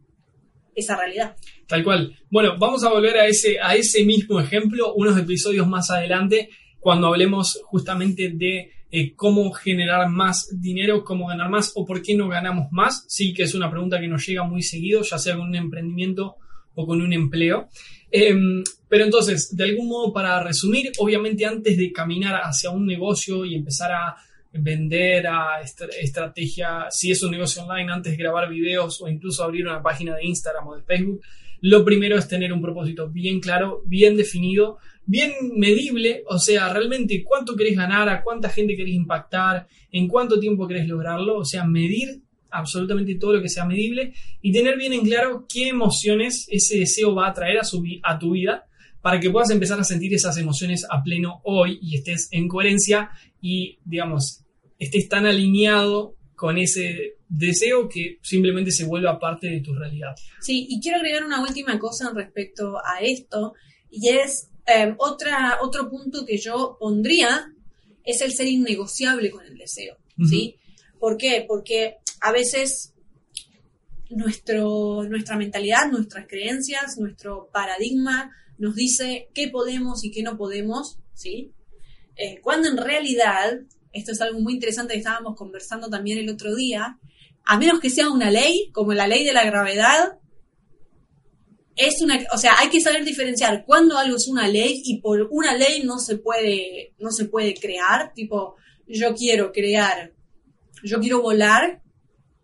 esa 0.82 0.98
realidad. 0.98 1.36
Tal 1.68 1.84
cual. 1.84 2.16
Bueno, 2.30 2.58
vamos 2.60 2.84
a 2.84 2.90
volver 2.90 3.18
a 3.18 3.28
ese, 3.28 3.58
a 3.62 3.76
ese 3.76 4.04
mismo 4.04 4.40
ejemplo 4.40 4.94
unos 4.94 5.18
episodios 5.18 5.68
más 5.68 5.90
adelante, 5.90 6.50
cuando 6.80 7.08
hablemos 7.08 7.62
justamente 7.64 8.32
de 8.34 8.72
eh, 8.92 9.16
cómo 9.16 9.52
generar 9.54 10.10
más 10.10 10.50
dinero, 10.60 11.04
cómo 11.06 11.28
ganar 11.28 11.50
más 11.50 11.72
o 11.76 11.86
por 11.86 12.02
qué 12.02 12.16
no 12.16 12.28
ganamos 12.28 12.68
más. 12.72 13.06
Sí 13.08 13.34
que 13.34 13.44
es 13.44 13.56
una 13.56 13.72
pregunta 13.72 14.00
que 14.00 14.08
nos 14.08 14.26
llega 14.26 14.44
muy 14.44 14.64
seguido, 14.64 15.02
ya 15.02 15.18
sea 15.18 15.38
con 15.38 15.48
un 15.48 15.56
emprendimiento 15.56 16.36
o 16.76 16.86
con 16.86 17.02
un 17.02 17.14
empleo. 17.14 17.70
Em, 18.12 18.62
pero 18.90 19.06
entonces, 19.06 19.56
de 19.56 19.64
algún 19.64 19.88
modo, 19.88 20.12
para 20.12 20.44
resumir, 20.44 20.92
obviamente 21.00 21.46
antes 21.46 21.78
de 21.78 21.92
caminar 21.94 22.42
hacia 22.44 22.70
un 22.70 22.86
negocio 22.86 23.46
y 23.46 23.56
empezar 23.56 23.94
a 23.94 24.16
vender 24.54 25.28
a 25.28 25.62
estra- 25.62 25.96
estrategia, 26.02 26.88
si 26.90 27.12
es 27.12 27.24
un 27.24 27.32
negocio 27.32 27.64
online, 27.64 27.92
antes 27.92 28.12
de 28.12 28.18
grabar 28.18 28.50
videos 28.50 29.02
o 29.02 29.08
incluso 29.08 29.44
abrir 29.44 29.66
una 29.66 29.82
página 29.82 30.16
de 30.16 30.26
Instagram 30.26 30.68
o 30.68 30.76
de 30.76 30.84
Facebook, 30.84 31.22
lo 31.62 31.86
primero 31.86 32.18
es 32.18 32.28
tener 32.28 32.52
un 32.52 32.62
propósito 32.62 33.10
bien 33.10 33.40
claro, 33.40 33.84
bien 33.86 34.18
definido, 34.18 34.80
bien 35.06 35.32
medible, 35.56 36.24
o 36.28 36.40
sea, 36.40 36.74
realmente 36.74 37.24
cuánto 37.24 37.56
querés 37.56 37.76
ganar, 37.76 38.10
a 38.10 38.24
cuánta 38.24 38.50
gente 38.50 38.76
querés 38.76 38.96
impactar, 38.96 39.68
en 39.92 40.08
cuánto 40.08 40.40
tiempo 40.40 40.68
querés 40.68 40.88
lograrlo, 40.88 41.38
o 41.38 41.46
sea, 41.46 41.66
medir 41.66 42.22
absolutamente 42.50 43.16
todo 43.16 43.34
lo 43.34 43.42
que 43.42 43.50
sea 43.50 43.66
medible 43.66 44.14
y 44.42 44.52
tener 44.52 44.78
bien 44.78 44.94
en 44.94 45.06
claro 45.06 45.46
qué 45.48 45.70
emociones 45.70 46.48
ese 46.50 46.80
deseo 46.80 47.16
va 47.16 47.28
a 47.30 47.34
traer 47.34 47.60
a, 47.60 47.64
su 47.64 47.84
a 48.04 48.20
tu 48.20 48.32
vida 48.32 48.66
para 49.02 49.20
que 49.20 49.30
puedas 49.30 49.50
empezar 49.50 49.80
a 49.80 49.84
sentir 49.84 50.14
esas 50.14 50.38
emociones 50.38 50.86
a 50.90 51.02
pleno 51.04 51.42
hoy 51.44 51.80
y 51.82 51.96
estés 51.96 52.28
en 52.32 52.48
coherencia 52.48 53.10
y, 53.42 53.80
digamos, 53.86 54.41
estés 54.82 55.08
tan 55.08 55.28
alineado 55.28 56.16
con 56.36 56.58
ese 56.58 57.18
deseo 57.30 57.88
que 57.88 58.18
simplemente 58.24 58.72
se 58.72 58.86
vuelva 58.86 59.20
parte 59.20 59.48
de 59.48 59.62
tu 59.62 59.76
realidad. 59.76 60.16
Sí, 60.42 60.66
y 60.68 60.82
quiero 60.82 60.98
agregar 60.98 61.24
una 61.24 61.42
última 61.42 61.78
cosa 61.78 62.12
respecto 62.14 62.78
a 62.78 63.00
esto, 63.00 63.54
y 63.92 64.10
es 64.10 64.50
eh, 64.66 64.96
otra, 64.98 65.60
otro 65.62 65.88
punto 65.88 66.26
que 66.26 66.40
yo 66.40 66.78
pondría, 66.80 67.54
es 68.04 68.22
el 68.22 68.32
ser 68.32 68.48
innegociable 68.48 69.30
con 69.30 69.46
el 69.46 69.56
deseo, 69.56 69.98
¿sí? 70.28 70.56
¿Por 71.00 71.16
qué? 71.18 71.46
Porque 71.48 71.98
a 72.20 72.32
veces 72.32 72.96
nuestro, 74.10 75.04
nuestra 75.04 75.38
mentalidad, 75.38 75.92
nuestras 75.92 76.26
creencias, 76.28 76.98
nuestro 76.98 77.50
paradigma 77.54 78.32
nos 78.58 78.74
dice 78.74 79.30
qué 79.36 79.48
podemos 79.50 80.04
y 80.04 80.10
qué 80.10 80.24
no 80.24 80.38
podemos, 80.38 80.98
¿sí? 81.14 81.54
Eh, 82.16 82.40
cuando 82.42 82.68
en 82.68 82.78
realidad, 82.78 83.62
esto 83.94 84.12
es 84.12 84.22
algo 84.22 84.40
muy 84.40 84.54
interesante 84.54 84.94
que 84.94 85.00
estábamos 85.00 85.36
conversando 85.36 85.90
también 85.90 86.18
el 86.18 86.30
otro 86.30 86.56
día, 86.56 87.00
a 87.44 87.58
menos 87.58 87.80
que 87.80 87.90
sea 87.90 88.10
una 88.10 88.30
ley, 88.30 88.70
como 88.72 88.94
la 88.94 89.08
ley 89.08 89.24
de 89.24 89.34
la 89.34 89.46
gravedad, 89.46 90.20
es 91.76 92.02
una, 92.02 92.20
o 92.34 92.38
sea, 92.38 92.54
hay 92.60 92.70
que 92.70 92.82
saber 92.82 93.04
diferenciar 93.04 93.66
cuando 93.66 93.98
algo 93.98 94.18
es 94.18 94.28
una 94.28 94.48
ley 94.48 94.82
y 94.86 95.00
por 95.00 95.28
una 95.32 95.56
ley 95.56 95.84
no 95.84 96.00
se 96.00 96.18
puede, 96.18 96.94
no 97.00 97.12
se 97.12 97.26
puede 97.26 97.54
crear, 97.56 98.14
tipo, 98.14 98.56
yo 98.88 99.16
quiero 99.16 99.52
crear, 99.52 100.14
yo 100.84 101.00
quiero 101.00 101.22
volar, 101.22 101.82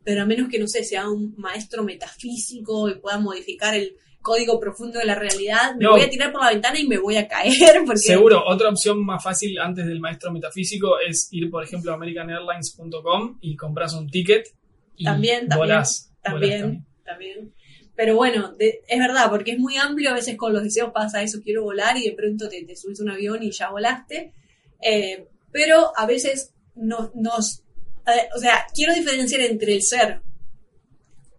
pero 0.04 0.24
a 0.24 0.26
menos 0.26 0.50
que, 0.50 0.60
no 0.60 0.68
sé, 0.68 0.84
sea 0.84 1.10
un 1.10 1.36
maestro 1.38 1.84
metafísico 1.84 2.90
y 2.90 3.00
pueda 3.00 3.20
modificar 3.20 3.76
el 3.76 3.96
código 4.28 4.60
profundo 4.60 5.00
de 5.00 5.06
la 5.06 5.16
realidad, 5.16 5.74
me 5.78 5.86
No. 5.86 5.92
voy 5.92 6.02
a 6.02 6.10
tirar 6.10 6.32
por 6.34 6.42
la 6.44 6.50
ventana 6.52 6.78
y 6.78 6.86
me 6.88 6.98
voy 6.98 7.16
a 7.16 7.28
caer, 7.28 7.54
porque... 7.86 8.00
Seguro, 8.00 8.44
otra 8.46 8.70
opción 8.70 9.04
más 9.06 9.24
fácil 9.24 9.58
antes 9.60 9.86
del 9.88 10.02
maestro 10.02 10.32
metafísico 10.34 11.00
es 11.00 11.30
ir, 11.32 11.50
por 11.50 11.64
ejemplo, 11.64 11.92
a 11.92 11.96
americanairlines.com 11.96 13.38
y 13.42 13.56
compras 13.56 13.94
un 13.94 14.10
ticket 14.10 14.48
y 14.96 15.06
También, 15.06 15.48
también, 15.48 15.58
volás. 15.60 16.12
volás 16.24 16.32
También, 16.34 16.86
también. 17.06 17.54
Pero 17.96 18.16
bueno, 18.16 18.54
de- 18.54 18.82
es 18.88 19.00
verdad, 19.00 19.30
porque 19.30 19.52
es 19.52 19.60
muy 19.60 19.76
amplio, 19.78 20.10
a 20.12 20.14
veces 20.14 20.36
con 20.38 20.54
los 20.54 20.62
deseos 20.64 20.92
pasa 20.94 21.24
eso, 21.24 21.40
quiero 21.44 21.64
volar 21.64 21.98
y 21.98 22.04
de 22.04 22.12
pronto 22.14 22.48
te, 22.50 22.64
te 22.64 22.76
subes 22.76 23.00
a 23.00 23.04
un 23.04 23.12
avión 23.12 23.42
y 23.42 23.52
ya 23.52 23.70
volaste. 23.72 24.34
Eh, 24.82 25.26
pero 25.52 25.92
a 25.96 26.06
veces 26.06 26.54
nos, 26.76 27.16
nos 27.16 27.64
eh, 28.06 28.28
o 28.36 28.40
sea, 28.40 28.66
quiero 28.74 28.94
diferenciar 28.94 29.42
entre 29.42 29.74
el 29.74 29.82
ser 29.82 30.22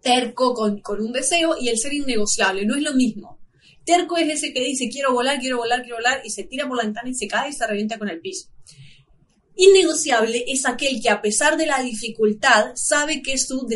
terco 0.01 0.53
con, 0.53 0.79
con 0.81 1.01
un 1.01 1.11
deseo 1.11 1.55
y 1.59 1.69
el 1.69 1.77
ser 1.77 1.93
innegociable, 1.93 2.65
no 2.65 2.75
es 2.75 2.81
lo 2.83 2.93
mismo. 2.93 3.37
Terco 3.85 4.17
es 4.17 4.29
ese 4.29 4.53
que 4.53 4.63
dice 4.63 4.87
quiero 4.89 5.13
volar, 5.13 5.39
quiero 5.39 5.57
volar, 5.57 5.81
quiero 5.81 5.97
volar 5.97 6.21
y 6.23 6.29
se 6.29 6.43
tira 6.43 6.67
por 6.67 6.77
la 6.77 6.83
ventana 6.83 7.09
y 7.09 7.15
se 7.15 7.27
cae 7.27 7.49
y 7.49 7.53
se 7.53 7.65
revienta 7.65 7.97
con 7.97 8.07
el 8.09 8.19
piso. 8.19 8.49
Innegociable 9.61 10.45
es 10.47 10.65
aquel 10.65 11.01
que 11.01 11.09
a 11.09 11.21
pesar 11.21 11.57
de 11.57 11.65
la 11.65 11.81
dificultad 11.81 12.67
sabe 12.75 13.21
que 13.21 13.37
su, 13.37 13.67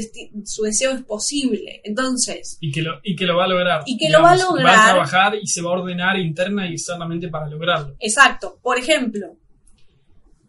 su 0.46 0.64
deseo 0.64 0.92
es 0.92 1.04
posible. 1.04 1.82
Entonces, 1.84 2.58
Y 2.62 2.72
que, 2.72 2.82
lo, 2.82 3.02
y 3.04 3.18
que 3.18 3.26
lo 3.26 3.36
va 3.36 3.44
a 3.44 3.48
lograr. 3.50 3.84
Y 3.86 3.98
que 3.98 4.08
lo 4.10 4.22
va 4.22 4.32
a 4.32 4.38
Va 4.38 4.44
a 4.44 4.46
lograr. 4.46 4.86
trabajar 4.92 5.36
y 5.36 5.46
se 5.46 5.62
va 5.62 5.72
a 5.72 5.80
ordenar 5.82 6.18
interna 6.18 6.70
y 6.70 6.74
externamente 6.74 7.28
para 7.28 7.50
lograrlo. 7.50 7.96
exacto, 8.00 8.60
por 8.62 8.78
ejemplo, 8.80 9.36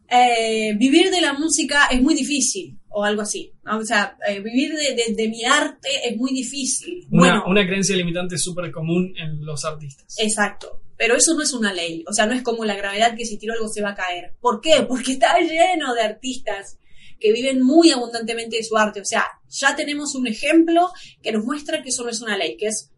eh, 0.08 0.74
vivir 0.76 1.10
de 1.10 1.20
la 1.20 1.32
música 1.32 1.86
es 1.90 2.00
muy 2.00 2.14
difícil 2.14 2.78
o 2.94 3.04
algo 3.04 3.22
así. 3.22 3.52
¿no? 3.64 3.78
O 3.78 3.84
sea, 3.84 4.16
eh, 4.28 4.40
vivir 4.40 4.72
de, 4.74 4.94
de- 4.94 5.14
de 5.14 5.28
mi 5.28 5.44
arte 5.44 5.88
es 6.04 6.16
muy 6.16 6.32
difícil. 6.32 7.06
Una, 7.10 7.18
bueno, 7.20 7.44
una 7.48 7.66
creencia 7.66 7.96
limitante 7.96 8.38
súper 8.38 8.70
común 8.70 9.12
en 9.16 9.44
los 9.44 9.64
artistas. 9.64 10.16
exacto. 10.18 10.80
Pero 10.96 11.16
eso 11.16 11.34
no 11.34 11.42
es 11.42 11.52
una 11.52 11.72
ley. 11.72 12.04
O 12.08 12.12
sea, 12.12 12.24
no 12.26 12.34
es 12.34 12.42
como 12.42 12.64
la 12.64 12.76
gravedad 12.76 13.16
que 13.16 13.26
si 13.26 13.36
tiro 13.36 13.52
algo 13.52 13.68
se 13.68 13.82
va 13.82 13.90
a 13.90 13.94
caer. 13.96 14.34
¿Por 14.40 14.60
qué? 14.60 14.82
Porque 14.88 15.12
está 15.12 15.38
lleno 15.40 15.92
de 15.92 16.02
artistas 16.02 16.78
que 17.18 17.32
viven 17.32 17.60
muy 17.62 17.90
abundantemente 17.90 18.56
de 18.58 18.62
su 18.64 18.76
arte. 18.76 19.00
O 19.00 19.04
sea, 19.04 19.24
ya 19.48 19.74
tenemos 19.74 20.14
un 20.14 20.26
ejemplo 20.28 20.90
que 21.22 21.32
nos 21.32 21.44
muestra 21.44 21.82
que 21.82 21.88
eso 21.88 22.04
no 22.04 22.10
es 22.10 22.20
una 22.22 22.36
ley, 22.38 22.56
que 22.56 22.66
es, 22.66 22.92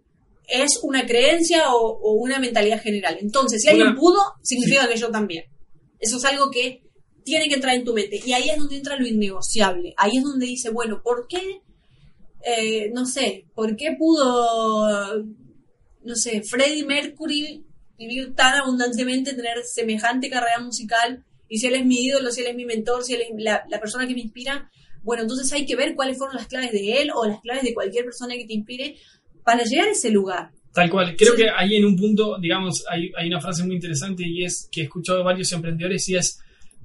es 0.49 0.79
una 0.83 1.07
creencia 1.07 1.73
o, 1.75 1.99
o 1.99 2.13
una 2.15 2.39
mentalidad 2.39 2.83
general. 2.83 3.17
Entonces, 3.21 3.63
si 3.63 3.69
alguien 3.69 3.89
Una- 3.89 3.97
pudo, 3.97 4.19
significa 4.43 4.87
que 4.89 4.97
yo 4.99 5.11
también. 5.11 5.45
Eso 5.99 6.19
es 6.19 6.25
algo 6.27 6.51
que 6.51 6.83
tiene 7.27 7.49
que 7.49 7.57
entrar 7.57 7.75
en 7.75 7.85
tu 7.85 7.93
mente. 7.93 8.21
Y 8.25 8.33
ahí 8.33 8.49
es 8.49 8.57
donde 8.57 8.77
entra 8.77 8.97
lo 8.97 9.07
innegociable. 9.07 9.93
Ahí 9.99 10.12
es 10.17 10.23
donde 10.23 10.47
dice, 10.47 10.71
bueno, 10.71 11.03
¿por 11.03 11.27
qué? 11.29 11.61
eh, 12.49 12.91
no 12.95 13.05
sé, 13.07 13.45
¿por 13.57 13.75
qué 13.77 13.97
pudo, 13.99 15.25
no 16.05 16.15
sé, 16.15 16.43
Freddie 16.43 16.85
Mercury 16.85 17.65
vivir 17.99 18.35
tan 18.37 18.55
abundantemente, 18.55 19.35
tener 19.35 19.62
semejante 19.65 20.31
carrera 20.31 20.61
musical? 20.61 21.25
Y 21.49 21.59
si 21.59 21.67
él 21.67 21.75
es 21.75 21.85
mi 21.85 22.05
ídolo, 22.05 22.31
si 22.31 22.43
él 22.43 22.47
es 22.49 22.55
mi 22.55 22.65
mentor, 22.65 23.03
si 23.03 23.15
él 23.15 23.23
es 23.23 23.29
la, 23.37 23.65
la 23.69 23.81
persona 23.81 24.07
que 24.07 24.15
me 24.15 24.21
inspira, 24.21 24.71
bueno, 25.03 25.23
entonces 25.23 25.53
hay 25.53 25.67
que 25.67 25.75
ver 25.75 25.97
cuáles 25.97 26.19
fueron 26.19 26.37
las 26.37 26.47
claves 26.47 26.71
de 26.71 27.03
él 27.03 27.11
o 27.15 27.27
las 27.27 27.41
claves 27.41 27.65
de 27.65 27.75
cualquier 27.75 28.05
persona 28.05 28.35
que 28.37 28.45
te 28.47 28.55
inspire 28.55 28.97
para 29.45 29.65
llegar 29.65 29.89
a 29.89 29.93
ese 29.93 30.11
lugar. 30.11 30.51
Tal 30.73 30.89
cual. 30.91 31.17
Creo 31.17 31.35
Sí. 31.35 31.43
que 31.43 31.49
ahí 31.51 31.75
en 31.77 31.85
un 31.85 31.97
punto, 31.97 32.39
digamos, 32.41 32.85
hay, 32.89 33.11
hay 33.17 33.27
una 33.29 33.41
frase 33.41 33.65
muy 33.65 33.75
interesante 33.77 34.23
y 34.25 34.45
es 34.45 34.69
que 34.71 34.83
he 34.83 34.85
escuchado 34.85 35.19
de 35.19 35.25
varios 35.25 35.51
emprendedores 35.53 36.09
y 36.09 36.15
es, 36.17 36.39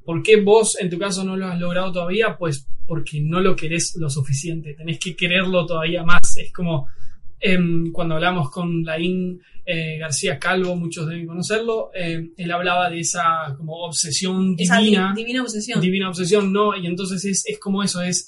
¿por 0.06 0.22
qué 0.24 0.42
vos 0.42 0.78
en 0.80 0.90
tu 0.90 0.98
caso 0.98 1.24
no 1.24 1.36
lo 1.38 1.48
has 1.48 1.60
logrado 1.60 1.92
todavía? 1.92 2.36
Pues 2.38 2.68
porque 2.88 3.22
no 3.22 3.40
lo 3.40 3.56
querés 3.56 3.96
lo 4.00 4.10
suficiente, 4.10 4.74
tenés 4.74 5.00
que 5.00 5.16
quererlo 5.16 5.66
todavía 5.66 6.04
más. 6.04 6.38
Es 6.38 6.52
como 6.52 6.88
em, 7.40 7.92
cuando 7.92 8.16
hablamos 8.16 8.52
con 8.52 8.84
Laín 8.84 9.40
eh, 9.66 9.98
García 9.98 10.38
Calvo, 10.38 10.76
muchos 10.76 11.08
deben 11.08 11.26
conocerlo, 11.26 11.90
em, 11.94 12.32
él 12.38 12.52
hablaba 12.52 12.90
de 12.90 13.00
esa 13.00 13.56
como 13.58 13.74
obsesión 13.86 14.56
Esa 14.58 14.78
di- 14.78 14.86
divina, 14.86 15.14
divina 15.16 15.42
obsesión. 15.42 15.80
divina 15.82 16.10
obsesión, 16.10 16.52
¿no? 16.52 16.76
Y 16.76 16.86
entonces 16.88 17.24
es, 17.26 17.44
es 17.48 17.58
como 17.60 17.82
eso, 17.84 18.02
es 18.02 18.28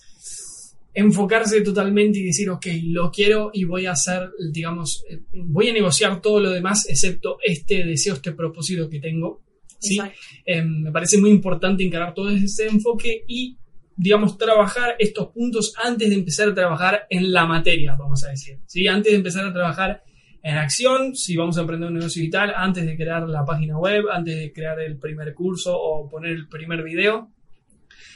enfocarse 0.96 1.62
totalmente 1.62 2.20
y 2.20 2.24
decir, 2.26 2.50
ok, 2.52 2.68
lo 2.86 3.10
quiero 3.12 3.50
y 3.52 3.64
voy 3.66 3.88
a 3.88 3.92
hacer, 3.94 4.30
digamos, 4.52 5.04
eh, 5.10 5.22
voy 5.34 5.70
a 5.70 5.74
negociar 5.74 6.22
todo 6.22 6.40
lo 6.40 6.52
demás 6.52 6.88
excepto 6.88 7.38
este 7.44 7.84
deseo, 7.84 8.14
este 8.16 8.32
propósito 8.32 8.88
que 8.90 9.00
tengo. 9.00 9.42
¿Sí? 9.84 10.00
Eh, 10.46 10.62
me 10.64 10.92
parece 10.92 11.18
muy 11.18 11.30
importante 11.30 11.84
encarar 11.84 12.14
todo 12.14 12.30
ese 12.30 12.68
enfoque 12.68 13.24
y, 13.28 13.58
digamos, 13.96 14.38
trabajar 14.38 14.96
estos 15.00 15.28
puntos 15.28 15.74
antes 15.84 16.10
de 16.10 16.16
empezar 16.16 16.50
a 16.50 16.54
trabajar 16.54 17.06
en 17.10 17.32
la 17.32 17.46
materia, 17.46 17.96
vamos 17.98 18.24
a 18.24 18.30
decir. 18.30 18.60
¿sí? 18.66 18.88
Antes 18.88 19.12
de 19.12 19.18
empezar 19.18 19.46
a 19.46 19.54
trabajar 19.54 20.04
en 20.42 20.58
acción, 20.58 21.16
si 21.16 21.38
vamos 21.38 21.58
a 21.58 21.62
emprender 21.62 21.90
un 21.90 21.96
negocio 21.96 22.20
digital, 22.20 22.54
antes 22.56 22.86
de 22.86 22.98
crear 22.98 23.28
la 23.30 23.46
página 23.46 23.78
web, 23.78 24.06
antes 24.12 24.38
de 24.38 24.52
crear 24.52 24.80
el 24.80 24.98
primer 24.98 25.34
curso 25.34 25.74
o 25.78 26.10
poner 26.10 26.32
el 26.32 26.48
primer 26.48 26.84
video, 26.84 27.32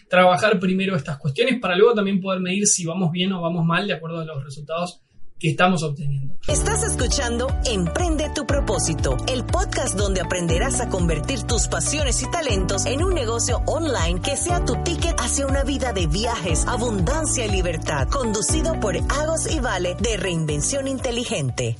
trabajar 0.09 0.59
primero 0.59 0.95
estas 0.95 1.17
cuestiones 1.17 1.59
para 1.59 1.75
luego 1.75 1.93
también 1.93 2.19
poder 2.19 2.41
medir 2.41 2.65
si 2.65 2.85
vamos 2.85 3.11
bien 3.11 3.31
o 3.33 3.41
vamos 3.41 3.65
mal 3.65 3.87
de 3.87 3.93
acuerdo 3.93 4.19
a 4.19 4.25
los 4.25 4.43
resultados 4.43 5.01
que 5.39 5.49
estamos 5.49 5.83
obteniendo. 5.83 6.35
Estás 6.47 6.83
escuchando 6.83 7.47
Emprende 7.65 8.29
tu 8.33 8.45
propósito, 8.45 9.17
el 9.27 9.45
podcast 9.45 9.97
donde 9.97 10.21
aprenderás 10.21 10.79
a 10.81 10.89
convertir 10.89 11.43
tus 11.43 11.67
pasiones 11.67 12.23
y 12.23 12.31
talentos 12.31 12.85
en 12.85 13.03
un 13.03 13.13
negocio 13.13 13.57
online 13.67 14.21
que 14.21 14.35
sea 14.37 14.63
tu 14.65 14.75
ticket 14.83 15.15
hacia 15.19 15.47
una 15.47 15.63
vida 15.63 15.93
de 15.93 16.07
viajes, 16.07 16.65
abundancia 16.67 17.45
y 17.45 17.51
libertad, 17.51 18.07
conducido 18.09 18.79
por 18.79 18.95
Agos 18.95 19.53
y 19.53 19.59
Vale 19.59 19.95
de 19.99 20.17
Reinvención 20.17 20.87
Inteligente. 20.87 21.75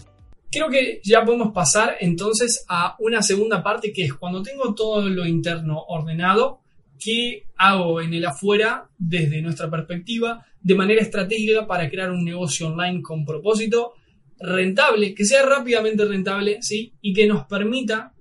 Creo 0.51 0.69
que 0.69 1.01
ya 1.03 1.25
podemos 1.25 1.53
pasar 1.53 1.97
entonces 1.99 2.65
a 2.69 2.95
una 2.99 3.21
segunda 3.21 3.63
parte 3.63 3.91
que 3.91 4.05
es 4.05 4.13
cuando 4.13 4.41
tengo 4.41 4.73
todo 4.73 5.09
lo 5.09 5.25
interno 5.25 5.83
ordenado, 5.87 6.61
¿qué 6.99 7.45
hago 7.57 8.01
en 8.01 8.13
el 8.13 8.25
afuera 8.25 8.89
desde 8.97 9.41
nuestra 9.41 9.69
perspectiva 9.69 10.46
de 10.67 10.75
manera 10.75 11.01
estratégica 11.01 11.65
para 11.65 11.89
crear 11.89 12.11
un 12.11 12.25
negocio 12.25 12.67
online 12.67 13.01
con 13.01 13.23
propósito 13.23 13.93
rentable, 14.37 15.15
que 15.15 15.23
sea 15.23 15.45
rápidamente 15.45 16.03
rentable, 16.03 16.57
¿sí? 16.59 16.91
Y 16.99 17.13
que 17.13 17.25
nos 17.25 17.45
permita 17.45 18.11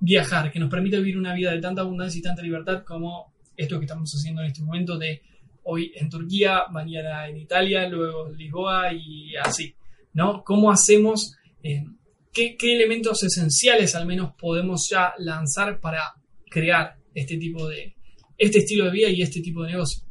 viajar, 0.00 0.50
que 0.50 0.58
nos 0.58 0.70
permita 0.70 0.96
vivir 0.96 1.18
una 1.18 1.34
vida 1.34 1.52
de 1.52 1.60
tanta 1.60 1.82
abundancia 1.82 2.18
y 2.18 2.22
tanta 2.22 2.40
libertad 2.40 2.84
como 2.84 3.34
esto 3.54 3.78
que 3.78 3.84
estamos 3.84 4.10
haciendo 4.14 4.40
en 4.40 4.46
este 4.46 4.62
momento 4.62 4.96
de 4.96 5.20
hoy 5.64 5.92
en 5.94 6.08
Turquía, 6.08 6.62
mañana 6.70 7.28
en 7.28 7.36
Italia, 7.36 7.86
luego 7.86 8.28
en 8.28 8.38
Lisboa 8.38 8.90
y 8.94 9.36
así, 9.36 9.74
¿no? 10.14 10.42
¿Cómo 10.42 10.70
hacemos, 10.70 11.36
eh, 11.62 11.84
qué, 12.32 12.56
qué 12.56 12.76
elementos 12.76 13.22
esenciales 13.22 13.94
al 13.94 14.06
menos 14.06 14.32
podemos 14.38 14.88
ya 14.90 15.12
lanzar 15.18 15.80
para 15.80 16.14
crear 16.48 16.96
este 17.12 17.36
tipo 17.36 17.68
de, 17.68 17.94
este 18.38 18.60
estilo 18.60 18.86
de 18.86 18.90
vida 18.90 19.10
y 19.10 19.20
este 19.20 19.42
tipo 19.42 19.64
de 19.64 19.72
negocio? 19.72 20.02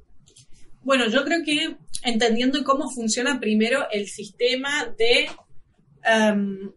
Bueno, 0.84 1.08
yo 1.08 1.24
creo 1.24 1.44
que 1.44 1.78
entendiendo 2.04 2.64
cómo 2.64 2.90
funciona 2.90 3.40
primero 3.40 3.88
el 3.92 4.08
sistema 4.08 4.94
de, 4.98 5.30
em, 6.04 6.72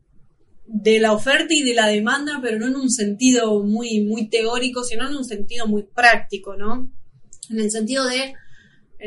de 0.66 1.00
la 1.00 1.12
oferta 1.12 1.52
y 1.52 1.62
de 1.62 1.74
la 1.74 1.88
demanda, 1.88 2.38
pero 2.40 2.58
no 2.58 2.66
en 2.68 2.76
un 2.76 2.90
sentido 2.90 3.62
muy, 3.64 4.02
muy 4.02 4.28
teórico, 4.28 4.84
sino 4.84 5.08
en 5.08 5.16
un 5.16 5.24
sentido 5.24 5.66
muy 5.66 5.82
práctico, 5.82 6.56
¿no? 6.56 6.90
En 7.50 7.60
el 7.60 7.70
sentido 7.70 8.06
de, 8.06 8.34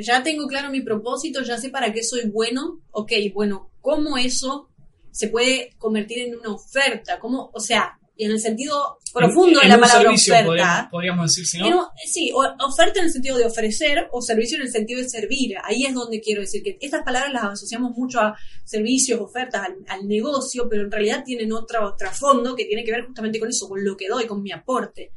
ya 0.01 0.21
tengo 0.23 0.47
claro 0.47 0.69
mi 0.69 0.81
propósito, 0.81 1.43
ya 1.43 1.57
sé 1.57 1.69
para 1.69 1.93
qué 1.93 2.03
soy 2.03 2.29
bueno, 2.29 2.81
ok, 2.91 3.11
bueno, 3.33 3.71
¿cómo 3.81 4.17
eso 4.17 4.69
se 5.11 5.29
puede 5.29 5.75
convertir 5.77 6.19
en 6.19 6.37
una 6.37 6.53
oferta? 6.53 7.19
¿Cómo, 7.19 7.49
o 7.53 7.59
sea, 7.61 7.98
en 8.25 8.31
el 8.31 8.39
sentido 8.39 8.97
profundo 9.13 9.49
En- 9.49 9.53
de 9.59 9.61
en 9.63 9.69
la 9.69 9.75
un 9.75 9.81
palabra 9.81 10.11
oferta, 10.11 10.45
podríamos, 10.45 10.89
podríamos 10.91 11.25
decir, 11.27 11.45
si 11.47 11.57
no, 11.69 11.89
sí, 12.05 12.31
oferta 12.33 12.99
en 12.99 13.05
el 13.05 13.11
sentido 13.11 13.37
de 13.37 13.45
ofrecer 13.45 14.07
o 14.11 14.21
servicio 14.21 14.57
en 14.57 14.63
el 14.63 14.71
sentido 14.71 15.01
de 15.01 15.09
servir. 15.09 15.55
Ahí 15.63 15.85
es 15.85 15.93
donde 15.93 16.19
quiero 16.21 16.41
decir 16.41 16.61
que 16.63 16.77
estas 16.81 17.03
palabras 17.03 17.31
las 17.33 17.43
asociamos 17.45 17.91
mucho 17.95 18.19
a 18.19 18.35
servicios, 18.65 19.19
ofertas, 19.21 19.63
al, 19.67 19.75
al 19.87 20.07
negocio, 20.07 20.67
pero 20.69 20.83
en 20.83 20.91
realidad 20.91 21.23
tienen 21.25 21.51
otro 21.53 21.95
trasfondo 21.97 22.55
que 22.55 22.65
tiene 22.65 22.83
que 22.83 22.91
ver 22.91 23.05
justamente 23.05 23.39
con 23.39 23.49
eso, 23.49 23.67
con 23.69 23.83
lo 23.83 23.95
que 23.97 24.07
doy, 24.07 24.25
con 24.27 24.41
mi 24.43 24.51
aporte. 24.51 25.11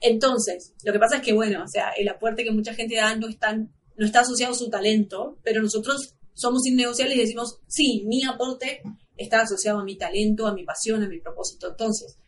Entonces, 0.00 0.74
lo 0.84 0.92
que 0.92 0.98
pasa 0.98 1.16
es 1.16 1.22
que, 1.22 1.32
bueno, 1.32 1.62
o 1.64 1.68
sea, 1.68 1.90
el 1.96 2.08
aporte 2.08 2.44
que 2.44 2.50
mucha 2.50 2.74
gente 2.74 2.96
da 2.96 3.14
no, 3.16 3.28
es 3.28 3.38
tan- 3.38 3.72
no 3.96 4.06
está 4.06 4.20
asociado 4.20 4.52
a 4.52 4.56
su 4.56 4.68
talento, 4.68 5.38
pero 5.42 5.62
nosotros 5.62 6.14
somos 6.34 6.66
innegociables 6.66 7.16
y 7.16 7.20
decimos, 7.20 7.60
sí, 7.66 8.04
mi 8.06 8.24
aporte 8.24 8.82
está 9.16 9.40
asociado 9.42 9.78
a 9.78 9.84
mi 9.84 9.96
talento, 9.96 10.46
a 10.46 10.52
mi 10.54 10.64
pasión, 10.64 11.02
a 11.02 11.08
mi 11.08 11.18
propósito. 11.20 11.68
Entonces, 11.70 12.18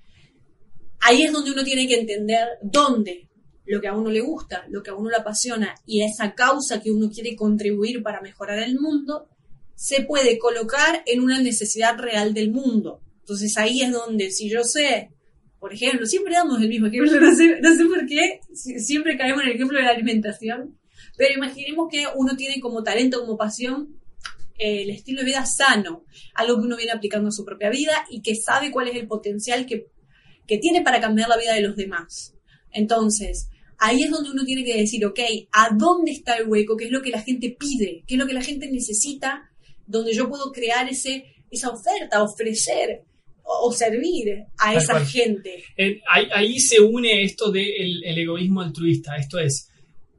ahí 1.00 1.22
es 1.22 1.32
donde 1.32 1.52
uno 1.52 1.64
tiene 1.64 1.86
que 1.86 2.00
entender 2.00 2.46
dónde 2.62 3.28
lo 3.66 3.80
que 3.80 3.88
a 3.88 3.94
uno 3.94 4.10
le 4.10 4.20
gusta, 4.20 4.64
lo 4.70 4.82
que 4.82 4.90
a 4.90 4.94
uno 4.94 5.10
le 5.10 5.16
apasiona 5.16 5.74
y 5.84 6.02
esa 6.02 6.34
causa 6.34 6.80
que 6.80 6.90
uno 6.90 7.10
quiere 7.10 7.36
contribuir 7.36 8.02
para 8.02 8.22
mejorar 8.22 8.60
el 8.60 8.78
mundo, 8.80 9.28
se 9.74 10.02
puede 10.04 10.38
colocar 10.38 11.02
en 11.06 11.20
una 11.20 11.40
necesidad 11.40 11.98
real 11.98 12.32
del 12.32 12.50
mundo. 12.50 13.00
Entonces 13.20 13.56
ahí 13.58 13.82
es 13.82 13.92
donde, 13.92 14.30
si 14.30 14.48
yo 14.48 14.64
sé, 14.64 15.10
por 15.60 15.72
ejemplo, 15.74 16.06
siempre 16.06 16.32
damos 16.32 16.60
el 16.62 16.68
mismo 16.68 16.86
ejemplo, 16.86 17.20
no 17.20 17.34
sé, 17.36 17.84
por 17.84 18.06
qué, 18.06 18.40
si- 18.54 18.78
siempre 18.80 19.18
caemos 19.18 19.42
en 19.42 19.50
el 19.50 19.54
ejemplo 19.56 19.76
de 19.78 19.84
la 19.84 19.90
alimentación, 19.90 20.78
pero 21.16 21.34
imaginemos 21.34 21.88
que 21.90 22.04
uno 22.16 22.36
tiene 22.36 22.60
como 22.60 22.82
talento, 22.82 23.20
como 23.20 23.36
pasión, 23.36 23.96
eh, 24.58 24.82
el 24.82 24.90
estilo 24.90 25.20
de 25.20 25.26
vida 25.26 25.44
sano, 25.44 26.04
algo 26.34 26.58
que 26.58 26.66
uno 26.66 26.76
viene 26.76 26.92
aplicando 26.92 27.28
en 27.28 27.32
su 27.32 27.44
propia 27.44 27.68
vida 27.70 28.06
y 28.10 28.22
que 28.22 28.34
sabe 28.34 28.70
cuál 28.70 28.88
es 28.88 28.96
el 28.96 29.06
potencial 29.06 29.66
que 29.66 29.88
que 30.48 30.58
tiene 30.58 30.82
para 30.82 31.00
cambiar 31.00 31.28
la 31.28 31.36
vida 31.36 31.54
de 31.54 31.60
los 31.60 31.76
demás. 31.76 32.34
Entonces, 32.72 33.50
ahí 33.78 34.02
es 34.02 34.10
donde 34.10 34.30
uno 34.30 34.44
tiene 34.44 34.64
que 34.64 34.78
decir, 34.78 35.04
ok, 35.04 35.20
¿a 35.52 35.68
dónde 35.76 36.10
está 36.10 36.36
el 36.36 36.48
hueco? 36.48 36.76
¿Qué 36.76 36.86
es 36.86 36.90
lo 36.90 37.02
que 37.02 37.10
la 37.10 37.22
gente 37.22 37.54
pide? 37.56 38.02
¿Qué 38.06 38.14
es 38.14 38.18
lo 38.18 38.26
que 38.26 38.32
la 38.32 38.42
gente 38.42 38.68
necesita? 38.70 39.50
Donde 39.86 40.14
yo 40.14 40.28
puedo 40.28 40.50
crear 40.50 40.88
ese, 40.88 41.26
esa 41.50 41.68
oferta, 41.68 42.22
ofrecer 42.22 43.02
o, 43.44 43.72
servir 43.72 44.44
a 44.58 44.74
esa 44.74 44.94
cual. 44.94 45.06
gente. 45.06 45.62
Eh, 45.76 46.00
ahí, 46.08 46.28
ahí 46.34 46.58
se 46.58 46.80
une 46.80 47.22
esto 47.22 47.50
del 47.50 48.04
el 48.04 48.18
egoísmo 48.18 48.60
altruista. 48.60 49.16
Esto 49.16 49.38
es, 49.38 49.70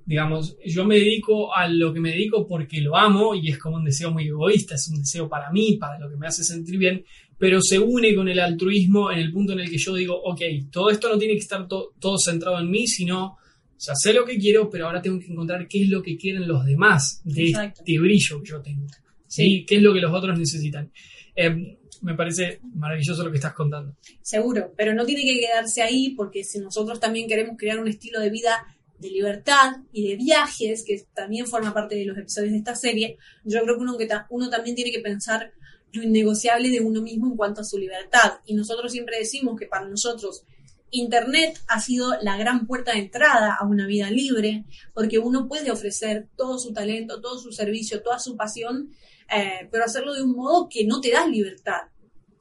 digamos, 0.05 0.57
yo 0.65 0.85
me 0.85 0.95
dedico 0.95 1.53
a 1.53 1.67
lo 1.67 1.93
que 1.93 1.99
me 1.99 2.11
dedico 2.11 2.47
porque 2.47 2.81
lo 2.81 2.95
amo 2.95 3.35
y 3.35 3.49
es 3.49 3.59
como 3.59 3.77
un 3.77 3.85
deseo 3.85 4.11
muy 4.11 4.27
egoísta, 4.27 4.75
es 4.75 4.87
un 4.87 4.99
deseo 4.99 5.29
para 5.29 5.51
mí, 5.51 5.77
para 5.77 5.99
lo 5.99 6.09
que 6.09 6.17
me 6.17 6.27
hace 6.27 6.43
sentir 6.43 6.77
bien, 6.77 7.03
pero 7.39 7.61
se 7.61 7.79
une 7.79 8.13
con 8.13 8.27
el 8.27 8.39
altruismo 8.39 9.11
en 9.11 9.19
el 9.19 9.31
punto 9.31 9.53
en 9.53 9.61
el 9.61 9.69
que 9.69 9.77
yo 9.77 9.95
digo, 9.95 10.21
ok, 10.21 10.41
todo 10.71 10.89
esto 10.91 11.09
no 11.09 11.17
tiene 11.17 11.33
que 11.35 11.39
estar 11.39 11.67
to- 11.67 11.93
todo 11.99 12.17
centrado 12.19 12.59
en 12.59 12.69
mí, 12.69 12.85
sino, 12.85 13.37
ya 13.79 13.93
sé 13.95 14.13
lo 14.13 14.25
que 14.25 14.37
quiero, 14.37 14.69
pero 14.69 14.87
ahora 14.87 15.01
tengo 15.01 15.17
que 15.19 15.27
encontrar 15.27 15.67
qué 15.67 15.83
es 15.83 15.89
lo 15.89 16.01
que 16.03 16.17
quieren 16.17 16.47
los 16.47 16.65
demás 16.65 17.21
de 17.23 17.47
Exacto. 17.47 17.81
este 17.81 17.99
brillo 17.99 18.41
que 18.43 18.49
yo 18.49 18.61
tengo. 18.61 18.85
¿sí? 19.25 19.43
Sí. 19.43 19.65
¿Qué 19.65 19.77
es 19.77 19.81
lo 19.81 19.93
que 19.93 20.01
los 20.01 20.13
otros 20.13 20.37
necesitan? 20.37 20.91
Eh, 21.35 21.77
me 22.01 22.13
parece 22.15 22.59
maravilloso 22.75 23.23
lo 23.23 23.29
que 23.31 23.37
estás 23.37 23.53
contando. 23.53 23.95
Seguro, 24.21 24.73
pero 24.77 24.93
no 24.93 25.05
tiene 25.05 25.23
que 25.23 25.39
quedarse 25.39 25.81
ahí 25.81 26.11
porque 26.15 26.43
si 26.43 26.59
nosotros 26.59 26.99
también 26.99 27.27
queremos 27.27 27.55
crear 27.57 27.79
un 27.79 27.87
estilo 27.87 28.19
de 28.19 28.29
vida 28.29 28.65
de 28.97 29.09
libertad 29.11 29.77
y 29.93 30.09
de 30.09 30.17
viajes, 30.17 30.83
que 30.85 31.01
también 31.13 31.47
forma 31.47 31.73
parte 31.73 31.95
de 31.95 32.03
los 32.05 32.17
episodios 32.17 32.51
de 32.51 32.57
esta 32.57 32.75
serie, 32.75 33.15
yo 33.45 33.61
creo 33.63 33.77
que 33.77 33.81
uno, 33.81 33.97
que 33.97 34.09
uno 34.29 34.49
también 34.49 34.75
tiene 34.75 34.91
que 34.91 34.99
pensar 34.99 35.53
lo 35.91 36.03
innegociable 36.03 36.69
de 36.69 36.81
uno 36.81 37.01
mismo 37.01 37.27
en 37.27 37.35
cuanto 37.35 37.61
a 37.61 37.63
su 37.65 37.77
libertad. 37.77 38.39
Y 38.45 38.53
nosotros 38.53 38.91
siempre 38.91 39.17
decimos 39.17 39.59
que 39.59 39.67
para 39.67 39.87
nosotros 39.87 40.43
Internet 40.91 41.59
ha 41.67 41.79
sido 41.79 42.15
la 42.21 42.37
gran 42.37 42.65
puerta 42.65 42.93
de 42.93 42.99
entrada 42.99 43.55
a 43.59 43.65
una 43.65 43.85
vida 43.85 44.09
libre, 44.09 44.65
porque 44.93 45.19
uno 45.19 45.47
puede 45.47 45.71
ofrecer 45.71 46.27
todo 46.35 46.57
su 46.57 46.73
talento, 46.73 47.21
todo 47.21 47.37
su 47.39 47.51
servicio, 47.51 48.01
toda 48.01 48.19
su 48.19 48.35
pasión, 48.35 48.89
eh, 49.33 49.67
pero 49.71 49.85
hacerlo 49.85 50.13
de 50.13 50.23
un 50.23 50.35
modo 50.35 50.67
que 50.69 50.85
no 50.85 50.99
te 50.99 51.11
da 51.11 51.27
libertad. 51.27 51.81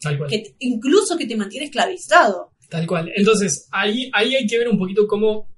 Tal 0.01 0.17
cual. 0.17 0.31
Que 0.31 0.55
incluso 0.61 1.17
que 1.17 1.27
te 1.27 1.37
mantiene 1.37 1.67
esclavizado. 1.67 2.53
Tal 2.69 2.87
cual. 2.87 3.11
Entonces, 3.15 3.69
ahí, 3.73 4.11
ahí 4.15 4.35
hay 4.35 4.47
que 4.47 4.59
ver 4.59 4.69
un 4.69 4.79
poquito 4.79 5.07
cómo, 5.07 5.49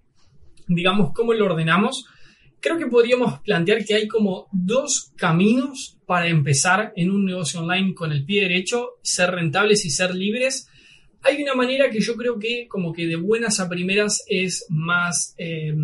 digamos, 0.66 1.12
cómo 1.14 1.32
lo 1.32 1.46
ordenamos. 1.46 2.04
Creo 2.60 2.78
que 2.78 2.86
podríamos 2.86 3.40
plantear 3.40 3.84
que 3.84 3.94
hay 3.94 4.08
como 4.08 4.48
dos 4.52 5.12
caminos 5.16 5.98
para 6.06 6.28
empezar 6.28 6.92
en 6.96 7.10
un 7.10 7.24
negocio 7.24 7.60
online 7.60 7.94
con 7.94 8.12
el 8.12 8.24
pie 8.24 8.42
derecho, 8.42 8.98
ser 9.02 9.30
rentables 9.30 9.84
y 9.84 9.90
ser 9.90 10.14
libres 10.14 10.68
hay 11.22 11.42
una 11.42 11.54
manera 11.54 11.90
que 11.90 12.00
yo 12.00 12.16
creo 12.16 12.38
que 12.38 12.66
como 12.68 12.92
que 12.92 13.06
de 13.06 13.16
buenas 13.16 13.60
a 13.60 13.68
primeras 13.68 14.24
es 14.26 14.66
más 14.68 15.34
eh, 15.38 15.74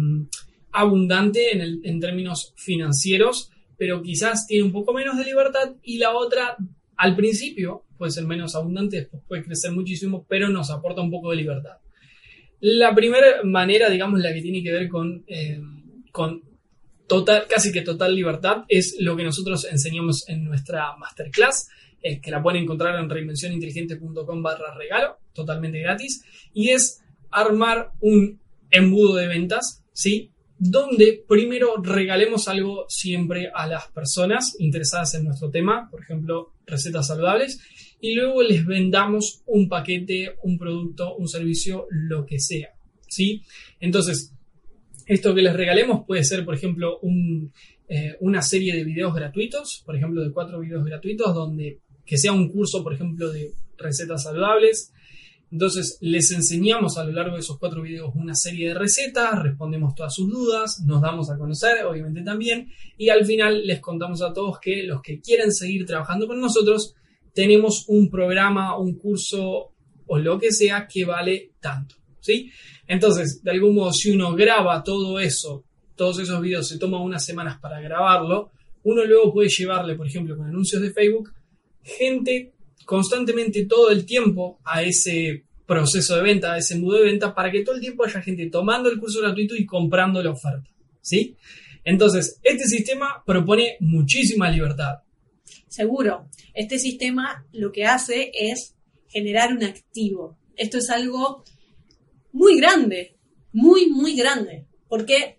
abundante 0.73 1.53
en, 1.53 2.01
términos 2.01 2.53
financieros, 2.57 3.51
pero 3.77 4.03
quizás 4.03 4.47
tiene 4.47 4.65
un 4.65 4.73
poco 4.73 4.93
menos 4.93 5.17
de 5.17 5.25
libertad 5.25 5.75
y 5.83 5.99
la 5.99 6.15
otra 6.15 6.57
al 6.97 7.15
principio 7.15 7.85
puede 7.99 8.13
ser 8.13 8.25
menos 8.25 8.55
abundante, 8.55 8.99
después 8.99 9.23
puede 9.27 9.45
crecer 9.45 9.73
muchísimo, 9.73 10.27
pero 10.29 10.49
nos 10.49 10.71
aporta 10.71 11.03
un 11.03 11.11
poco 11.11 11.31
de 11.31 11.37
libertad. 11.37 11.79
La 12.61 12.95
primera 12.95 13.43
manera, 13.45 13.91
digamos, 13.91 14.21
la 14.21 14.33
que 14.33 14.41
tiene 14.41 14.63
que 14.63 14.73
ver 14.73 14.89
con, 14.89 15.25
eh, 15.27 15.61
con 16.11 16.43
total, 17.07 17.47
casi 17.49 17.73
que 17.73 17.83
total 17.83 18.15
libertad, 18.15 18.65
es 18.69 18.97
lo 18.99 19.17
que 19.17 19.25
nosotros 19.25 19.67
enseñamos 19.71 20.29
en 20.29 20.45
nuestra 20.45 20.97
masterclass, 20.97 21.69
eh, 22.03 22.21
que 22.21 22.31
la 22.31 22.43
pueden 22.43 22.63
encontrar 22.63 22.99
en 22.99 23.09
reinvencioninteligente.com 23.09 24.43
barra 24.43 24.75
regalo, 24.75 25.19
totalmente 25.33 25.81
gratis, 25.81 26.25
y 26.53 26.71
es 26.71 27.03
armar 27.31 27.93
un 28.01 28.41
embudo 28.71 29.17
de 29.17 29.29
ventas, 29.29 29.85
¿sí? 29.93 30.31
Donde 30.59 31.25
primero 31.29 31.77
regalemos 31.83 32.49
algo 32.49 32.87
siempre 32.89 33.51
a 33.55 33.67
las 33.67 33.89
personas 33.89 34.57
interesadas 34.59 35.15
en 35.15 35.25
nuestro 35.25 35.51
tema, 35.51 35.89
por 35.91 36.03
ejemplo, 36.03 36.53
recetas 36.67 37.09
saludables, 37.09 37.61
y 38.01 38.15
luego 38.15 38.43
les 38.43 38.65
vendamos 38.65 39.43
un 39.47 39.69
paquete, 39.69 40.37
un 40.43 40.59
producto, 40.59 41.17
un 41.17 41.29
servicio, 41.29 41.87
lo 41.91 42.25
que 42.27 42.39
sea, 42.39 42.75
¿sí? 43.09 43.43
Entonces, 43.81 44.36
esto 45.07 45.35
que 45.35 45.43
les 45.43 45.55
regalemos 45.55 46.05
puede 46.05 46.25
ser, 46.25 46.45
por 46.45 46.55
ejemplo, 46.55 47.01
eh, 47.89 48.17
una 48.21 48.43
serie 48.43 48.75
de 48.75 48.85
videos 48.85 49.15
gratuitos, 49.15 49.83
por 49.87 49.97
ejemplo, 49.97 50.23
de 50.23 50.33
cuatro 50.33 50.61
videos 50.61 50.85
gratuitos, 50.85 51.35
donde 51.35 51.81
que 52.05 52.19
sea 52.19 52.33
un 52.33 52.49
curso, 52.49 52.83
por 52.83 52.95
ejemplo, 52.95 53.31
de 53.31 53.53
recetas 53.79 54.25
saludables. 54.25 54.93
Entonces, 55.51 55.99
les 56.01 56.33
enseñamos 56.33 56.99
a 56.99 57.05
lo 57.05 57.13
largo 57.13 57.35
de 57.35 57.41
esos 57.41 57.59
cuatro 57.59 57.83
videos 57.83 58.13
una 58.17 58.35
serie 58.35 58.69
de 58.69 58.75
recetas, 58.75 59.41
respondemos 59.43 59.95
todas 59.95 60.15
sus 60.15 60.29
dudas, 60.29 60.83
nos 60.85 61.01
damos 61.01 61.31
a 61.31 61.39
conocer, 61.39 61.85
obviamente 61.85 62.23
también, 62.23 62.69
y 62.99 63.11
al 63.11 63.25
final 63.25 63.65
les 63.65 63.81
contamos 63.81 64.23
a 64.23 64.33
todos 64.33 64.59
que 64.59 64.83
los 64.83 65.03
que 65.03 65.21
quieren 65.21 65.53
seguir 65.53 65.87
trabajando 65.87 66.27
con 66.27 66.41
nosotros, 66.41 66.95
tenemos 67.33 67.85
un 67.89 68.11
programa, 68.11 68.77
un 68.77 68.95
curso 68.95 69.73
o 70.07 70.19
lo 70.19 70.39
que 70.39 70.53
sea 70.53 70.89
que 70.89 71.05
vale 71.05 71.53
tanto, 71.61 71.97
¿sí? 72.27 72.51
Entonces, 72.89 73.43
de 73.43 73.51
algún 73.53 73.77
modo, 73.77 73.93
si 73.93 74.11
uno 74.11 74.35
graba 74.35 74.83
todo 74.83 75.19
eso, 75.21 75.65
todos 75.95 76.19
esos 76.19 76.41
videos, 76.41 76.69
se 76.69 76.79
toma 76.79 77.01
unas 77.01 77.25
semanas 77.25 77.59
para 77.61 77.81
grabarlo, 77.81 78.51
uno 78.83 79.05
luego 79.05 79.33
puede 79.33 79.49
llevarle, 79.49 79.95
por 79.95 80.07
ejemplo, 80.07 80.37
con 80.37 80.47
anuncios 80.47 80.83
de 80.83 80.91
Facebook, 80.91 81.33
gente 81.83 82.53
constantemente 82.85 83.65
todo 83.67 83.91
el 83.91 84.05
tiempo 84.05 84.61
a 84.65 84.83
ese 84.83 85.45
proceso 85.67 86.17
de 86.17 86.23
venta, 86.23 86.53
a 86.53 86.59
ese 86.59 86.75
embudo 86.75 86.99
de 86.99 87.05
venta, 87.05 87.35
para 87.35 87.51
que 87.51 87.63
todo 87.63 87.77
el 87.77 87.81
tiempo 87.81 88.05
haya 88.05 88.23
gente 88.23 88.49
tomando 88.51 88.89
el 88.89 88.99
curso 88.99 89.21
gratuito 89.21 89.57
y 89.57 89.67
comprando 89.67 90.23
la 90.23 90.31
oferta. 90.31 90.69
¿Sí? 91.01 91.37
Entonces, 91.85 92.41
este 92.43 92.65
sistema 92.65 93.23
propone 93.25 93.77
muchísima 93.81 94.51
libertad. 94.51 94.99
Seguro. 95.69 96.29
Este 96.55 96.79
sistema 96.79 97.45
lo 97.53 97.71
que 97.73 97.85
hace 97.85 98.31
es 98.35 98.75
generar 99.09 99.53
un 99.53 99.65
activo. 99.65 100.37
Esto 100.57 100.79
es 100.79 100.91
algo 100.91 101.45
muy 102.37 102.59
grande, 102.59 103.17
muy, 103.53 103.89
muy 103.89 104.15
grande. 104.15 104.67
Porque 104.89 105.39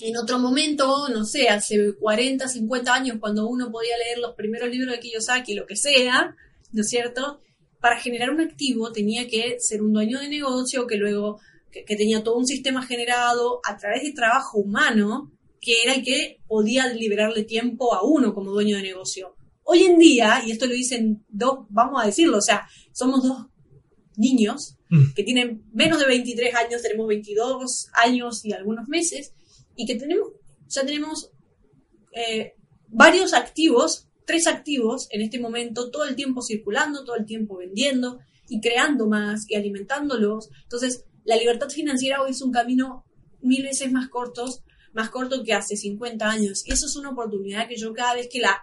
en 0.00 0.16
otro 0.16 0.38
momento, 0.38 1.08
no 1.08 1.24
sé, 1.24 1.48
hace 1.48 1.94
40, 1.96 2.46
50 2.46 2.94
años, 2.94 3.16
cuando 3.20 3.48
uno 3.48 3.70
podía 3.72 3.98
leer 3.98 4.18
los 4.18 4.34
primeros 4.34 4.70
libros 4.70 4.94
de 4.94 5.00
Kiyosaki, 5.00 5.54
lo 5.54 5.66
que 5.66 5.76
sea, 5.76 6.36
¿no 6.72 6.82
es 6.82 6.88
cierto? 6.88 7.40
Para 7.80 8.00
generar 8.00 8.30
un 8.30 8.40
activo 8.40 8.92
tenía 8.92 9.26
que 9.26 9.56
ser 9.58 9.82
un 9.82 9.92
dueño 9.92 10.20
de 10.20 10.28
negocio 10.28 10.86
que 10.86 10.96
luego, 10.96 11.40
que, 11.70 11.96
tenía 11.96 12.22
todo 12.22 12.36
un 12.36 12.46
sistema 12.46 12.86
generado 12.86 13.60
a 13.68 13.76
través 13.76 14.04
de 14.04 14.12
trabajo 14.12 14.58
humano, 14.58 15.32
que 15.60 15.82
era 15.82 15.94
el 15.94 16.04
que 16.04 16.40
podía 16.46 16.86
liberarle 16.92 17.42
tiempo 17.42 17.92
a 17.92 18.04
uno 18.04 18.34
como 18.34 18.52
dueño 18.52 18.76
de 18.76 18.84
negocio. 18.84 19.34
Hoy 19.64 19.82
en 19.82 19.98
día, 19.98 20.42
y 20.46 20.52
esto 20.52 20.66
lo 20.66 20.74
dicen 20.74 21.24
dos, 21.28 21.66
vamos 21.70 22.00
a 22.02 22.06
decirlo, 22.06 22.38
o 22.38 22.42
sea, 22.42 22.68
somos 22.92 23.22
dos 23.24 23.46
niños. 24.16 24.76
Que 25.14 25.22
tienen 25.24 25.64
menos 25.72 25.98
de 25.98 26.06
23 26.06 26.54
años, 26.54 26.82
tenemos 26.82 27.06
22 27.08 27.88
años 27.94 28.44
y 28.44 28.52
algunos 28.52 28.88
meses, 28.88 29.34
y 29.76 29.86
que 29.86 29.96
tenemos, 29.96 30.28
ya 30.68 30.84
tenemos 30.84 31.30
eh, 32.12 32.54
varios 32.88 33.34
activos, 33.34 34.08
tres 34.26 34.46
activos 34.46 35.08
en 35.10 35.22
este 35.22 35.38
momento, 35.38 35.90
todo 35.90 36.04
el 36.04 36.16
tiempo 36.16 36.42
circulando, 36.42 37.04
todo 37.04 37.16
el 37.16 37.26
tiempo 37.26 37.58
vendiendo 37.58 38.20
y 38.48 38.60
creando 38.60 39.06
más 39.06 39.48
y 39.48 39.56
alimentándolos. 39.56 40.50
Entonces, 40.62 41.04
la 41.24 41.36
libertad 41.36 41.68
financiera 41.68 42.22
hoy 42.22 42.30
es 42.30 42.42
un 42.42 42.52
camino 42.52 43.04
mil 43.40 43.62
veces 43.62 43.90
más 43.92 44.08
corto, 44.08 44.46
más 44.92 45.10
corto 45.10 45.42
que 45.42 45.52
hace 45.52 45.76
50 45.76 46.28
años. 46.28 46.66
Y 46.66 46.72
eso 46.72 46.86
es 46.86 46.96
una 46.96 47.10
oportunidad 47.10 47.68
que 47.68 47.76
yo 47.76 47.92
cada 47.92 48.14
vez 48.14 48.28
que 48.30 48.40
la, 48.40 48.60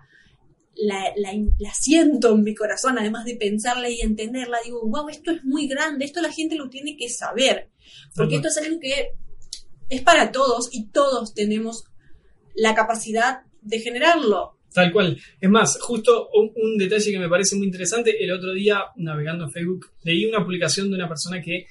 la, 0.76 1.14
la, 1.16 1.74
siento 1.74 2.34
en 2.34 2.44
mi 2.44 2.56
corazón, 2.56 2.98
además 2.98 3.26
de 3.26 3.36
pensarla 3.36 3.90
y 3.90 4.02
entenderla, 4.02 4.58
digo, 4.64 4.82
wow, 4.88 5.10
esto 5.10 5.32
es 5.32 5.44
muy 5.44 5.68
grande, 5.68 6.06
esto 6.06 6.22
la 6.22 6.32
gente 6.32 6.56
lo 6.56 6.70
tiene 6.70 6.98
que 6.98 7.10
saber. 7.10 7.70
Porque 8.16 8.36
esto 8.36 8.48
es 8.48 8.58
algo 8.58 8.80
que 8.80 9.12
es 9.90 10.02
para 10.02 10.32
todos 10.32 10.70
y 10.72 10.88
todos 10.88 11.34
tenemos 11.34 11.86
la 12.56 12.74
capacidad 12.74 13.42
de 13.62 13.80
generarlo. 13.80 14.58
Tal 14.74 14.92
cual. 14.92 15.20
Es 15.40 15.50
más, 15.50 15.78
justo 15.82 16.30
un, 16.34 16.78
detalle 16.78 17.12
que 17.12 17.20
me 17.20 17.28
parece 17.28 17.56
muy 17.58 17.66
interesante, 17.66 18.24
el 18.24 18.32
otro 18.32 18.54
día 18.54 18.86
navegando 18.96 19.46
en 19.46 19.52
Facebook 19.52 19.92
leí 20.04 20.26
una 20.26 20.44
publicación 20.44 20.90
de 20.90 20.96
una 20.96 21.10
persona 21.10 21.42
que, 21.42 21.68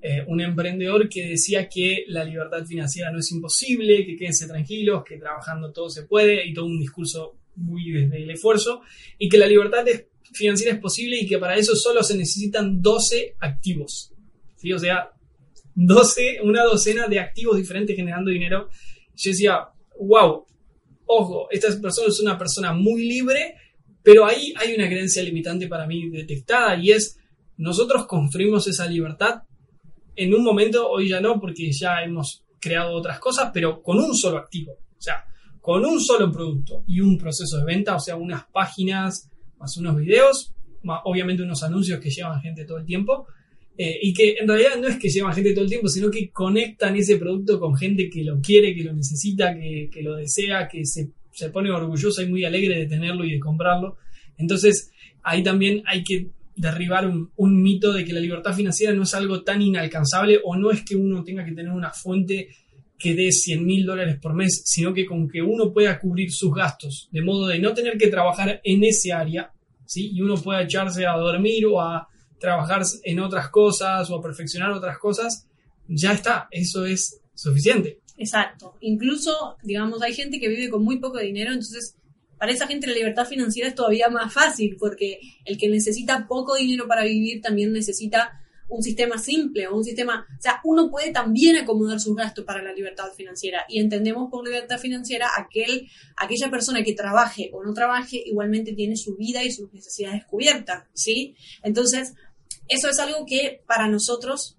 eh, 0.00 0.24
un 0.28 0.40
emprendedor 0.40 1.08
que 1.08 1.26
decía 1.26 1.68
que 1.68 2.04
la 2.08 2.22
libertad 2.22 2.64
financiera 2.64 3.10
no 3.10 3.18
es 3.18 3.32
imposible, 3.32 4.06
que 4.06 4.16
quédense 4.16 4.46
tranquilos, 4.46 5.02
que 5.02 5.16
trabajando 5.16 5.72
todo 5.72 5.90
se 5.90 6.04
puede 6.04 6.46
y 6.46 6.54
todo 6.54 6.66
un 6.66 6.78
discurso 6.78 7.38
muy 7.56 7.90
desde 7.90 8.22
el 8.22 8.30
esfuerzo 8.30 8.82
y 9.18 9.28
que 9.28 9.38
la 9.38 9.46
libertad 9.46 9.84
financiera 10.32 10.72
es 10.74 10.80
posible 10.80 11.18
y 11.20 11.26
que 11.26 11.38
para 11.38 11.56
eso 11.56 11.74
solo 11.76 12.02
se 12.02 12.16
necesitan 12.16 12.80
12 12.80 13.36
activos. 13.40 14.12
¿Sí? 14.56 14.72
O 14.72 14.78
sea, 14.78 15.10
12, 15.74 16.40
una 16.42 16.62
docena 16.62 17.08
de 17.08 17.20
activos 17.20 17.56
diferentes 17.56 17.96
generando 17.96 18.30
dinero. 18.30 18.68
Yo 19.14 19.30
decía, 19.30 19.68
wow, 20.00 20.46
ojo, 21.06 21.48
esta 21.50 21.68
persona 21.80 22.08
es 22.08 22.20
una 22.20 22.38
persona 22.38 22.72
muy 22.72 23.06
libre, 23.06 23.56
pero 24.02 24.26
ahí 24.26 24.52
hay 24.56 24.74
una 24.74 24.88
creencia 24.88 25.22
limitante 25.22 25.68
para 25.68 25.86
mí 25.86 26.08
detectada 26.10 26.76
y 26.76 26.90
es, 26.90 27.18
nosotros 27.56 28.06
construimos 28.06 28.66
esa 28.66 28.86
libertad 28.86 29.42
en 30.16 30.34
un 30.34 30.44
momento, 30.44 30.88
hoy 30.88 31.08
ya 31.08 31.20
no, 31.20 31.40
porque 31.40 31.70
ya 31.72 32.02
hemos 32.02 32.44
creado 32.60 32.92
otras 32.92 33.18
cosas, 33.18 33.50
pero 33.52 33.82
con 33.82 33.98
un 33.98 34.14
solo 34.14 34.38
activo, 34.38 34.72
o 34.72 35.00
sea, 35.00 35.24
con 35.64 35.82
un 35.82 35.98
solo 35.98 36.30
producto 36.30 36.84
y 36.86 37.00
un 37.00 37.16
proceso 37.16 37.56
de 37.56 37.64
venta, 37.64 37.96
o 37.96 37.98
sea, 37.98 38.16
unas 38.16 38.44
páginas 38.52 39.30
más 39.58 39.74
unos 39.78 39.96
videos, 39.96 40.52
más 40.82 41.00
obviamente 41.04 41.42
unos 41.42 41.62
anuncios 41.62 41.98
que 42.00 42.10
llevan 42.10 42.42
gente 42.42 42.66
todo 42.66 42.76
el 42.76 42.84
tiempo, 42.84 43.26
eh, 43.78 43.98
y 44.02 44.12
que 44.12 44.36
en 44.38 44.46
realidad 44.46 44.78
no 44.78 44.88
es 44.88 44.98
que 44.98 45.08
llevan 45.08 45.32
gente 45.32 45.54
todo 45.54 45.64
el 45.64 45.70
tiempo, 45.70 45.88
sino 45.88 46.10
que 46.10 46.28
conectan 46.28 46.96
ese 46.96 47.16
producto 47.16 47.58
con 47.58 47.74
gente 47.78 48.10
que 48.10 48.22
lo 48.24 48.42
quiere, 48.42 48.74
que 48.74 48.84
lo 48.84 48.92
necesita, 48.92 49.54
que, 49.54 50.02
lo 50.02 50.16
desea, 50.16 50.68
que 50.68 50.84
se, 50.84 51.08
pone 51.50 51.70
orgullosa 51.70 52.22
y 52.22 52.28
muy 52.28 52.44
alegre 52.44 52.80
de 52.80 52.86
tenerlo 52.86 53.24
y 53.24 53.32
de 53.32 53.40
comprarlo. 53.40 53.96
Entonces, 54.36 54.92
ahí 55.22 55.42
también 55.42 55.82
hay 55.86 56.04
que 56.04 56.28
derribar 56.54 57.08
un, 57.08 57.30
un, 57.36 57.62
mito 57.62 57.90
de 57.90 58.04
que 58.04 58.12
la 58.12 58.20
libertad 58.20 58.52
financiera 58.54 58.92
no 58.92 59.04
es 59.04 59.14
algo 59.14 59.42
tan 59.42 59.62
inalcanzable 59.62 60.40
o 60.44 60.56
no 60.56 60.70
es 60.70 60.84
que 60.84 60.94
uno 60.94 61.24
tenga 61.24 61.42
que 61.42 61.52
tener 61.52 61.72
una 61.72 61.90
fuente 61.90 62.50
que 63.04 63.14
dé 63.14 63.30
100 63.30 63.66
mil 63.66 63.84
dólares 63.84 64.16
por 64.18 64.32
mes, 64.32 64.62
sino 64.64 64.94
que 64.94 65.04
con 65.04 65.28
que 65.28 65.42
uno 65.42 65.70
pueda 65.74 66.00
cubrir 66.00 66.32
sus 66.32 66.54
gastos, 66.54 67.10
de 67.12 67.20
modo 67.20 67.48
de 67.48 67.58
no 67.58 67.74
tener 67.74 67.98
que 67.98 68.06
trabajar 68.06 68.62
en 68.64 68.82
ese 68.82 69.12
área, 69.12 69.52
¿sí? 69.84 70.12
y 70.14 70.22
uno 70.22 70.36
pueda 70.36 70.62
echarse 70.62 71.04
a 71.04 71.12
dormir 71.12 71.66
o 71.66 71.82
a 71.82 72.08
trabajar 72.40 72.80
en 73.02 73.20
otras 73.20 73.50
cosas 73.50 74.08
o 74.08 74.16
a 74.16 74.22
perfeccionar 74.22 74.70
otras 74.70 74.96
cosas, 74.96 75.46
ya 75.86 76.14
está, 76.14 76.48
eso 76.50 76.86
es 76.86 77.20
suficiente. 77.34 77.98
Exacto. 78.16 78.78
Incluso, 78.80 79.58
digamos, 79.62 80.00
hay 80.00 80.14
gente 80.14 80.40
que 80.40 80.48
vive 80.48 80.70
con 80.70 80.82
muy 80.82 80.98
poco 80.98 81.18
dinero, 81.18 81.52
entonces 81.52 81.96
para 82.38 82.52
esa 82.52 82.66
gente 82.66 82.86
la 82.86 82.94
libertad 82.94 83.26
financiera 83.26 83.68
es 83.68 83.74
todavía 83.74 84.08
más 84.08 84.32
fácil, 84.32 84.78
porque 84.80 85.20
el 85.44 85.58
que 85.58 85.68
necesita 85.68 86.26
poco 86.26 86.54
dinero 86.54 86.88
para 86.88 87.04
vivir 87.04 87.42
también 87.42 87.70
necesita 87.70 88.40
un 88.68 88.82
sistema 88.82 89.18
simple 89.18 89.66
o 89.68 89.76
un 89.76 89.84
sistema, 89.84 90.26
o 90.36 90.42
sea, 90.42 90.60
uno 90.64 90.90
puede 90.90 91.12
también 91.12 91.56
acomodar 91.56 92.00
sus 92.00 92.16
gastos 92.16 92.44
para 92.44 92.62
la 92.62 92.72
libertad 92.72 93.12
financiera 93.16 93.64
y 93.68 93.80
entendemos 93.80 94.30
por 94.30 94.44
libertad 94.44 94.78
financiera 94.78 95.28
aquel, 95.36 95.88
aquella 96.16 96.50
persona 96.50 96.82
que 96.82 96.94
trabaje 96.94 97.50
o 97.52 97.62
no 97.62 97.72
trabaje 97.72 98.22
igualmente 98.24 98.72
tiene 98.72 98.96
su 98.96 99.16
vida 99.16 99.44
y 99.44 99.50
sus 99.50 99.72
necesidades 99.72 100.24
cubiertas, 100.24 100.84
¿sí? 100.94 101.36
Entonces, 101.62 102.14
eso 102.68 102.88
es 102.88 102.98
algo 102.98 103.26
que 103.26 103.62
para 103.66 103.88
nosotros 103.88 104.56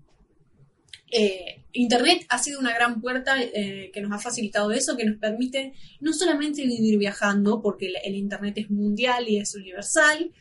eh, 1.12 1.64
Internet 1.72 2.26
ha 2.30 2.38
sido 2.38 2.60
una 2.60 2.74
gran 2.74 3.02
puerta 3.02 3.42
eh, 3.42 3.92
que 3.94 4.02
nos 4.02 4.12
ha 4.12 4.20
facilitado 4.20 4.72
eso, 4.72 4.96
que 4.96 5.06
nos 5.06 5.18
permite 5.18 5.74
no 6.00 6.14
solamente 6.14 6.66
vivir 6.66 6.98
viajando, 6.98 7.62
porque 7.62 7.92
el, 8.04 8.16
Internet 8.16 8.58
es 8.58 8.70
mundial 8.70 9.28
y 9.28 9.38
es 9.38 9.56
universal, 9.56 10.32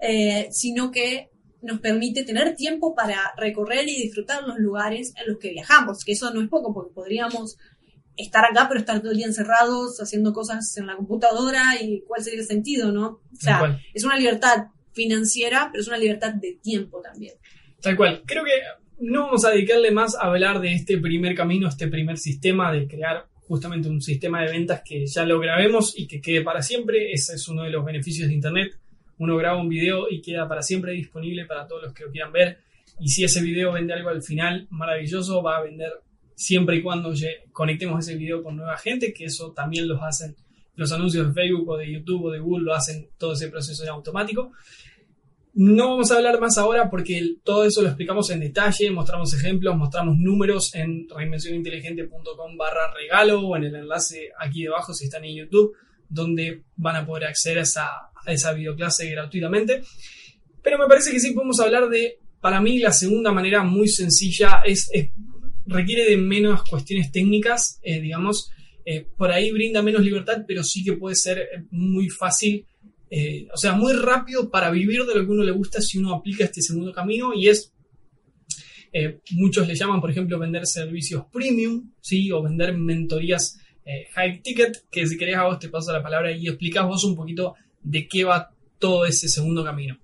eh, 0.00 0.48
sino 0.50 0.90
que 0.90 1.30
nos 1.62 1.80
permite 1.80 2.24
tener 2.24 2.54
tiempo 2.54 2.94
para 2.94 3.32
recorrer 3.36 3.88
y 3.88 4.02
disfrutar 4.02 4.44
los 4.44 4.58
lugares 4.58 5.12
en 5.16 5.32
los 5.32 5.38
que 5.38 5.50
viajamos, 5.50 6.04
que 6.04 6.12
eso 6.12 6.32
no 6.32 6.40
es 6.40 6.48
poco, 6.48 6.72
porque 6.72 6.94
podríamos 6.94 7.56
estar 8.16 8.44
acá, 8.44 8.66
pero 8.68 8.80
estar 8.80 9.00
todo 9.00 9.12
el 9.12 9.16
día 9.16 9.26
encerrados, 9.26 10.00
haciendo 10.00 10.32
cosas 10.32 10.76
en 10.76 10.86
la 10.86 10.96
computadora, 10.96 11.80
y 11.80 12.02
cuál 12.06 12.22
sería 12.22 12.40
el 12.40 12.46
sentido, 12.46 12.92
¿no? 12.92 13.20
O 13.32 13.40
sea, 13.40 13.80
es 13.94 14.04
una 14.04 14.16
libertad 14.16 14.66
financiera, 14.92 15.68
pero 15.70 15.82
es 15.82 15.88
una 15.88 15.98
libertad 15.98 16.34
de 16.34 16.58
tiempo 16.60 17.00
también. 17.00 17.34
Tal 17.80 17.96
cual. 17.96 18.22
Creo 18.26 18.44
que 18.44 18.50
no 18.98 19.26
vamos 19.26 19.44
a 19.44 19.50
dedicarle 19.50 19.92
más 19.92 20.16
a 20.16 20.22
hablar 20.22 20.60
de 20.60 20.74
este 20.74 20.98
primer 20.98 21.34
camino, 21.34 21.68
este 21.68 21.86
primer 21.86 22.18
sistema 22.18 22.72
de 22.72 22.88
crear 22.88 23.26
justamente 23.46 23.88
un 23.88 24.02
sistema 24.02 24.42
de 24.42 24.50
ventas 24.50 24.82
que 24.84 25.06
ya 25.06 25.24
lo 25.24 25.38
grabemos 25.40 25.96
y 25.96 26.06
que 26.06 26.20
quede 26.20 26.42
para 26.42 26.62
siempre. 26.62 27.12
Ese 27.12 27.34
es 27.36 27.48
uno 27.48 27.62
de 27.62 27.70
los 27.70 27.84
beneficios 27.84 28.28
de 28.28 28.34
Internet. 28.34 28.76
Uno 29.18 29.36
graba 29.36 29.60
un 29.60 29.68
video 29.68 30.08
y 30.10 30.20
queda 30.22 30.48
para 30.48 30.62
siempre 30.62 30.92
disponible 30.92 31.44
para 31.44 31.66
todos 31.66 31.82
los 31.82 31.92
que 31.92 32.04
lo 32.04 32.10
quieran 32.10 32.32
ver. 32.32 32.58
Y 33.00 33.08
si 33.08 33.24
ese 33.24 33.42
video 33.42 33.72
vende 33.72 33.92
algo 33.92 34.08
al 34.08 34.22
final, 34.22 34.66
maravilloso, 34.70 35.42
va 35.42 35.58
a 35.58 35.62
vender 35.62 35.92
siempre 36.34 36.76
y 36.76 36.82
cuando 36.82 37.12
conectemos 37.52 38.06
ese 38.06 38.16
video 38.16 38.42
con 38.42 38.56
nueva 38.56 38.76
gente, 38.76 39.12
que 39.12 39.24
eso 39.24 39.52
también 39.52 39.88
los 39.88 40.00
hacen 40.02 40.36
los 40.78 40.92
anuncios 40.92 41.26
de 41.26 41.32
Facebook 41.32 41.68
o 41.68 41.76
de 41.76 41.92
YouTube 41.92 42.26
o 42.26 42.30
de 42.30 42.38
Google, 42.38 42.64
lo 42.64 42.74
hacen 42.74 43.08
todo 43.18 43.32
ese 43.32 43.48
proceso 43.48 43.82
en 43.82 43.88
automático. 43.88 44.52
No 45.54 45.88
vamos 45.88 46.12
a 46.12 46.16
hablar 46.16 46.40
más 46.40 46.56
ahora 46.56 46.88
porque 46.88 47.34
todo 47.42 47.64
eso 47.64 47.82
lo 47.82 47.88
explicamos 47.88 48.30
en 48.30 48.38
detalle, 48.38 48.88
mostramos 48.92 49.34
ejemplos, 49.34 49.76
mostramos 49.76 50.16
números 50.16 50.72
en 50.76 51.08
reinvencioninteligente.com 51.08 52.56
barra 52.56 52.94
regalo 52.94 53.40
o 53.40 53.56
en 53.56 53.64
el 53.64 53.74
enlace 53.74 54.30
aquí 54.38 54.62
debajo 54.62 54.94
si 54.94 55.06
están 55.06 55.24
en 55.24 55.34
YouTube, 55.34 55.74
donde 56.08 56.64
van 56.76 56.96
a 56.96 57.06
poder 57.06 57.24
acceder 57.24 57.58
a 57.58 57.62
esa, 57.62 57.86
a 58.24 58.32
esa 58.32 58.52
videoclase 58.52 59.10
gratuitamente. 59.10 59.82
Pero 60.62 60.78
me 60.78 60.86
parece 60.86 61.12
que 61.12 61.20
sí 61.20 61.32
podemos 61.32 61.60
hablar 61.60 61.88
de, 61.88 62.18
para 62.40 62.60
mí, 62.60 62.78
la 62.78 62.92
segunda 62.92 63.32
manera 63.32 63.62
muy 63.62 63.88
sencilla, 63.88 64.62
es, 64.64 64.90
requiere 65.66 66.04
de 66.08 66.16
menos 66.16 66.64
cuestiones 66.64 67.12
técnicas, 67.12 67.78
eh, 67.82 68.00
digamos, 68.00 68.50
eh, 68.84 69.06
por 69.16 69.30
ahí 69.30 69.50
brinda 69.50 69.82
menos 69.82 70.02
libertad, 70.02 70.44
pero 70.46 70.64
sí 70.64 70.82
que 70.82 70.94
puede 70.94 71.14
ser 71.14 71.66
muy 71.70 72.08
fácil 72.08 72.66
eh, 73.10 73.48
o 73.52 73.56
sea, 73.56 73.72
muy 73.72 73.94
rápido 73.94 74.50
para 74.50 74.70
vivir 74.70 75.04
de 75.04 75.14
lo 75.14 75.24
que 75.24 75.32
uno 75.32 75.42
le 75.42 75.52
gusta 75.52 75.80
si 75.80 75.98
uno 75.98 76.14
aplica 76.14 76.44
este 76.44 76.60
segundo 76.60 76.92
camino 76.92 77.32
y 77.34 77.48
es, 77.48 77.72
eh, 78.92 79.20
muchos 79.32 79.66
le 79.66 79.74
llaman, 79.74 80.00
por 80.00 80.10
ejemplo, 80.10 80.38
vender 80.38 80.66
servicios 80.66 81.24
premium, 81.32 81.92
¿sí? 82.00 82.30
O 82.32 82.42
vender 82.42 82.76
mentorías 82.76 83.58
eh, 83.88 84.06
high 84.14 84.42
ticket, 84.42 84.84
que 84.90 85.06
si 85.06 85.16
querés 85.16 85.36
a 85.36 85.44
vos 85.44 85.58
te 85.58 85.70
paso 85.70 85.92
la 85.92 86.02
palabra 86.02 86.30
y 86.30 86.46
explicás 86.46 86.86
vos 86.86 87.04
un 87.04 87.16
poquito 87.16 87.54
de 87.82 88.06
qué 88.06 88.24
va 88.24 88.50
todo 88.78 89.06
ese 89.06 89.28
segundo 89.28 89.64
camino. 89.64 89.98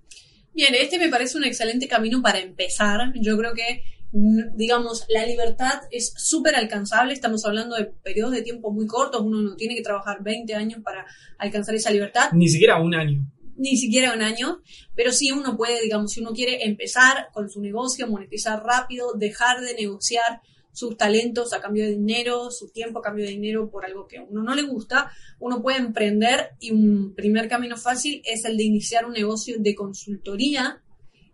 Bien, 0.53 0.73
este 0.73 0.97
me 0.97 1.09
parece 1.09 1.37
un 1.37 1.43
excelente 1.43 1.87
camino 1.87 2.19
para 2.21 2.39
empezar. 2.39 3.13
Yo 3.21 3.37
creo 3.37 3.53
que 3.53 3.83
digamos, 4.11 5.05
la 5.09 5.25
libertad 5.25 5.81
es 5.91 6.13
súper 6.15 6.55
alcanzable, 6.55 7.13
estamos 7.13 7.45
hablando 7.45 7.75
de 7.75 7.85
periodos 7.85 8.31
de 8.31 8.43
tiempo 8.43 8.71
muy 8.71 8.87
cortos, 8.87 9.21
uno 9.21 9.41
no 9.41 9.55
tiene 9.55 9.75
que 9.75 9.81
trabajar 9.81 10.23
20 10.23 10.55
años 10.55 10.81
para 10.83 11.05
alcanzar 11.37 11.75
esa 11.75 11.91
libertad. 11.91 12.31
Ni 12.31 12.47
siquiera 12.47 12.81
un 12.81 12.95
año. 12.95 13.29
Ni 13.57 13.75
siquiera 13.75 14.13
un 14.13 14.21
año, 14.21 14.61
pero 14.95 15.11
sí 15.11 15.31
uno 15.31 15.57
puede, 15.57 15.81
digamos, 15.81 16.11
si 16.11 16.21
uno 16.21 16.31
quiere 16.31 16.65
empezar 16.65 17.27
con 17.33 17.49
su 17.49 17.61
negocio, 17.61 18.07
monetizar 18.07 18.63
rápido, 18.63 19.13
dejar 19.15 19.61
de 19.61 19.75
negociar 19.75 20.41
sus 20.75 20.97
talentos 20.97 21.53
a 21.53 21.61
cambio 21.61 21.85
de 21.85 21.91
dinero, 21.91 22.51
su 22.51 22.69
tiempo 22.69 22.99
a 22.99 23.01
cambio 23.01 23.25
de 23.25 23.31
dinero 23.31 23.69
por 23.69 23.85
algo 23.85 24.07
que 24.07 24.17
a 24.17 24.23
uno 24.23 24.43
no 24.43 24.53
le 24.53 24.63
gusta, 24.63 25.11
uno 25.39 25.61
puede 25.61 25.77
emprender 25.77 26.51
y 26.59 26.71
un 26.71 27.15
primer 27.15 27.47
camino 27.47 27.77
fácil 27.77 28.21
es 28.25 28.45
el 28.45 28.57
de 28.57 28.63
iniciar 28.63 29.05
un 29.05 29.13
negocio 29.13 29.55
de 29.57 29.73
consultoría 29.73 30.81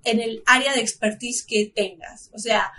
en 0.04 0.20
el 0.20 0.44
área 0.46 0.74
de 0.74 0.82
expertise 0.82 1.44
que 1.44 1.72
tengas. 1.74 2.30
O 2.34 2.40
sea, 2.40 2.72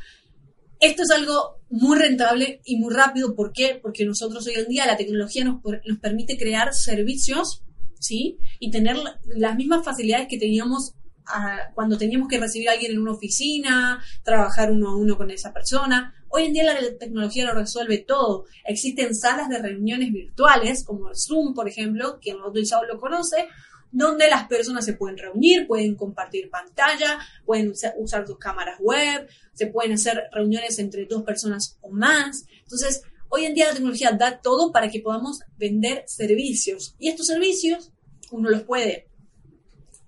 esto 0.80 1.02
es 1.04 1.10
algo 1.10 1.60
muy 1.70 1.98
rentable 1.98 2.60
y 2.64 2.76
muy 2.76 2.92
rápido. 2.92 3.34
¿Por 3.34 3.52
qué? 3.52 3.78
Porque 3.80 4.04
nosotros 4.04 4.46
hoy 4.46 4.54
en 4.54 4.68
día 4.68 4.86
la 4.86 4.96
tecnología 4.96 5.44
nos, 5.44 5.62
permite 6.00 6.36
crear 6.36 6.74
servicios, 6.74 7.62
¿sí? 8.00 8.38
Y 8.58 8.70
tener 8.70 8.96
las 9.24 9.56
mismas 9.56 9.84
facilidades 9.84 10.26
que 10.28 10.38
teníamos 10.38 10.94
ah, 11.26 11.70
cuando 11.74 11.96
teníamos 11.96 12.28
que 12.28 12.40
recibir 12.40 12.68
a 12.68 12.72
alguien 12.72 12.92
en 12.92 12.98
una 12.98 13.12
oficina, 13.12 14.02
trabajar 14.24 14.72
uno 14.72 14.90
a 14.90 14.96
uno 14.96 15.16
con 15.16 15.30
esa 15.30 15.52
persona. 15.52 16.14
Hoy 16.34 16.44
en 16.44 16.54
día 16.54 16.64
la 16.64 16.98
tecnología 16.98 17.44
lo 17.44 17.52
resuelve 17.52 17.98
todo. 17.98 18.46
Existen 18.64 19.14
salas 19.14 19.50
de 19.50 19.58
reuniones 19.58 20.10
virtuales, 20.10 20.82
como 20.82 21.14
Zoom, 21.14 21.52
por 21.52 21.68
ejemplo, 21.68 22.18
quien 22.22 22.38
lo 22.38 22.44
ha 22.46 22.48
utilizado 22.48 22.84
lo 22.86 22.98
conoce, 22.98 23.48
donde 23.90 24.30
las 24.30 24.48
personas 24.48 24.86
se 24.86 24.94
pueden 24.94 25.18
reunir, 25.18 25.66
pueden 25.66 25.94
compartir 25.94 26.48
pantalla, 26.48 27.18
pueden 27.44 27.74
usar 27.98 28.26
sus 28.26 28.38
cámaras 28.38 28.80
web, 28.80 29.28
se 29.52 29.66
pueden 29.66 29.92
hacer 29.92 30.22
reuniones 30.32 30.78
entre 30.78 31.04
dos 31.04 31.22
personas 31.22 31.76
o 31.82 31.90
más. 31.90 32.46
Entonces, 32.62 33.02
hoy 33.28 33.44
en 33.44 33.52
día 33.52 33.66
la 33.66 33.74
tecnología 33.74 34.12
da 34.12 34.40
todo 34.40 34.72
para 34.72 34.88
que 34.88 35.00
podamos 35.00 35.40
vender 35.58 36.04
servicios. 36.06 36.96
Y 36.98 37.10
estos 37.10 37.26
servicios 37.26 37.92
uno 38.30 38.48
los 38.48 38.62
puede, 38.62 39.06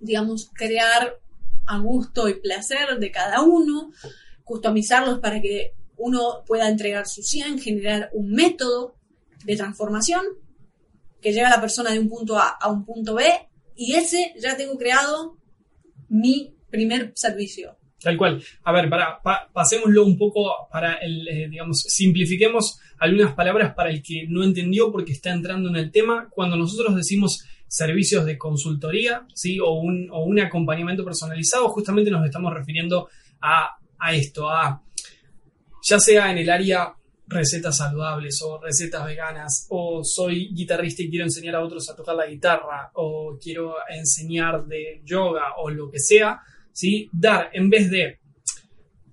digamos, 0.01 0.51
crear 0.55 1.21
a 1.67 1.79
gusto 1.81 2.31
y 2.31 2.41
placer 2.41 2.99
de 2.99 3.11
cada 3.11 3.43
uno, 3.43 3.93
customizarlos 4.43 5.21
para 5.21 5.43
que 5.43 5.75
uno 5.97 6.45
pueda 6.47 6.69
entregar 6.69 7.07
su 7.07 7.23
100, 7.23 7.61
generar 7.61 8.11
un 8.13 8.31
método 8.31 8.97
de 9.45 9.57
transformación 9.57 10.23
que 11.21 11.33
lleva 11.33 11.49
a 11.49 11.57
la 11.57 11.61
persona 11.61 11.91
de 11.91 11.99
un 11.99 12.09
punto 12.09 12.37
A 12.39 12.49
a 12.61 12.71
un 12.71 12.85
punto 12.85 13.15
B 13.15 13.25
y 13.77 13.95
ese 13.95 14.35
ya 14.39 14.57
tengo 14.57 14.77
creado 14.77 15.37
mi 16.09 16.55
primer 16.71 17.13
servicio. 17.15 17.77
Tal 18.01 18.19
cual. 18.19 18.43
A 18.65 18.73
ver, 18.73 18.91
para, 18.91 19.21
pasémoslo 19.53 20.05
un 20.05 20.19
poco 20.19 20.69
para 20.71 20.95
el, 20.95 21.27
eh, 21.27 21.49
digamos, 21.49 21.81
simplifiquemos 21.81 22.79
algunas 22.99 23.33
palabras 23.35 23.75
para 23.75 23.91
el 23.91 24.03
que 24.03 24.27
no 24.29 24.45
entendió 24.45 24.93
porque 24.93 25.13
está 25.13 25.33
entrando 25.33 25.71
en 25.71 25.77
el 25.77 25.91
tema. 25.91 26.29
Cuando 26.31 26.57
nosotros 26.57 26.95
decimos 26.95 27.45
servicios 27.67 28.27
de 28.27 28.37
consultoría, 28.37 29.27
¿sí? 29.33 29.59
O 29.59 29.81
un, 29.81 30.11
o 30.13 30.25
un 30.25 30.39
acompañamiento 30.39 31.03
personalizado, 31.03 31.71
justamente 31.71 32.11
nos 32.11 32.25
estamos 32.27 32.53
refiriendo 32.53 33.09
a, 33.41 33.79
a 33.99 34.15
esto, 34.15 34.51
a 34.51 34.83
ya 35.85 36.01
sea 36.01 36.33
en 36.33 36.39
el 36.39 36.51
área 36.51 36.95
recetas 37.27 37.77
saludables 37.77 38.41
o 38.43 38.61
recetas 38.61 39.05
veganas, 39.05 39.67
o 39.71 40.03
soy 40.03 40.55
guitarrista 40.55 41.03
y 41.03 41.11
quiero 41.11 41.25
enseñar 41.25 41.57
a 41.57 41.63
otros 41.63 41.89
a 41.89 41.97
tocar 41.97 42.17
la 42.17 42.27
guitarra, 42.27 42.91
o 42.95 43.39
quiero 43.41 43.77
enseñar 43.89 44.65
de 44.67 45.03
yoga 45.05 45.55
o 45.59 45.71
lo 45.71 45.91
que 45.91 45.99
sea, 45.99 46.41
¿sí? 46.73 47.09
Dar, 47.13 47.51
en 47.53 47.71
vez 47.71 47.91
de, 47.91 48.19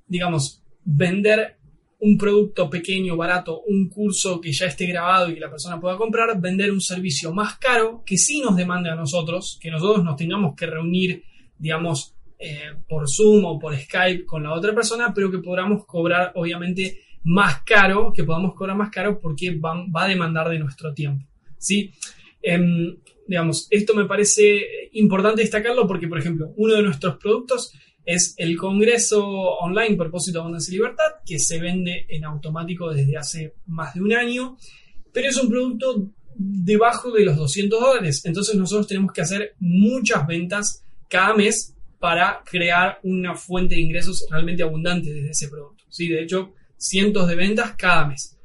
digamos, 0.07 0.63
vender 0.84 1.57
un 1.99 2.17
producto 2.17 2.69
pequeño, 2.69 3.15
barato, 3.15 3.62
un 3.62 3.88
curso 3.88 4.41
que 4.41 4.51
ya 4.51 4.65
esté 4.65 4.88
grabado 4.88 5.29
y 5.29 5.36
que 5.36 5.39
la 5.39 5.51
persona 5.51 5.79
pueda 5.79 5.97
comprar, 5.97 6.39
vender 6.39 6.71
un 6.71 6.81
servicio 6.81 7.31
más 7.31 7.60
caro 7.60 8.01
que 8.05 8.17
sí 8.17 8.41
nos 8.41 8.55
demande 8.55 8.89
a 8.89 8.95
nosotros, 8.95 9.59
que 9.61 9.69
nosotros 9.69 10.03
nos 10.03 10.15
tengamos 10.15 10.55
que 10.55 10.65
reunir, 10.65 11.24
digamos, 11.59 12.15
eh, 12.44 12.74
por 12.89 13.04
Zoom 13.08 13.46
o 13.46 13.60
por 13.60 13.78
Skype 13.78 14.26
con 14.26 14.42
la 14.42 14.54
otra 14.54 14.74
persona, 14.74 15.14
pero 15.14 15.30
que 15.30 15.38
podamos 15.38 15.86
cobrar, 15.86 16.32
obviamente, 16.34 17.00
más 17.24 17.62
caro, 17.64 18.12
que 18.12 18.24
podamos 18.24 18.56
cobrar 18.56 18.76
más 18.76 18.89
caro 18.89 19.20
porque 19.20 19.56
va, 19.56 19.76
va 19.96 20.06
a 20.06 20.08
demandar 20.08 20.50
de 20.50 20.58
nuestro 20.58 20.92
tiempo. 20.92 21.24
¿sí? 21.60 21.92
Em, 22.42 22.98
digamos, 23.28 23.68
esto 23.70 23.94
me 23.94 24.06
parece 24.06 24.89
importante 24.94 25.42
destacarlo 25.42 25.88
porque, 25.88 26.08
por 26.08 26.18
ejemplo, 26.18 26.52
uno 26.58 26.74
de 26.74 26.82
nuestros 26.82 27.18
productos 27.18 27.74
es 28.04 28.34
el 28.38 28.58
Congreso 28.58 29.24
Online 29.24 29.96
Propósito, 29.96 30.39
Abundancia 30.39 30.72
y 30.72 30.78
Libertad, 30.78 31.12
que 31.24 31.38
se 31.38 31.60
vende 31.60 32.08
en 32.10 32.26
automático 32.26 32.92
desde 32.92 33.18
hace 33.18 33.54
más 33.68 33.94
de 33.94 34.02
un 34.02 34.14
año, 34.14 34.58
pero 35.14 35.30
es 35.30 35.38
un 35.38 35.50
producto 35.50 36.10
debajo 36.36 37.12
de 37.12 37.24
los 37.24 37.38
200 37.38 37.80
dólares. 37.80 38.22
Entonces 38.26 38.56
nosotros 38.56 38.88
tenemos 38.88 39.14
que 39.14 39.22
hacer 39.22 39.56
muchas 39.60 40.26
ventas 40.26 40.84
cada 41.08 41.36
mes 41.36 41.76
para 42.02 42.41
crear 42.43 42.99
una 43.04 43.36
fuente 43.36 43.76
de 43.76 43.82
ingresos 43.82 44.26
realmente 44.28 44.64
abundante 44.64 45.14
desde 45.14 45.30
ese 45.30 45.49
producto. 45.49 45.84
¿sí? 45.88 46.08
De 46.08 46.24
hecho, 46.24 46.56
cientos 46.76 47.28
de 47.28 47.36
ventas 47.36 47.76
cada 47.78 48.08
mes. 48.08 48.39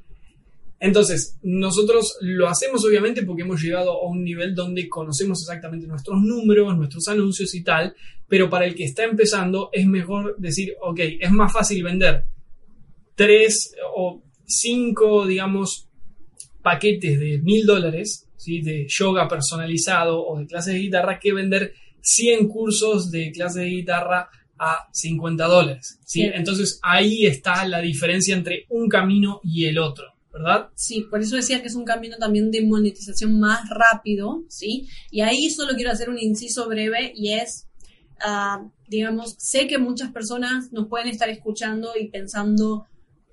Entonces, 0.78 1.38
nosotros 1.42 2.18
lo 2.20 2.48
hacemos 2.48 2.84
obviamente 2.84 3.22
porque 3.22 3.44
hemos 3.44 3.62
llegado 3.62 3.92
a 3.92 4.10
un 4.10 4.22
nivel 4.22 4.54
donde 4.54 4.90
conocemos 4.90 5.40
exactamente 5.40 5.86
nuestros 5.86 6.20
números, 6.20 6.76
nuestros 6.76 7.08
anuncios 7.08 7.54
y 7.54 7.64
tal, 7.64 7.94
pero 8.28 8.50
para 8.50 8.66
el 8.66 8.74
que 8.74 8.84
está 8.84 9.04
empezando 9.04 9.70
es 9.72 9.86
mejor 9.86 10.36
decir, 10.36 10.74
ok, 10.82 11.00
es 11.18 11.30
más 11.30 11.50
fácil 11.50 11.82
vender 11.82 12.24
tres 13.14 13.74
o 13.96 14.22
cinco, 14.44 15.26
digamos, 15.26 15.88
paquetes 16.60 17.18
de 17.18 17.38
mil 17.38 17.64
dólares, 17.64 18.28
¿sí? 18.36 18.60
de 18.60 18.86
yoga 18.86 19.26
personalizado 19.26 20.22
o 20.22 20.38
de 20.38 20.46
clases 20.46 20.74
de 20.74 20.80
guitarra, 20.80 21.18
que 21.18 21.32
vender 21.32 21.72
100 22.00 22.48
cursos 22.48 23.10
de 23.10 23.30
clases 23.32 23.62
de 23.62 23.68
guitarra 23.68 24.28
a 24.58 24.88
50 24.92 25.46
dólares. 25.46 25.98
¿sí? 26.04 26.22
Entonces 26.22 26.78
ahí 26.82 27.26
está 27.26 27.66
la 27.66 27.80
diferencia 27.80 28.34
entre 28.34 28.66
un 28.70 28.88
camino 28.88 29.40
y 29.42 29.66
el 29.66 29.78
otro. 29.78 30.16
¿verdad? 30.36 30.68
Sí, 30.74 31.06
por 31.10 31.22
eso 31.22 31.36
decía 31.36 31.62
que 31.62 31.68
es 31.68 31.74
un 31.74 31.86
camino 31.86 32.16
también 32.18 32.50
de 32.50 32.60
monetización 32.62 33.40
más 33.40 33.70
rápido, 33.70 34.44
¿sí? 34.48 34.86
Y 35.10 35.22
ahí 35.22 35.48
solo 35.48 35.74
quiero 35.74 35.90
hacer 35.90 36.10
un 36.10 36.18
inciso 36.18 36.68
breve 36.68 37.10
y 37.14 37.32
es, 37.32 37.68
ah, 38.20 38.68
digamos, 38.86 39.34
sé 39.38 39.66
que 39.66 39.78
muchas 39.78 40.12
personas 40.12 40.72
nos 40.72 40.88
pueden 40.88 41.08
estar 41.08 41.30
escuchando 41.30 41.92
y 41.98 42.08
pensando, 42.08 42.86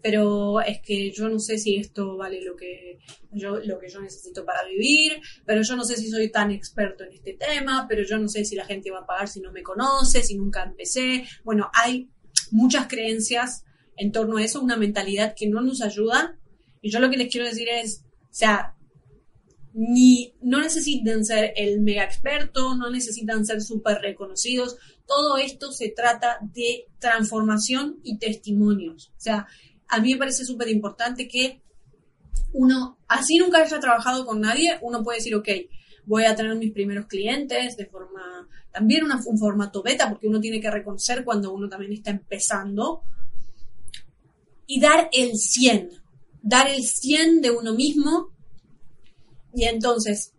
pero 0.04 0.60
es 0.60 0.82
que 0.82 1.12
yo 1.12 1.30
no 1.30 1.40
sé 1.40 1.58
si 1.58 1.78
esto 1.78 2.18
vale 2.18 2.44
lo 2.44 2.58
que 2.58 3.00
yo, 3.32 3.60
lo 3.60 3.80
que 3.80 3.90
yo 3.90 4.02
necesito 4.02 4.44
para 4.46 4.68
vivir, 4.68 5.14
pero 5.46 5.62
yo 5.62 5.78
no 5.78 5.86
sé 5.86 5.96
si 5.96 6.10
soy 6.10 6.30
tan 6.30 6.52
experto 6.52 7.06
en 7.06 7.14
este 7.14 7.36
tema, 7.36 7.86
pero 7.88 8.04
yo 8.04 8.20
no 8.20 8.28
sé 8.28 8.44
si 8.44 8.58
la 8.58 8.66
gente 8.66 8.92
va 8.92 9.00
a 9.00 9.06
pagar 9.06 9.30
si 9.30 9.40
no 9.40 9.54
me 9.54 9.64
conoce, 9.64 10.22
si 10.22 10.36
nunca 10.36 10.64
empecé. 10.64 11.26
Bueno, 11.46 11.72
hay 11.74 12.12
muchas 12.52 12.88
creencias 12.88 13.64
en 13.96 14.12
torno 14.12 14.38
a 14.38 14.44
eso, 14.44 14.62
una 14.62 14.76
mentalidad 14.76 15.36
que 15.38 15.48
no 15.48 15.62
nos 15.62 15.82
ayuda 15.82 16.38
y 16.82 16.92
yo 16.92 17.00
lo 17.00 17.10
que 17.10 17.18
les 17.18 17.32
quiero 17.32 17.48
decir 17.48 17.70
es, 17.70 18.04
o 18.24 18.34
sea, 18.34 18.76
ni, 19.74 20.36
no 20.42 20.60
necesitan 20.60 21.24
ser 21.24 21.54
el 21.56 21.80
mega 21.80 22.04
experto, 22.04 22.76
no 22.76 22.92
necesitan 22.92 23.46
ser 23.46 23.62
súper 23.62 24.00
reconocidos. 24.02 24.76
Todo 25.08 25.38
esto 25.38 25.72
se 25.72 25.90
trata 25.90 26.40
de 26.42 26.88
transformación 27.00 28.02
y 28.04 28.18
testimonios. 28.18 29.14
O 29.18 29.22
sea, 29.22 29.48
a 29.94 30.02
mí 30.02 30.14
me 30.14 30.20
parece 30.20 30.46
súper 30.46 30.70
importante 30.70 31.28
que 31.28 31.62
uno, 32.54 32.98
así 33.08 33.38
nunca 33.38 33.60
haya 33.60 33.80
trabajado 33.80 34.26
con 34.26 34.42
nadie, 34.42 34.78
uno 34.82 35.04
puede 35.04 35.20
decir, 35.20 35.36
ok, 35.36 35.50
voy 36.06 36.26
a 36.26 36.36
tener 36.36 36.56
mis 36.56 36.72
primeros 36.72 37.08
clientes 37.08 37.78
de 37.78 37.86
forma, 37.86 38.48
también 38.72 39.06
un 39.06 39.40
formato 39.40 39.82
beta, 39.82 40.10
porque 40.10 40.28
uno 40.28 40.40
tiene 40.40 40.62
que 40.62 40.70
reconocer 40.70 41.24
cuando 41.24 41.54
uno 41.54 41.68
también 41.70 41.94
está 41.94 42.12
empezando 42.12 43.02
y 44.68 44.80
dar 44.80 45.10
el 45.12 45.36
100 45.36 46.04
dar 46.44 46.68
el 46.68 46.84
100 46.84 47.42
de 47.42 47.52
uno 47.52 47.74
mismo 47.74 48.30
y 49.56 49.64
entonces 49.64 50.34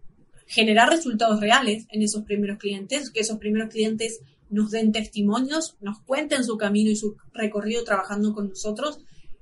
generar 0.47 0.91
resultados 0.91 1.41
reales 1.41 1.87
en 1.91 2.03
esos 2.03 2.25
primeros 2.25 2.59
clientes, 2.59 3.11
que 3.11 3.21
esos 3.21 3.39
primeros 3.39 3.71
clientes 3.71 4.21
nos 4.51 4.71
den 4.71 4.93
testimonios, 4.93 5.77
nos 5.81 6.01
cuenten 6.03 6.45
su 6.45 6.59
camino 6.59 6.91
y 6.91 6.97
su 6.97 7.17
recorrido 7.33 7.83
trabajando 7.83 8.35
con 8.35 8.51
nosotros. 8.51 9.01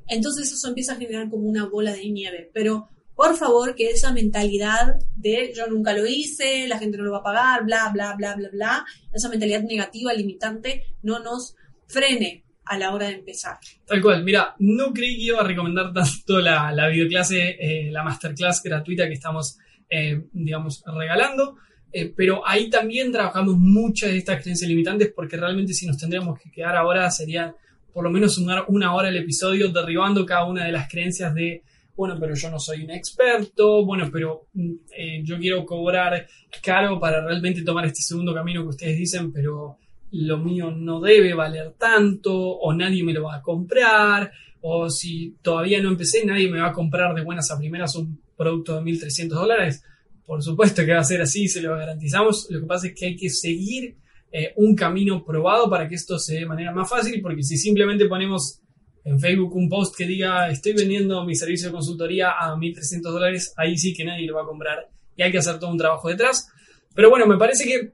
Entonces 0.09 0.53
eso 0.53 0.69
empieza 0.69 0.93
a 0.93 0.97
generar 0.97 1.29
como 1.31 1.47
una 1.47 1.67
bola 1.67 1.93
de 1.93 2.09
nieve. 2.09 2.51
Pero 2.53 2.89
por 3.15 3.37
favor 3.37 3.75
que 3.75 3.91
esa 3.91 4.13
mentalidad 4.13 4.97
de 5.17 5.53
yo 5.55 5.67
nunca 5.67 5.93
lo 5.93 6.07
hice, 6.07 6.67
la 6.67 6.79
gente 6.79 6.99
no 6.99 7.05
lo 7.05 7.13
va 7.13 7.19
a 7.19 7.23
pagar, 7.23 7.65
bla, 7.65 7.91
bla, 7.93 8.15
bla, 8.17 8.35
bla, 8.37 8.49
bla, 8.51 8.85
esa 9.13 9.29
mentalidad 9.29 9.63
negativa, 9.63 10.13
limitante, 10.13 10.85
no 11.03 11.19
nos 11.21 11.55
frene 11.87 12.45
a 12.65 12.79
la 12.79 12.93
hora 12.93 13.09
de 13.09 13.15
empezar. 13.15 13.59
Tal 13.87 14.01
cual, 14.01 14.25
mira, 14.25 14.55
no 14.61 14.93
creí 14.93 15.17
que 15.17 15.23
iba 15.25 15.41
a 15.41 15.47
recomendar 15.47 15.93
tanto 15.93 16.39
la, 16.39 16.73
la 16.73 16.89
videoclase, 16.89 17.57
eh, 17.61 17.91
la 17.91 18.03
masterclass 18.03 18.63
gratuita 18.63 19.07
que 19.07 19.15
estamos, 19.15 19.59
eh, 19.91 20.25
digamos, 20.33 20.83
regalando, 20.87 21.59
eh, 21.93 22.13
pero 22.17 22.47
ahí 22.47 22.71
también 22.71 23.13
trabajamos 23.13 23.57
muchas 23.59 24.11
de 24.11 24.19
estas 24.19 24.41
creencias 24.41 24.69
limitantes 24.69 25.13
porque 25.15 25.37
realmente 25.37 25.75
si 25.75 25.87
nos 25.87 25.99
tendríamos 25.99 26.41
que 26.41 26.51
quedar 26.51 26.75
ahora 26.75 27.11
sería 27.11 27.55
por 27.93 28.05
lo 28.05 28.11
menos 28.11 28.35
sumar 28.35 28.65
una 28.69 28.95
hora 28.95 29.09
el 29.09 29.17
episodio 29.17 29.71
derribando 29.71 30.25
cada 30.25 30.47
una 30.47 30.65
de 30.65 30.73
las 30.73 30.89
creencias 30.89 31.35
de, 31.35 31.63
bueno, 31.95 32.17
pero 32.19 32.35
yo 32.35 32.51
no 32.51 32.59
soy 32.59 32.85
un 32.85 32.91
experto, 32.91 33.85
bueno, 33.85 34.09
pero 34.13 34.47
mm, 34.55 35.25
yo 35.25 35.39
quiero 35.39 35.65
cobrar 35.65 36.27
caro 36.63 36.99
para 36.99 37.25
realmente 37.25 37.63
tomar 37.63 37.87
este 37.87 38.03
segundo 38.03 38.35
camino 38.35 38.63
que 38.63 38.69
ustedes 38.69 38.99
dicen, 38.99 39.33
pero 39.33 39.79
lo 40.13 40.39
mío 40.39 40.71
no 40.71 41.01
debe 41.01 41.35
valer 41.35 41.73
tanto, 41.79 42.35
o 42.35 42.73
nadie 42.75 43.03
me 43.03 43.13
lo 43.13 43.25
va 43.25 43.37
a 43.37 43.43
comprar, 43.43 44.31
o 44.61 44.89
si 44.89 45.37
todavía 45.43 45.83
no 45.83 45.89
empecé, 45.89 46.25
nadie 46.25 46.51
me 46.51 46.61
va 46.61 46.69
a 46.69 46.73
comprar 46.73 47.15
de 47.15 47.23
buenas 47.23 47.51
a 47.51 47.59
primeras 47.59 47.97
un 47.97 48.21
producto 48.37 48.77
de 48.77 48.83
1.300 48.83 49.29
dólares. 49.29 49.85
Por 50.25 50.43
supuesto 50.43 50.85
que 50.85 50.93
va 50.93 51.01
a 51.01 51.05
ser 51.05 51.21
así, 51.21 51.49
se 51.49 51.61
lo 51.61 51.77
garantizamos. 51.77 52.47
Lo 52.49 52.61
que 52.61 52.67
pasa 52.67 52.87
es 52.87 52.95
que 52.95 53.07
hay 53.07 53.17
que 53.17 53.29
seguir 53.29 53.97
eh, 54.33 54.53
un 54.57 54.75
camino 54.75 55.25
probado 55.25 55.69
para 55.69 55.89
que 55.89 55.95
esto 55.95 56.19
se 56.19 56.35
dé 56.35 56.41
de 56.41 56.47
manera 56.47 56.73
más 56.73 56.89
fácil, 56.89 57.21
porque 57.21 57.43
si 57.43 57.57
simplemente 57.57 58.07
ponemos 58.07 58.61
en 59.05 59.21
Facebook 59.21 59.55
un 59.55 59.69
post 59.69 59.97
que 59.97 60.07
diga 60.07 60.49
estoy 60.49 60.73
vendiendo 60.75 61.25
mi 61.25 61.35
servicio 61.35 61.69
de 61.69 61.75
consultoría 61.75 62.31
a 62.31 62.55
1.300 62.55 63.03
dólares, 63.03 63.53
ahí 63.57 63.77
sí 63.77 63.93
que 63.95 64.05
nadie 64.05 64.27
lo 64.27 64.37
va 64.37 64.43
a 64.43 64.47
comprar 64.47 64.89
y 65.17 65.23
hay 65.23 65.31
que 65.31 65.39
hacer 65.39 65.59
todo 65.59 65.71
un 65.71 65.79
trabajo 65.79 66.09
detrás. 66.09 66.49
Pero 66.95 67.11
bueno, 67.11 67.27
me 67.27 67.37
parece 67.37 67.65
que 67.65 67.93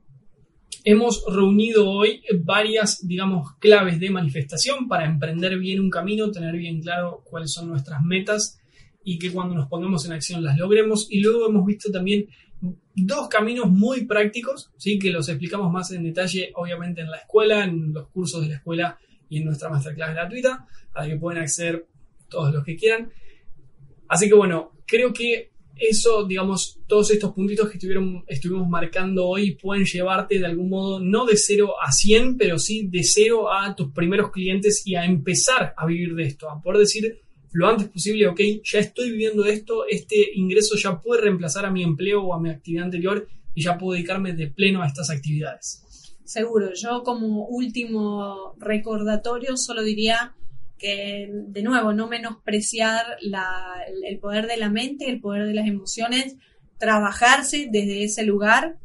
Hemos 0.85 1.25
reunido 1.27 1.87
hoy 1.91 2.23
varias, 2.45 3.07
digamos, 3.07 3.55
claves 3.59 3.99
de 3.99 4.11
manifestación 4.11 4.89
para 4.89 5.07
emprender 5.07 5.59
bien 5.59 5.81
un 5.81 5.91
camino, 5.91 6.31
tener 6.31 6.57
bien 6.57 6.81
claro 6.81 7.23
cuáles 7.25 7.53
son 7.53 7.69
nuestras 7.69 8.01
metas 8.03 8.59
y 9.05 9.19
que 9.19 9.33
cuando 9.33 9.55
nos 9.55 9.69
pongamos 9.69 10.07
en 10.07 10.13
acción 10.13 10.43
las 10.43 10.57
logremos. 10.57 11.09
Y 11.11 11.21
luego 11.21 11.49
hemos 11.49 11.67
visto 11.67 11.91
también 11.91 12.27
dos 12.95 13.29
caminos 13.29 13.71
muy 13.71 14.05
prácticos, 14.07 14.71
¿sí? 14.77 14.99
que 14.99 15.11
los 15.11 15.29
explicamos 15.29 15.73
más 15.73 15.91
en 15.93 16.03
detalle, 16.03 16.53
obviamente, 16.55 17.01
en 17.01 17.11
la 17.11 17.19
escuela, 17.19 17.65
en 17.65 17.93
los 17.93 18.09
cursos 18.09 18.43
de 18.43 18.49
la 18.49 18.57
escuela 18.57 18.99
y 19.29 19.39
en 19.39 19.45
nuestra 19.45 19.69
masterclass 19.69 20.15
gratuita, 20.15 20.67
a 20.95 21.03
la 21.03 21.09
que 21.09 21.17
pueden 21.17 21.43
acceder 21.43 21.87
todos 22.29 22.53
los 22.53 22.65
que 22.65 22.77
quieran. 22.77 23.11
Así 24.09 24.29
que 24.29 24.35
bueno, 24.35 24.73
creo 24.87 25.13
que 25.13 25.53
eso, 25.77 26.27
digamos, 26.27 26.81
todos 26.89 27.11
estos 27.13 27.33
puntitos 27.33 27.69
que 27.69 27.75
estuvieron, 27.75 28.25
estuvimos 28.27 28.69
marcando 28.69 29.27
hoy 29.27 29.55
pueden 29.55 29.85
llevarte 29.85 30.39
de 30.39 30.47
algún 30.47 30.71
modo, 30.71 30.99
no 30.99 31.25
de 31.25 31.37
0 31.37 31.75
a 31.81 31.93
100, 31.93 32.37
pero 32.37 32.59
sí 32.59 32.89
de 32.89 33.05
0 33.05 33.53
a 33.53 33.77
tus 33.77 33.93
primeros 33.93 34.33
clientes 34.33 34.83
y 34.85 34.97
a 34.97 35.05
empezar 35.05 35.75
a 35.77 35.87
vivir 35.87 36.15
de 36.15 36.25
esto, 36.25 36.51
a 36.51 36.61
poder 36.61 36.81
decir 36.81 37.21
lo 37.53 37.69
antes 37.69 37.89
posible, 37.89 38.29
ok, 38.29 38.41
ya 38.63 38.79
estoy 38.79 39.11
viviendo 39.11 39.45
esto, 39.45 39.87
este 39.87 40.33
ingreso 40.35 40.77
ya 40.77 41.01
puede 41.01 41.23
reemplazar 41.23 41.65
a 41.67 41.71
mi 41.71 41.83
empleo 41.83 42.23
o 42.23 42.35
a 42.35 42.41
mi 42.41 42.51
actividad 42.51 42.85
anterior 42.85 43.27
y 43.55 43.63
ya 43.63 43.79
puedo 43.79 43.95
dedicarme 43.95 44.33
de 44.33 44.49
pleno 44.49 44.83
a 44.83 44.87
estas 44.87 45.11
actividades. 45.11 45.83
Seguro, 46.25 46.73
yo 46.75 47.03
como 47.05 47.47
último 47.47 48.55
recordatorio 48.59 49.57
solo 49.57 49.83
diría 49.83 50.35
que 50.79 51.29
de 51.33 51.63
nuevo 51.63 51.93
no 51.93 52.07
menospreciar 52.07 53.17
el 54.05 54.19
poder 54.19 54.47
de 54.47 54.59
la 54.59 54.71
mente, 54.71 55.09
el 55.09 55.21
poder 55.21 55.47
de 55.47 55.55
las 55.55 55.67
emociones, 55.67 56.37
trabajarse 56.79 57.69
desde 57.71 58.05
ese 58.05 58.25
lugar, 58.25 58.77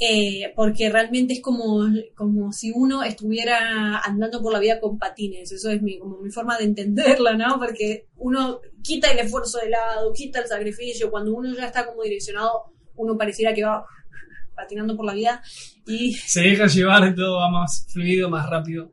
eh, 0.00 0.52
porque 0.56 0.88
realmente 0.88 1.34
es 1.34 1.42
como, 1.42 1.86
como 2.16 2.52
si 2.52 2.72
uno 2.74 3.02
estuviera 3.02 3.98
andando 3.98 4.40
por 4.40 4.52
la 4.52 4.58
vida 4.58 4.80
con 4.80 4.98
patines, 4.98 5.52
eso 5.52 5.70
es 5.70 5.82
mi, 5.82 5.98
como 5.98 6.18
mi 6.18 6.30
forma 6.30 6.56
de 6.56 6.64
entenderla, 6.64 7.34
¿no? 7.34 7.58
Porque 7.58 8.06
uno 8.16 8.60
quita 8.82 9.10
el 9.10 9.18
esfuerzo 9.18 9.58
de 9.58 9.68
lado, 9.68 10.12
quita 10.14 10.40
el 10.40 10.46
sacrificio, 10.46 11.10
cuando 11.10 11.34
uno 11.34 11.54
ya 11.54 11.66
está 11.66 11.86
como 11.86 12.02
direccionado, 12.02 12.72
uno 12.96 13.16
pareciera 13.16 13.52
que 13.52 13.64
va 13.64 13.84
patinando 14.56 14.96
por 14.96 15.04
la 15.04 15.14
vida 15.14 15.42
y... 15.86 16.14
Se 16.14 16.40
deja 16.40 16.66
llevar, 16.66 17.14
todo 17.14 17.36
va 17.36 17.50
más 17.50 17.86
fluido, 17.92 18.30
más 18.30 18.48
rápido 18.48 18.90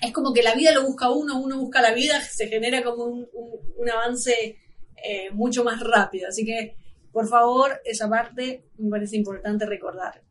es 0.00 0.12
como 0.12 0.32
que 0.32 0.42
la 0.42 0.54
vida 0.54 0.72
lo 0.72 0.86
busca 0.86 1.10
uno, 1.10 1.38
uno 1.38 1.58
busca 1.58 1.82
la 1.82 1.92
vida, 1.92 2.20
se 2.20 2.48
genera 2.48 2.82
como 2.82 3.04
un, 3.04 3.90
avance 3.90 4.58
eh, 5.04 5.30
mucho 5.32 5.64
más 5.64 5.80
rápido. 5.80 6.28
Así 6.28 6.44
que, 6.44 6.76
por 7.12 7.28
favor, 7.28 7.80
esa 7.84 8.08
parte 8.08 8.64
me 8.78 8.90
parece 8.90 9.16
importante 9.16 9.66
recordar. 9.66 10.22